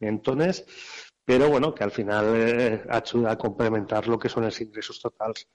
[0.01, 0.65] ni en tones,
[1.31, 5.45] però bueno, que al final eh, ajuda a complementar el que són els ingressos totals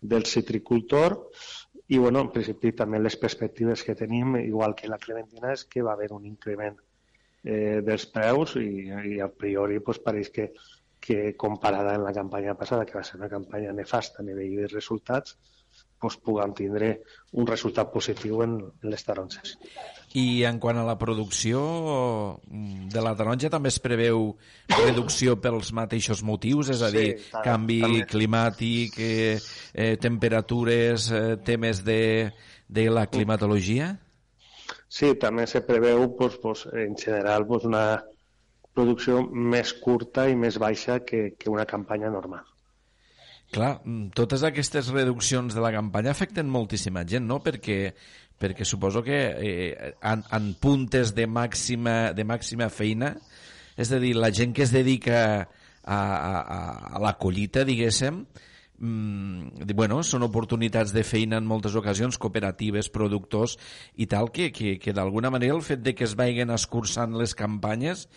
[0.00, 1.18] del citricultor
[1.92, 5.84] i bueno, en principi també les perspectives que tenim, igual que la clementina, és que
[5.84, 6.80] va haver un increment
[7.44, 10.48] eh, dels preus i, i a priori pues, pareix que
[11.00, 14.66] que comparada amb la campanya passada, que va ser una campanya nefasta a nivell de
[14.72, 15.36] resultats,
[16.02, 16.90] doncs puguem tindre
[17.38, 19.56] un resultat positiu en, en les taronges.
[20.16, 21.60] I en quant a la producció
[22.48, 24.30] de la taronja també es preveu
[24.72, 28.04] reducció pels mateixos motius, és a dir, sí, tant, canvi també.
[28.12, 29.38] climàtic, eh,
[29.74, 32.02] eh, temperatures, eh, temes de,
[32.68, 33.96] de la climatologia?
[34.88, 38.00] Sí, també se preveu, pues, pues, en general, pues, una,
[38.78, 42.46] producció més curta i més baixa que, que una campanya normal.
[43.54, 47.40] Clar, mm, totes aquestes reduccions de la campanya afecten moltíssima gent, no?
[47.44, 47.94] Perquè,
[48.38, 53.14] perquè suposo que eh, en, en puntes de màxima, de màxima feina
[53.78, 56.62] És a dir, la gent que es dedica a, a,
[56.96, 58.24] a la collita, diguéssim,
[58.82, 63.54] mm, bueno, són oportunitats de feina en moltes ocasions, cooperatives, productors
[63.94, 67.36] i tal, que, que, que d'alguna manera el fet de que es vagin escurçant les
[67.38, 68.08] campanyes,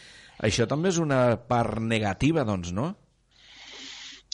[0.42, 2.96] això també és una part negativa, doncs, no?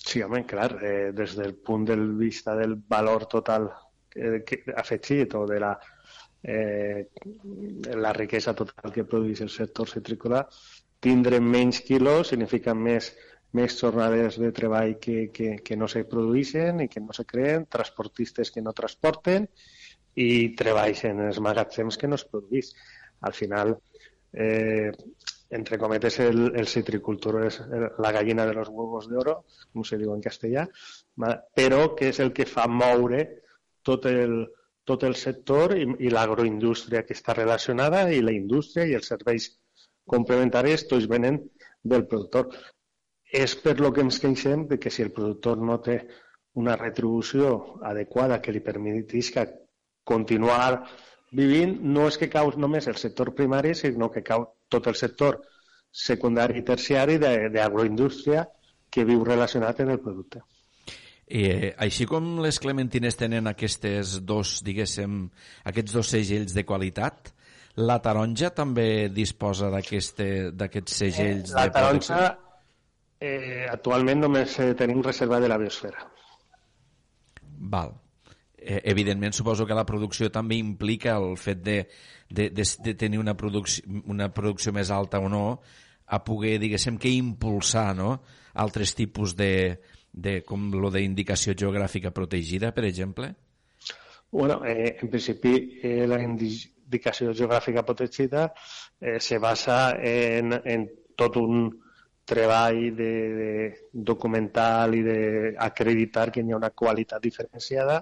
[0.08, 3.68] Sí, home, clar, eh, des del punt de vista del valor total
[4.10, 5.72] que, que afegit o de la,
[6.44, 7.10] eh,
[8.06, 10.46] la riquesa total que produeix el sector citrícola,
[11.04, 13.12] tindre menys quilos significa més
[13.58, 17.66] més jornades de treball que, que, que no se produeixen i que no se creen,
[17.72, 19.48] transportistes que no transporten
[20.16, 22.74] i treballs en els magatzems que no es produeix.
[23.22, 23.76] Al final,
[24.34, 24.92] eh,
[25.50, 27.60] entre cometes, el, el citricultor és
[28.04, 29.36] la gallina de los huevos de oro,
[29.72, 30.68] com se diu en castellà,
[31.56, 33.24] però que és el que fa moure
[33.88, 34.42] tot el,
[34.88, 39.52] tot el sector i, i l'agroindústria que està relacionada i la indústria i els serveis
[40.08, 41.42] complementaris tots venen
[41.84, 42.52] del productor.
[43.28, 46.02] És per lo que ens queixem de que si el productor no té
[46.58, 49.46] una retribució adequada que li permetisca
[50.08, 50.88] continuar
[51.36, 55.42] vivint, no és que cau només el sector primari, sinó que cau tot el sector
[55.92, 58.46] secundari i terciari d'agroindústria
[58.90, 60.44] que viu relacionat en el producte.
[61.28, 65.26] Eh, així com les clementines tenen aquestes dos, diguéssim,
[65.68, 67.34] aquests dos segells de qualitat,
[67.78, 72.22] la taronja també disposa d'aquests segells eh, la de taronja,
[73.20, 76.04] Eh, actualment només eh, tenim reserva de la biosfera.
[77.74, 77.96] Val.
[78.58, 81.76] Eh, evidentment, suposo que la producció també implica el fet de,
[82.30, 85.62] de, de, de tenir una producció, una producció més alta o no,
[86.08, 88.16] a poder, diguéssim, que impulsar no?
[88.58, 89.78] altres tipus de,
[90.12, 93.36] de com lo d'indicació geogràfica protegida, per exemple?
[94.32, 95.54] Bueno, eh, en principi,
[95.84, 98.50] eh, la indicació geogràfica protegida
[99.00, 101.70] eh, se basa en, en tot un,
[102.28, 103.52] treball de, de
[103.94, 108.02] documental i d'acreditar que hi ha una qualitat diferenciada.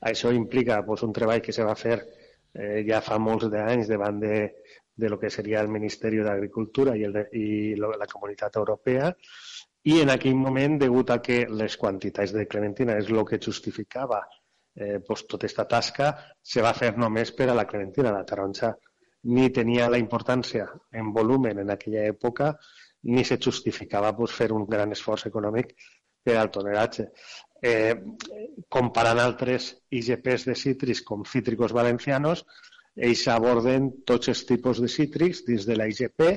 [0.00, 4.20] Això implica pues, un treball que se va fer eh, ja fa molts d'anys davant
[4.22, 4.36] de,
[4.94, 9.12] de lo que seria el Ministeri d'Agricultura i, el de, i lo, la Comunitat Europea
[9.88, 14.18] i en aquell moment, degut a que les quantitats de clementina és el que justificava
[14.74, 16.10] eh, pues, tota aquesta tasca,
[16.42, 18.12] se va fer només per a la clementina.
[18.12, 18.74] La taronja
[19.34, 22.52] ni tenia la importància en volumen en aquella època
[23.14, 25.74] ni se justificava pues, fer un gran esforç econòmic
[26.26, 27.08] per al toneratge.
[27.62, 27.94] Eh,
[28.70, 32.44] comparant altres IGPs de cítrics com Cítricos Valencianos,
[32.94, 36.28] ells aborden tots els tipus de cítrics dins de la IGP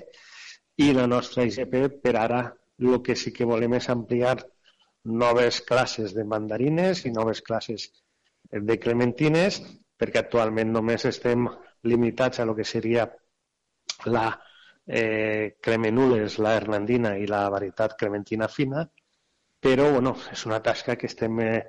[0.81, 2.41] i la nostra IGP per ara
[2.81, 4.39] el que sí que volem és ampliar
[5.23, 7.89] noves classes de mandarines i noves classes
[8.51, 9.59] de clementines
[10.01, 11.45] perquè actualment només estem
[11.83, 13.05] limitats a lo que seria
[14.05, 14.25] la
[14.87, 18.87] eh, Cremenules, la Hernandina i la varietat Clementina fina,
[19.61, 21.59] però bueno, és una tasca que estem eh,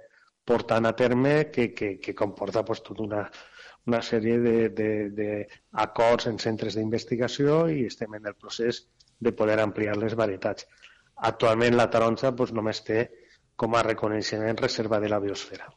[0.44, 3.27] portant a terme que, que, que comporta pues, tota una,
[3.86, 8.86] una sèrie d'acords en centres d'investigació i estem en el procés
[9.23, 10.66] de poder ampliar les varietats.
[11.28, 13.05] Actualment la taronja pues, només té
[13.56, 15.69] com a reconeixement reserva de la biosfera.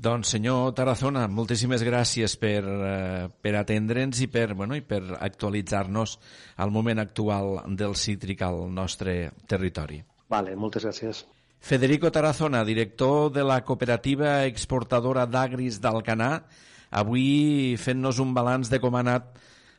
[0.00, 6.16] Doncs, senyor Tarazona, moltíssimes gràcies per, eh, per atendre'ns i per, bueno, i per actualitzar-nos
[6.56, 10.00] al moment actual del cítric al nostre territori.
[10.30, 11.24] Vale, moltes gràcies.
[11.60, 16.46] Federico Tarazona, director de la cooperativa exportadora d'agris d'Alcanar,
[16.90, 19.28] avui fent-nos un balanç de com ha anat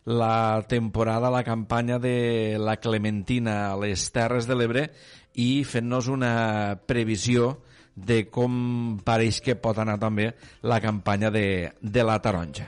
[0.06, 4.88] la temporada, la campanya de la Clementina a les Terres de l'Ebre
[5.40, 7.58] i fent-nos una previsió
[7.96, 10.32] de com pareix que pot anar també
[10.64, 12.68] la campanya de, de la taronja.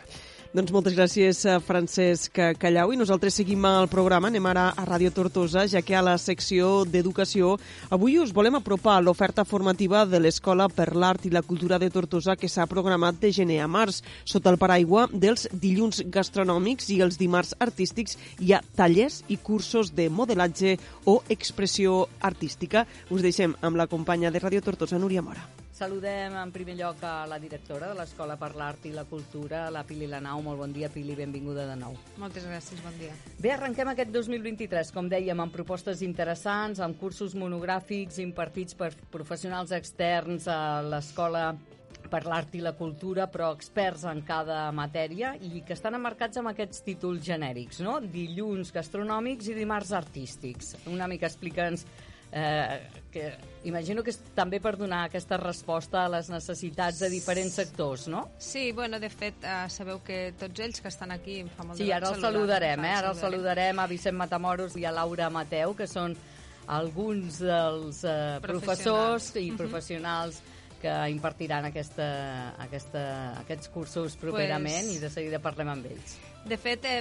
[0.54, 2.92] Doncs moltes gràcies, eh, Francesc Callau.
[2.94, 4.28] I nosaltres seguim el programa.
[4.28, 7.58] Anem ara a Ràdio Tortosa, ja que a la secció d'Educació
[7.90, 12.36] avui us volem apropar l'oferta formativa de l'Escola per l'Art i la Cultura de Tortosa
[12.36, 14.04] que s'ha programat de gener a març.
[14.26, 19.96] Sota el paraigua dels dilluns gastronòmics i els dimarts artístics hi ha tallers i cursos
[19.96, 22.86] de modelatge o expressió artística.
[23.10, 25.63] Us deixem amb la companya de Ràdio Tortosa, Núria Mora.
[25.74, 29.82] Saludem en primer lloc a la directora de l'Escola per l'Art i la Cultura, la
[29.82, 30.44] Pili Lanau.
[30.46, 31.96] Molt bon dia, Pili, benvinguda de nou.
[32.22, 33.16] Moltes gràcies, bon dia.
[33.42, 39.74] Bé, arrenquem aquest 2023, com dèiem, amb propostes interessants, amb cursos monogràfics impartits per professionals
[39.74, 41.48] externs a l'Escola
[42.14, 46.54] per l'art i la cultura, però experts en cada matèria i que estan emmarcats amb
[46.54, 47.98] aquests títols genèrics, no?
[47.98, 50.76] Dilluns gastronòmics i dimarts artístics.
[50.94, 51.88] Una mica explica'ns
[52.34, 52.80] eh,
[53.14, 53.28] que
[53.70, 58.24] imagino que és també per donar aquesta resposta a les necessitats de diferents sectors, no?
[58.42, 61.78] Sí, bueno, de fet, eh, sabeu que tots ells que estan aquí em fa molt
[61.78, 62.96] Sí, de ara els saludar, saludarem, em eh?
[62.98, 66.18] Ara els saludarem a Vicent Matamoros i a Laura Mateu, que són
[66.66, 69.58] alguns dels eh, professors i Mhm.
[69.58, 70.42] professionals
[70.84, 72.06] que impartiran aquesta,
[72.60, 73.04] aquesta,
[73.40, 76.18] aquests cursos properament Pues- i de seguida parlem amb ells.
[76.44, 77.00] De fet, eh,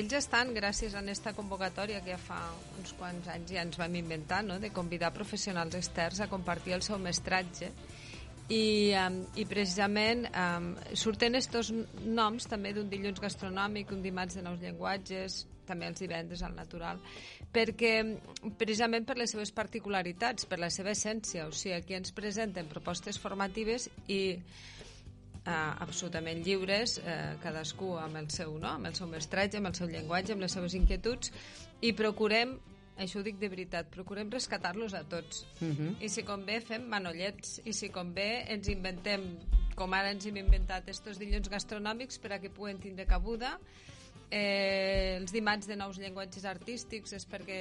[0.00, 2.40] ells estan, gràcies a aquesta convocatòria que ja fa
[2.80, 4.58] uns quants anys ja ens vam inventar, no?
[4.58, 7.70] de convidar professionals externs a compartir el seu mestratge
[8.50, 14.42] i, um, i precisament um, surten estos noms també d'un dilluns gastronòmic, un dimarts de
[14.42, 17.00] nous llenguatges, també els divendres al natural,
[17.54, 17.94] perquè
[18.58, 23.18] precisament per les seves particularitats, per la seva essència, o sigui, aquí ens presenten propostes
[23.22, 24.22] formatives i
[25.46, 28.74] eh, absolutament lliures, eh, cadascú amb el seu no?
[28.76, 31.32] amb el seu mestratge, amb el seu llenguatge, amb les seves inquietuds,
[31.80, 32.58] i procurem,
[33.00, 35.46] això ho dic de veritat, procurem rescatar-los a tots.
[35.60, 35.96] Mhm.
[36.00, 39.38] I si convé fem manollets, i si convé ens inventem,
[39.76, 43.58] com ara ens hem inventat estos dilluns gastronòmics per a que puguen tindre cabuda,
[44.30, 47.58] Eh, els dimarts de nous llenguatges artístics és perquè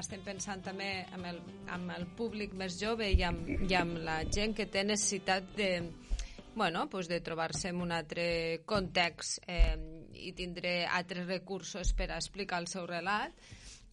[0.00, 4.22] estem pensant també amb el, amb el públic més jove i amb, i amb la
[4.32, 5.70] gent que té necessitat de,
[6.54, 9.76] bueno, pues de trobar-se en un altre context eh,
[10.16, 13.36] i tindre altres recursos per a explicar el seu relat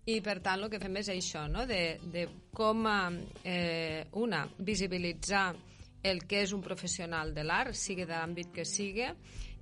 [0.07, 1.67] i per tant el que fem és això, no?
[1.67, 2.23] de, de
[2.55, 5.49] com eh, una, visibilitzar
[6.03, 9.11] el que és un professional de l'art, sigui de l'àmbit que sigui,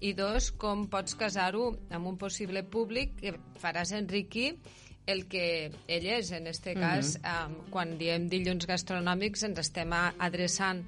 [0.02, 4.56] i dos, com pots casar-ho amb un possible públic que faràs enriquir
[5.10, 6.32] el que ell és.
[6.32, 7.26] En aquest cas, Mhm.
[7.26, 10.84] eh, quan diem dilluns gastronòmics, ens estem adreçant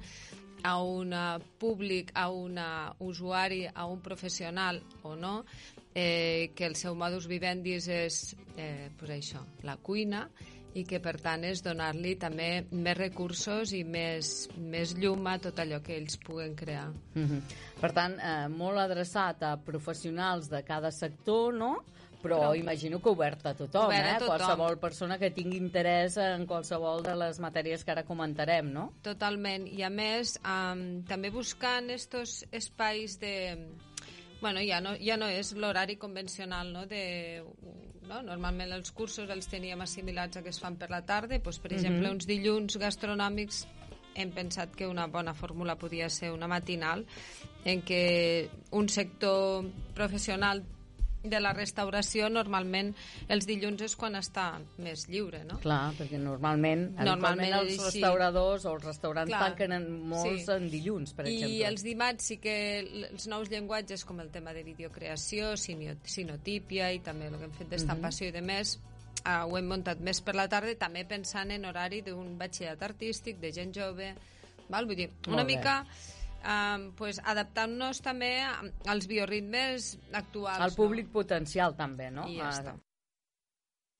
[0.64, 2.58] a un eh, públic, a un
[2.98, 5.44] usuari, a un professional o no,
[5.94, 10.28] eh, que el seu modus vivendi és eh, pues això, la cuina,
[10.74, 15.58] i que per tant és donar-li també més recursos i més, més llum a tot
[15.62, 16.88] allò que ells puguen crear.
[17.14, 17.42] Mhm.
[17.80, 21.76] Per tant, eh, molt adreçat a professionals de cada sector, no?
[22.24, 24.18] Però, Però- imagino que obert a tothom, Obert a eh?
[24.18, 24.38] tothom.
[24.38, 28.94] Qualsevol persona que tingui interès en qualsevol de les matèries que ara comentarem, no?
[29.02, 29.66] Totalment.
[29.68, 33.68] I a més, um, també buscant estos espais de...
[34.40, 36.86] Bueno, ja no, ja no és l'horari convencional, no?
[36.86, 37.44] De,
[38.08, 38.20] no?
[38.22, 41.72] Normalment els cursos els teníem assimilats a que es fan per la tarda, doncs, per
[41.72, 42.14] exemple, Mhm.
[42.14, 43.66] uns dilluns gastronòmics
[44.14, 47.04] hem pensat que una bona fórmula podia ser una matinal
[47.64, 49.64] en què un sector
[49.94, 50.62] professional
[51.24, 52.92] de la restauració normalment
[53.32, 54.46] els dilluns és quan està
[54.84, 55.58] més lliure, no?
[55.62, 60.52] Clar, perquè normalment, Normalment els restauradors o els restaurants Clar, tanquen en molts sí.
[60.52, 61.68] en dilluns, per I exemple.
[61.70, 67.30] els dimarts sí que els nous llenguatges com el tema de videocreació, sinotípia i també
[67.30, 68.76] el que hem fet d'estampació i de més
[69.24, 73.40] eh, ho hem muntat més per la tarda també pensant en horari d'un batxillerat artístic,
[73.40, 74.12] de gent jove
[74.68, 74.86] val?
[74.86, 75.54] vull dir, una Molt bé.
[76.44, 78.32] Eh, pues, adaptant-nos també
[78.86, 82.24] als bioritmes actuals Al públic potencial, també, no?
[82.24, 82.30] no?
[82.30, 82.76] i ja està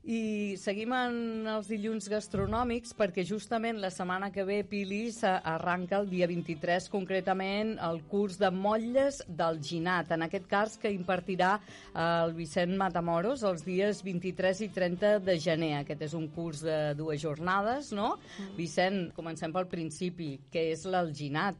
[0.05, 6.11] I seguim en els dilluns gastronòmics perquè justament la setmana que ve, Pili, arranca el
[6.11, 11.55] dia 23, concretament el curs de motlles del Ginat, en aquest cas que impartirà
[11.97, 15.73] el Vicent Matamoros els dies 23 i 30 de gener.
[15.81, 18.19] Aquest és un curs de dues jornades, no?
[18.59, 20.35] Vicent, comencem pel principi.
[20.53, 21.57] Què és l'alginat?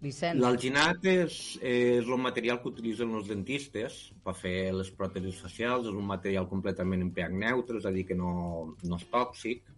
[0.00, 5.96] L'alginat és, és el material que utilitzen els dentistes per fer les pròtesis facials, és
[5.96, 9.74] un material completament en pH neutre, és a dir, que no, no és tòxic.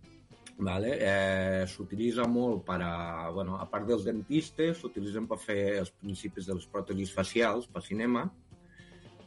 [0.60, 0.90] Vale?
[1.00, 6.50] Eh, s'utilitza molt per a, bueno, a part dels dentistes, s'utilitzen per fer els principis
[6.50, 8.26] de les pròtesis facials, per cinema,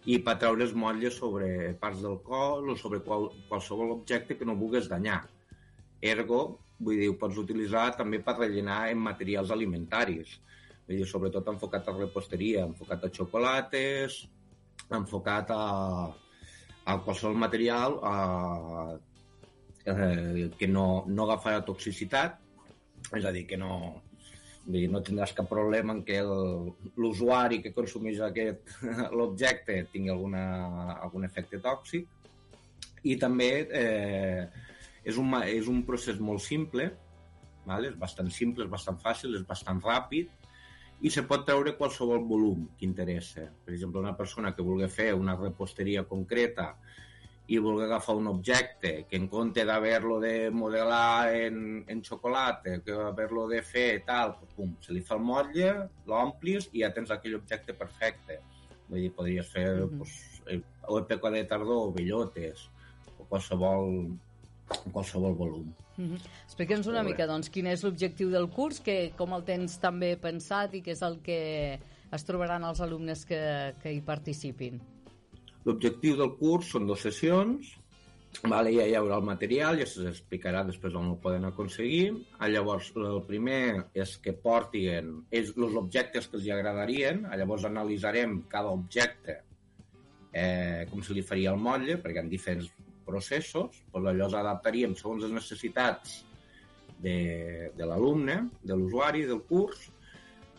[0.05, 4.59] i per treure motlles sobre parts del cos o sobre qual, qualsevol objecte que no
[4.59, 5.23] vulguis danyar.
[6.03, 10.37] Ergo, vull dir, ho pots utilitzar també per rellenar en materials alimentaris.
[10.87, 14.19] Vull dir, sobretot enfocat a reposteria, enfocat a xocolates,
[14.91, 15.65] enfocat a,
[16.85, 18.15] a qualsevol material a,
[19.85, 22.39] eh, que no, no agafarà toxicitat,
[23.15, 24.01] és a dir, que no,
[24.65, 28.75] dir, no tindràs cap problema en que l'usuari que consumeix aquest
[29.17, 30.43] l'objecte tingui alguna,
[30.99, 32.07] algun efecte tòxic
[33.03, 34.45] i també eh,
[35.03, 36.91] és, un, és un procés molt simple
[37.67, 37.91] vale?
[37.91, 40.31] és bastant simple, és bastant fàcil, és bastant ràpid
[41.03, 43.49] i se pot treure qualsevol volum que interessa.
[43.65, 46.69] Per exemple, una persona que vulgui fer una reposteria concreta
[47.51, 52.95] i vulgui agafar un objecte que en compte d'haver-lo de modelar en, en xocolata, que
[52.95, 55.73] haver-lo de fer tal, pum, se li fa el motlle,
[56.07, 58.39] l'omplis i ja tens aquell objecte perfecte.
[58.87, 59.97] Vull dir, podries fer Mhm.
[59.97, 62.69] pues, eh, o època de tardor, bellotes,
[63.19, 64.15] o qualsevol
[64.93, 65.73] qualsevol volum.
[65.97, 66.19] Mm -hmm.
[66.45, 70.73] Explica'ns una mica, doncs, quin és l'objectiu del curs, que, com el tens també pensat
[70.73, 71.79] i què és el que
[72.11, 74.81] es trobaran els alumnes que, que hi participin.
[75.65, 77.77] L'objectiu del curs són dues sessions,
[78.41, 82.13] vale, ja hi haurà el material, ja s'explicarà després on el poden aconseguir.
[82.39, 88.41] Ah, llavors, el primer és que portin els objectes que els agradarien, ah, llavors analitzarem
[88.49, 89.43] cada objecte
[90.33, 92.71] eh, com se li faria el motlle, perquè hi ha diferents
[93.05, 96.21] processos, doncs allò adaptaríem segons les necessitats
[97.03, 99.89] de, de l'alumne, de l'usuari, del curs,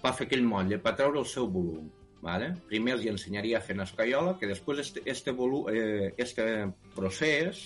[0.03, 1.89] per fer aquell motlle, per treure el seu volum.
[2.25, 2.55] Vale?
[2.69, 6.47] Primer els ensenyaria a fer escaiola, que després este, este, volu, eh, este
[6.95, 7.65] procés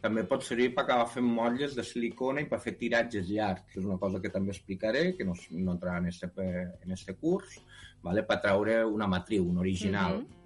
[0.00, 3.80] també pot servir per acabar fent motlles de silicona i per fer tiratges llargs, que
[3.82, 7.58] és una cosa que també explicaré, que no, no entrarà en este, en este curs,
[8.04, 8.24] vale?
[8.24, 10.20] per treure una matriu, un original.
[10.20, 10.37] Mm -hmm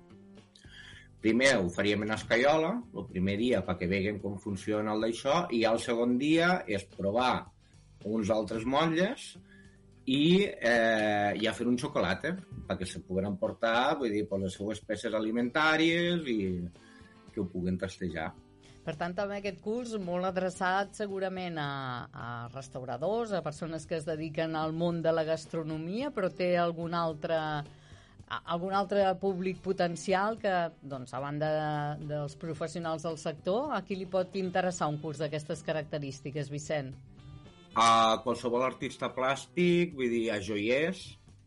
[1.22, 5.62] primer ho faríem en escaiola, el primer dia perquè veguem com funciona el d'això, i
[5.68, 7.46] el segon dia és provar
[8.04, 9.32] uns altres motlles
[10.10, 12.32] i eh, ja fer un xocolata
[12.66, 16.40] perquè se puguen emportar vull dir, per les seues peces alimentàries i
[17.32, 18.32] que ho puguen tastejar.
[18.82, 21.68] Per tant, també aquest curs molt adreçat segurament a,
[22.10, 26.96] a restauradors, a persones que es dediquen al món de la gastronomia, però té algun
[26.98, 27.38] altre
[28.54, 30.52] algun altre públic potencial que,
[30.82, 35.20] doncs, a banda de, dels professionals del sector, a qui li pot interessar un curs
[35.22, 36.92] d'aquestes característiques, Vicent?
[37.74, 41.02] A qualsevol artista plàstic, vull dir, a joiers,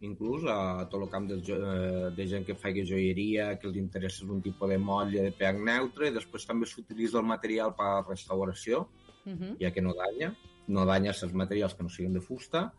[0.05, 4.25] inclús a tot el camp de, eh, de gent que fa joieria, que els interessa
[4.25, 8.87] un tipus de motlle de pH neutre, després també s'utilitza el material per a restauració,
[9.25, 9.41] uh mhm.
[9.41, 9.57] -huh.
[9.61, 10.35] ja que no danya,
[10.67, 12.73] no danya els materials que no siguin de fusta,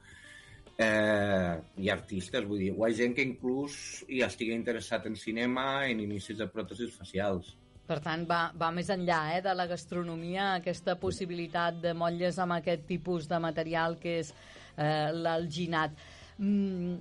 [0.78, 5.16] eh, i artistes, vull dir, o hi ha gent que inclús ja estigui interessat en
[5.16, 7.55] cinema, en inicis de pròtesis facials.
[7.86, 12.59] Per tant, va, va més enllà eh, de la gastronomia, aquesta possibilitat de motlles amb
[12.59, 15.94] aquest tipus de material que és eh, l'alginat.
[16.39, 16.97] Mm,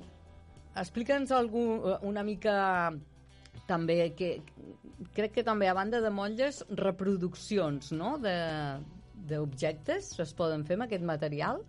[0.75, 1.31] Explica'ns
[2.03, 2.53] una mica
[3.65, 4.41] també que
[5.15, 8.17] crec que també a banda de motlles reproduccions no?
[8.19, 11.63] d'objectes es poden fer amb aquest material?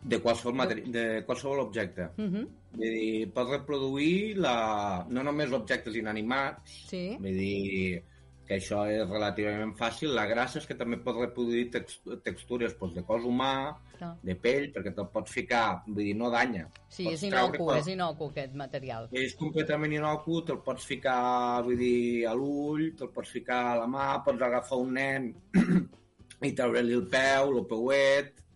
[0.00, 2.10] De qualsevol, materi de qualsevol objecte.
[2.16, 2.44] Uh -huh.
[2.72, 5.06] Vull dir, pots reproduir la...
[5.08, 7.16] no només objectes inanimats, sí.
[7.18, 8.04] vull dir
[8.48, 10.14] que això és relativament fàcil.
[10.16, 14.10] La gràcia és que també pots reproduir text textures doncs, de cos humà, no.
[14.24, 16.64] de pell, perquè te'l pots ficar, vull dir, no danya.
[16.88, 19.08] Sí, pots és inocu, és inocu aquest material.
[19.12, 23.86] És completament inocu, te'l pots ficar, vull dir, a l'ull, te'l pots ficar a la
[23.86, 25.32] mà, pots agafar un nen
[26.48, 28.47] i treure-li el peu, el peuet,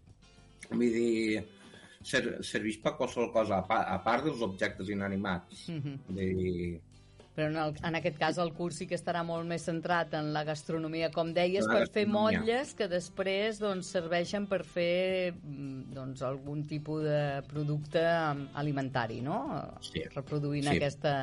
[0.72, 1.42] Vull dir,
[2.02, 5.68] ser, serveix per qualsevol cosa, a part, a part dels objectes inanimats.
[5.68, 5.98] Mm -hmm.
[6.08, 6.80] Vull dir,
[7.34, 10.32] però en, el, en aquest cas el curs sí que estarà molt més centrat en
[10.34, 16.24] la gastronomia, com deies, per fer motlles que després doncs, serveixen per fer mm, doncs,
[16.28, 19.38] algun tipus de producte alimentari, no?
[19.80, 20.04] Sí.
[20.12, 20.76] Reproduint sí.
[20.76, 21.14] aquesta,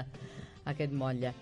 [0.74, 1.36] aquest motlle.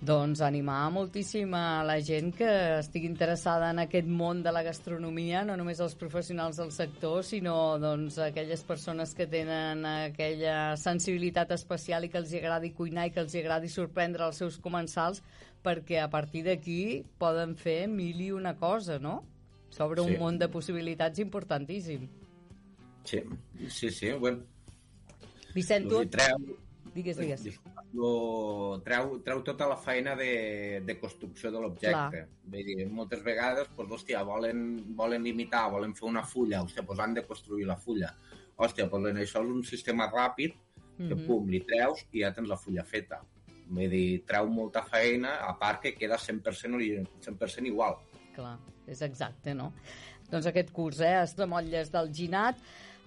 [0.00, 2.48] Doncs animar moltíssim a la gent que
[2.78, 7.76] estigui interessada en aquest món de la gastronomia, no només els professionals del sector, sinó
[7.82, 13.20] doncs, aquelles persones que tenen aquella sensibilitat especial i que els agradi cuinar i que
[13.20, 15.20] els agradi sorprendre els seus comensals,
[15.60, 16.80] perquè a partir d'aquí
[17.20, 19.18] poden fer mil i una cosa, no?
[19.68, 20.14] S'obre sí.
[20.14, 22.08] un món de possibilitats importantíssim.
[23.04, 23.20] Sí,
[23.68, 24.16] sí, sí.
[24.16, 24.48] Bueno,
[25.52, 26.06] Vicent, tu...
[26.08, 26.56] Treu,
[26.94, 27.60] Digues, digues.
[27.92, 32.26] Lo, treu, treu tota la feina de, de construcció de l'objecte.
[32.90, 34.60] Moltes vegades, pues, hòstia, volen,
[34.96, 38.12] volen imitar, volen fer una fulla, hòstia, pues han de construir la fulla.
[38.60, 41.26] Hòstia, pues això és un sistema ràpid que, mm -hmm.
[41.26, 43.22] pum, li treus i ja tens la fulla feta.
[43.70, 47.96] Vull dir, treu molta feina, a part que queda 100%, 100 igual.
[48.34, 49.72] Clar, és exacte, no?
[50.30, 52.58] Doncs aquest curs, eh, es de motlles del Ginat,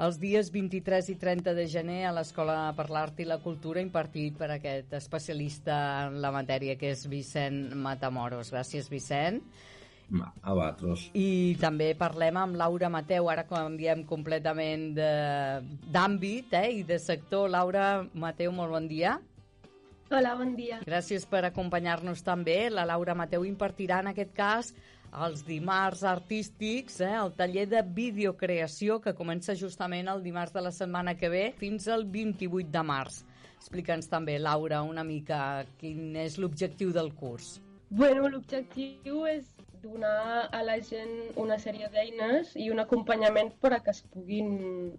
[0.01, 4.37] els dies 23 i 30 de gener a l'Escola per l'Art i la Cultura impartit
[4.39, 5.75] per aquest especialista
[6.07, 8.49] en la matèria que és Vicent Matamoros.
[8.53, 9.41] Gràcies, Vicent.
[10.13, 11.07] A vosaltres.
[11.17, 17.49] I també parlem amb Laura Mateu, ara canviem completament d'àmbit eh, i de sector.
[17.49, 19.17] Laura Mateu, molt bon dia.
[20.13, 20.81] Hola, bon dia.
[20.85, 22.67] Gràcies per acompanyar-nos també.
[22.69, 24.73] La Laura Mateu impartirà en aquest cas
[25.13, 30.71] els dimarts artístics, eh, el taller de videocreació que comença justament el dimarts de la
[30.71, 33.23] setmana que ve fins al 28 de març.
[33.59, 37.59] Explica'ns també, Laura, una mica quin és l'objectiu del curs.
[37.89, 39.45] Bueno, l'objectiu és
[39.83, 44.49] donar a la gent una sèrie d'eines i un acompanyament per a que es puguin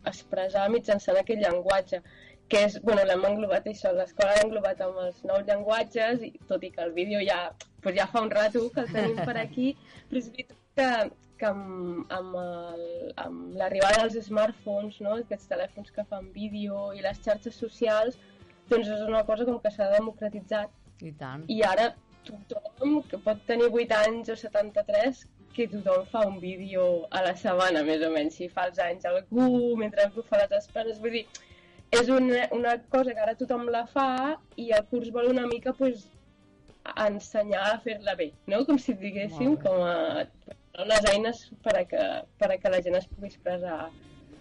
[0.04, 2.02] expressar mitjançant aquest llenguatge
[2.48, 6.62] que és, bueno, l'hem englobat això, l'escola l'ha englobat amb els nous llenguatges, i tot
[6.62, 7.38] i que el vídeo ja,
[7.82, 9.74] pues ja fa un rato que el tenim per aquí,
[10.08, 10.90] però és veritat que
[11.34, 15.16] que amb, amb, el- amb l'arribada dels smartphones, no?
[15.18, 18.20] aquests telèfons que fan vídeo i les xarxes socials,
[18.70, 20.70] doncs és una cosa com que s'ha democratitzat.
[21.02, 21.42] I tant.
[21.50, 21.88] I ara
[22.48, 25.24] tothom que pot tenir 8 anys o 73
[25.56, 28.38] que tothom fa un vídeo a la setmana, més o menys.
[28.38, 31.24] Si fa els anys algú, mentre algú fa les esperes, vull dir,
[32.00, 35.72] és una, una cosa que ara tothom la fa i el curs vol una mica
[35.72, 36.06] pues,
[37.06, 38.64] ensenyar a fer-la bé, no?
[38.68, 40.26] Com si diguéssim, com a
[40.82, 42.02] unes eines per a que,
[42.38, 43.88] per a que la gent es pugui expressar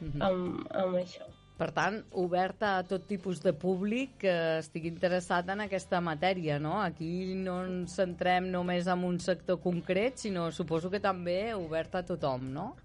[0.03, 0.21] Mhm.
[0.21, 1.23] amb, amb això.
[1.57, 6.81] Per tant, oberta a tot tipus de públic que estigui interessat en aquesta matèria, no?
[6.81, 12.05] Aquí no ens centrem només en un sector concret, sinó suposo que també oberta a
[12.05, 12.75] tothom, no?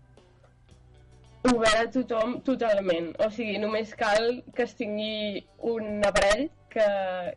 [1.46, 3.12] Obert a tothom totalment.
[3.24, 6.86] O sigui, només cal que es tingui un aparell que,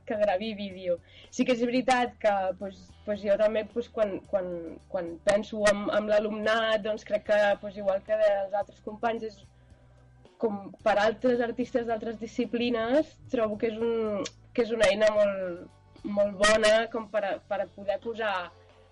[0.05, 0.97] que gravi vídeo.
[1.29, 5.87] Sí que és veritat que pues, pues jo també pues, quan, quan, quan penso en,
[5.97, 9.39] en l'alumnat doncs crec que pues, igual que els altres companys és
[10.41, 14.23] com per altres artistes d'altres disciplines trobo que és, un,
[14.53, 15.67] que és una eina molt,
[16.17, 18.35] molt bona com per a, per a poder posar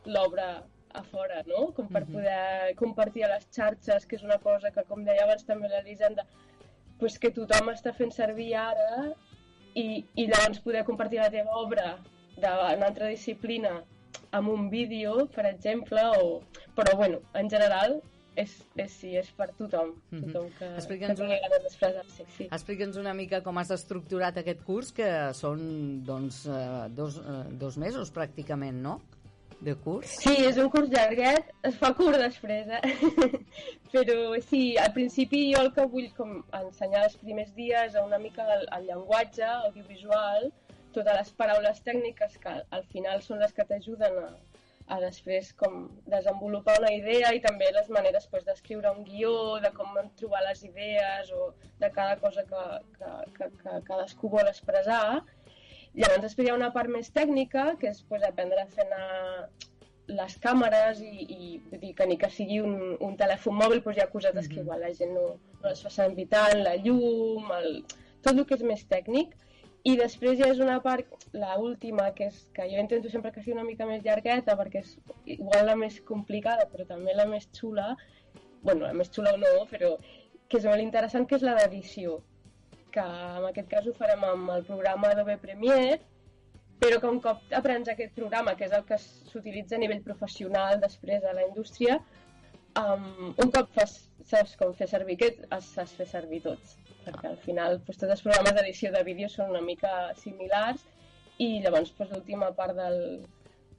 [0.06, 0.52] l'obra
[0.94, 1.72] a fora, no?
[1.74, 2.14] Com per Mhm.
[2.14, 6.26] poder compartir a les xarxes, que és una cosa que, com deia abans també l'Elisenda,
[7.00, 9.14] pues que tothom està fent servir ara
[9.76, 11.98] i, i llavors poder compartir la teva obra
[12.36, 13.84] d'una altra disciplina
[14.32, 16.42] amb un vídeo, per exemple, o...
[16.76, 18.02] però bueno, en general
[18.36, 20.22] és, és, sí, és per tothom, Mhm.
[20.32, 22.26] tothom que, que Explica'ns tingui una- d'expressar-se.
[22.38, 22.48] Sí.
[22.52, 27.78] Explica'ns una mica com has estructurat aquest curs, que són doncs, eh, dos, eh, dos
[27.78, 29.02] mesos pràcticament, no?,
[29.62, 30.16] de curs.
[30.24, 33.40] Sí, és un curs llarguet, es fa curt després, eh?
[33.94, 38.20] Però sí, al principi jo el que vull com ensenyar els primers dies a una
[38.22, 40.52] mica el, el llenguatge audiovisual,
[40.96, 44.30] totes les paraules tècniques que al final són les que t'ajuden a,
[44.96, 49.34] a després com desenvolupar una idea i també les maneres pues, d'escriure un guió,
[49.64, 51.52] de com trobar les idees o
[51.84, 52.64] de cada cosa que,
[52.96, 55.22] que, que, que cadascú vol expressar.
[55.98, 59.50] Llavors després hi ha una part més tècnica, que és pues, aprendre a fer anar
[60.10, 62.76] les càmeres i, i vull dir que ni que sigui un,
[63.06, 65.26] un telèfon mòbil doncs hi ha cosetes que igual la gent no,
[65.62, 67.84] no les fa servir tant, la llum, el,
[68.26, 69.36] tot el que és més tècnic.
[69.90, 73.44] I després ja és una part, la última, que és que jo intento sempre que
[73.44, 74.96] sigui una mica més llargueta perquè és
[75.38, 77.94] igual la més complicada però també la més xula,
[78.62, 79.94] bueno, la més xula o no, però
[80.50, 82.20] que és molt interessant, que és la d'edició
[82.94, 86.00] que en aquest cas ho farem amb el programa Adobe Premiere,
[86.80, 90.80] però que un cop aprens aquest programa, que és el que s'utilitza a nivell professional
[90.84, 92.00] després a la indústria,
[92.80, 93.98] um, un cop fas,
[94.30, 96.78] saps com fer servir aquest, has, has fer servir tots.
[97.04, 99.92] Perquè al final doncs, tots els programes d'edició de vídeo són una mica
[100.22, 100.86] similars
[101.40, 102.98] i llavors doncs, l'última part del,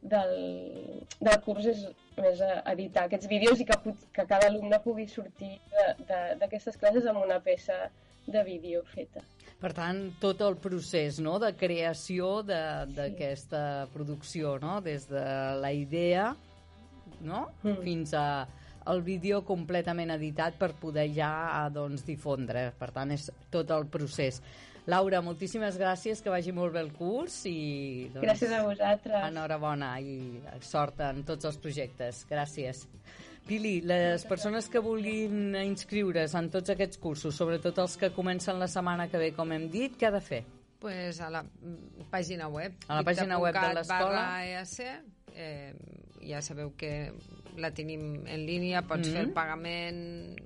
[0.03, 0.37] del,
[1.21, 1.83] del curs és
[2.21, 3.77] més editar aquests vídeos i que,
[4.17, 5.55] que cada alumne pugui sortir
[6.41, 7.87] d'aquestes classes amb una peça
[8.27, 9.23] de vídeo feta.
[9.61, 11.39] Per tant, tot el procés no?
[11.39, 14.81] de creació de- d'aquesta producció, no?
[14.81, 15.25] des de
[15.61, 16.31] la idea
[17.21, 17.49] no?
[17.63, 17.83] Mm.
[17.85, 18.49] fins a
[18.91, 22.71] el vídeo completament editat per poder ja doncs, difondre.
[22.79, 24.41] Per tant, és tot el procés.
[24.87, 28.09] Laura, moltíssimes gràcies, que vagi molt bé el curs i...
[28.15, 29.25] Doncs, Gràcies a vosaltres.
[29.29, 32.25] Enhorabona i sort en tots els projectes.
[32.31, 32.87] Gràcies.
[33.47, 38.69] Pili, les persones que vulguin inscriure's en tots aquests cursos, sobretot els que comencen la
[38.71, 40.43] setmana que ve, com hem dit, què ha de fer?
[40.81, 42.73] pues a la mm, pàgina web.
[42.89, 44.23] A la pàgina web de l'escola.
[44.49, 44.79] EAC,
[45.37, 45.75] eh,
[46.25, 47.13] ja sabeu que
[47.61, 49.13] la tenim en línia, pots Mhm.
[49.13, 50.41] fer el pagament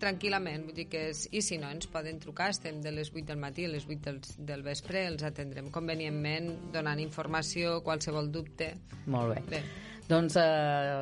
[0.00, 3.26] tranquil·lament, vull dir que és, i si no ens poden trucar, estem de les 8
[3.32, 4.20] del matí a les 8 del,
[4.50, 8.72] del vespre, els atendrem convenientment, donant informació, qualsevol dubte.
[9.06, 9.42] Molt bé.
[9.56, 9.62] Bé.
[10.06, 10.42] Doncs eh,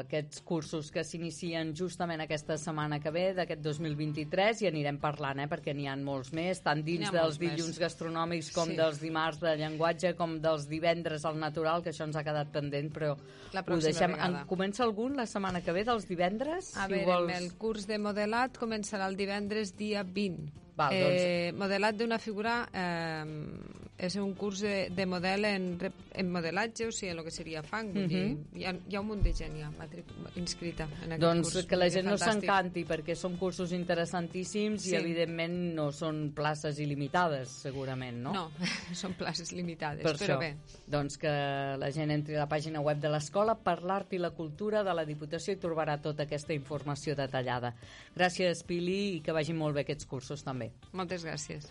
[0.01, 5.49] aquests cursos que s'inicien justament aquesta setmana que ve, d'aquest 2023, i anirem parlant, eh,
[5.51, 7.53] perquè n'hi ha molts més, tant dins dels molts més.
[7.53, 8.77] dilluns gastronòmics com Sí.
[8.79, 12.91] dels dimarts de llenguatge, com dels divendres al natural, que això ens ha quedat pendent,
[12.95, 13.15] però
[13.53, 14.13] La ho deixem.
[14.13, 14.41] vegada.
[14.41, 16.75] En, comença algun la setmana que ve, dels divendres?
[16.79, 17.33] A si veure, vols...
[17.43, 20.51] el curs de modelat començarà el divendres dia 20.
[20.77, 23.25] Val, eh, modelat d'una figura eh,
[23.97, 25.79] és un curs de, de model en,
[26.19, 27.93] en modelatge, o sigui, el que seria fang.
[27.95, 28.09] Vull Mhm.
[28.11, 29.71] dir, hi, ha, hi ha un munt de gent ja
[30.37, 31.67] inscrita en aquest Doncs curs.
[31.67, 34.91] que la gent no s'encanti perquè són cursos interessantíssims Sí.
[34.93, 38.33] i evidentment no són places il·limitades segurament, no?
[38.33, 38.51] No,
[38.95, 40.57] són places limitades, per però això, bé.
[40.91, 41.29] doncs que
[41.79, 44.93] la gent entri a la pàgina web de l'Escola per l'Art i la Cultura de
[44.95, 47.75] la Diputació i trobarà tota aquesta informació detallada.
[48.17, 50.73] Gràcies, Pili, i que vagin molt bé aquests cursos també.
[50.93, 51.71] Moltes gràcies.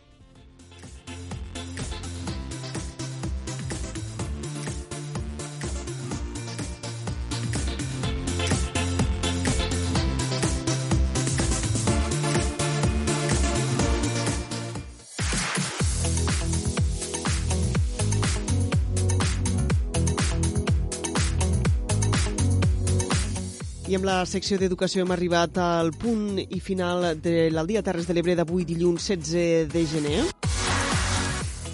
[23.94, 28.16] I amb la secció d'Educació hem arribat al punt i final de l'Aldia Terres de
[28.18, 30.24] l'Ebre d'avui dilluns 16 de gener.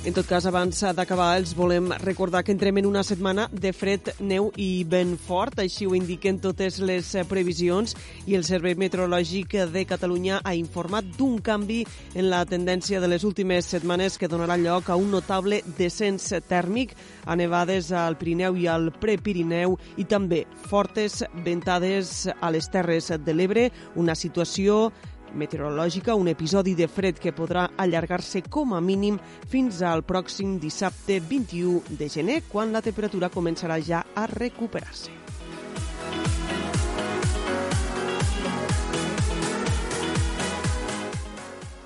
[0.05, 4.13] En tot cas, abans d'acabar, els volem recordar que entrem en una setmana de fred,
[4.23, 5.59] neu i vent fort.
[5.59, 11.35] Així ho indiquen totes les previsions i el Servei Meteorològic de Catalunya ha informat d'un
[11.43, 11.81] canvi
[12.15, 16.95] en la tendència de les últimes setmanes que donarà lloc a un notable descens tèrmic
[17.27, 23.35] a nevades al Pirineu i al Prepirineu i també fortes ventades a les Terres de
[23.35, 23.67] l'Ebre,
[23.99, 24.85] una situació
[25.33, 29.19] meteorològica, un episodi de fred que podrà allargar-se com a mínim
[29.49, 35.28] fins al pròxim dissabte 21 de gener, quan la temperatura començarà ja a recuperar-se.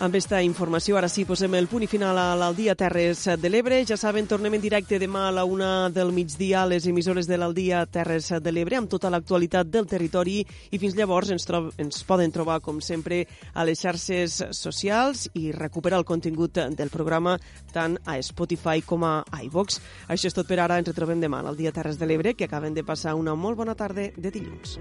[0.03, 3.77] Amb aquesta informació, ara sí, posem el punt i final al dia Terres de l'Ebre.
[3.87, 7.37] Ja saben, tornem en directe demà a la una del migdia a les emissores de
[7.39, 11.47] l'Aldia Terres de l'Ebre amb tota l'actualitat del territori i fins llavors ens,
[11.79, 13.21] ens poden trobar, com sempre,
[13.55, 17.37] a les xarxes socials i recuperar el contingut del programa
[17.71, 19.79] tant a Spotify com a iVox.
[20.11, 20.81] Això és tot per ara.
[20.83, 23.79] Ens retrobem demà al dia Terres de l'Ebre, que acaben de passar una molt bona
[23.79, 24.75] tarda de dilluns.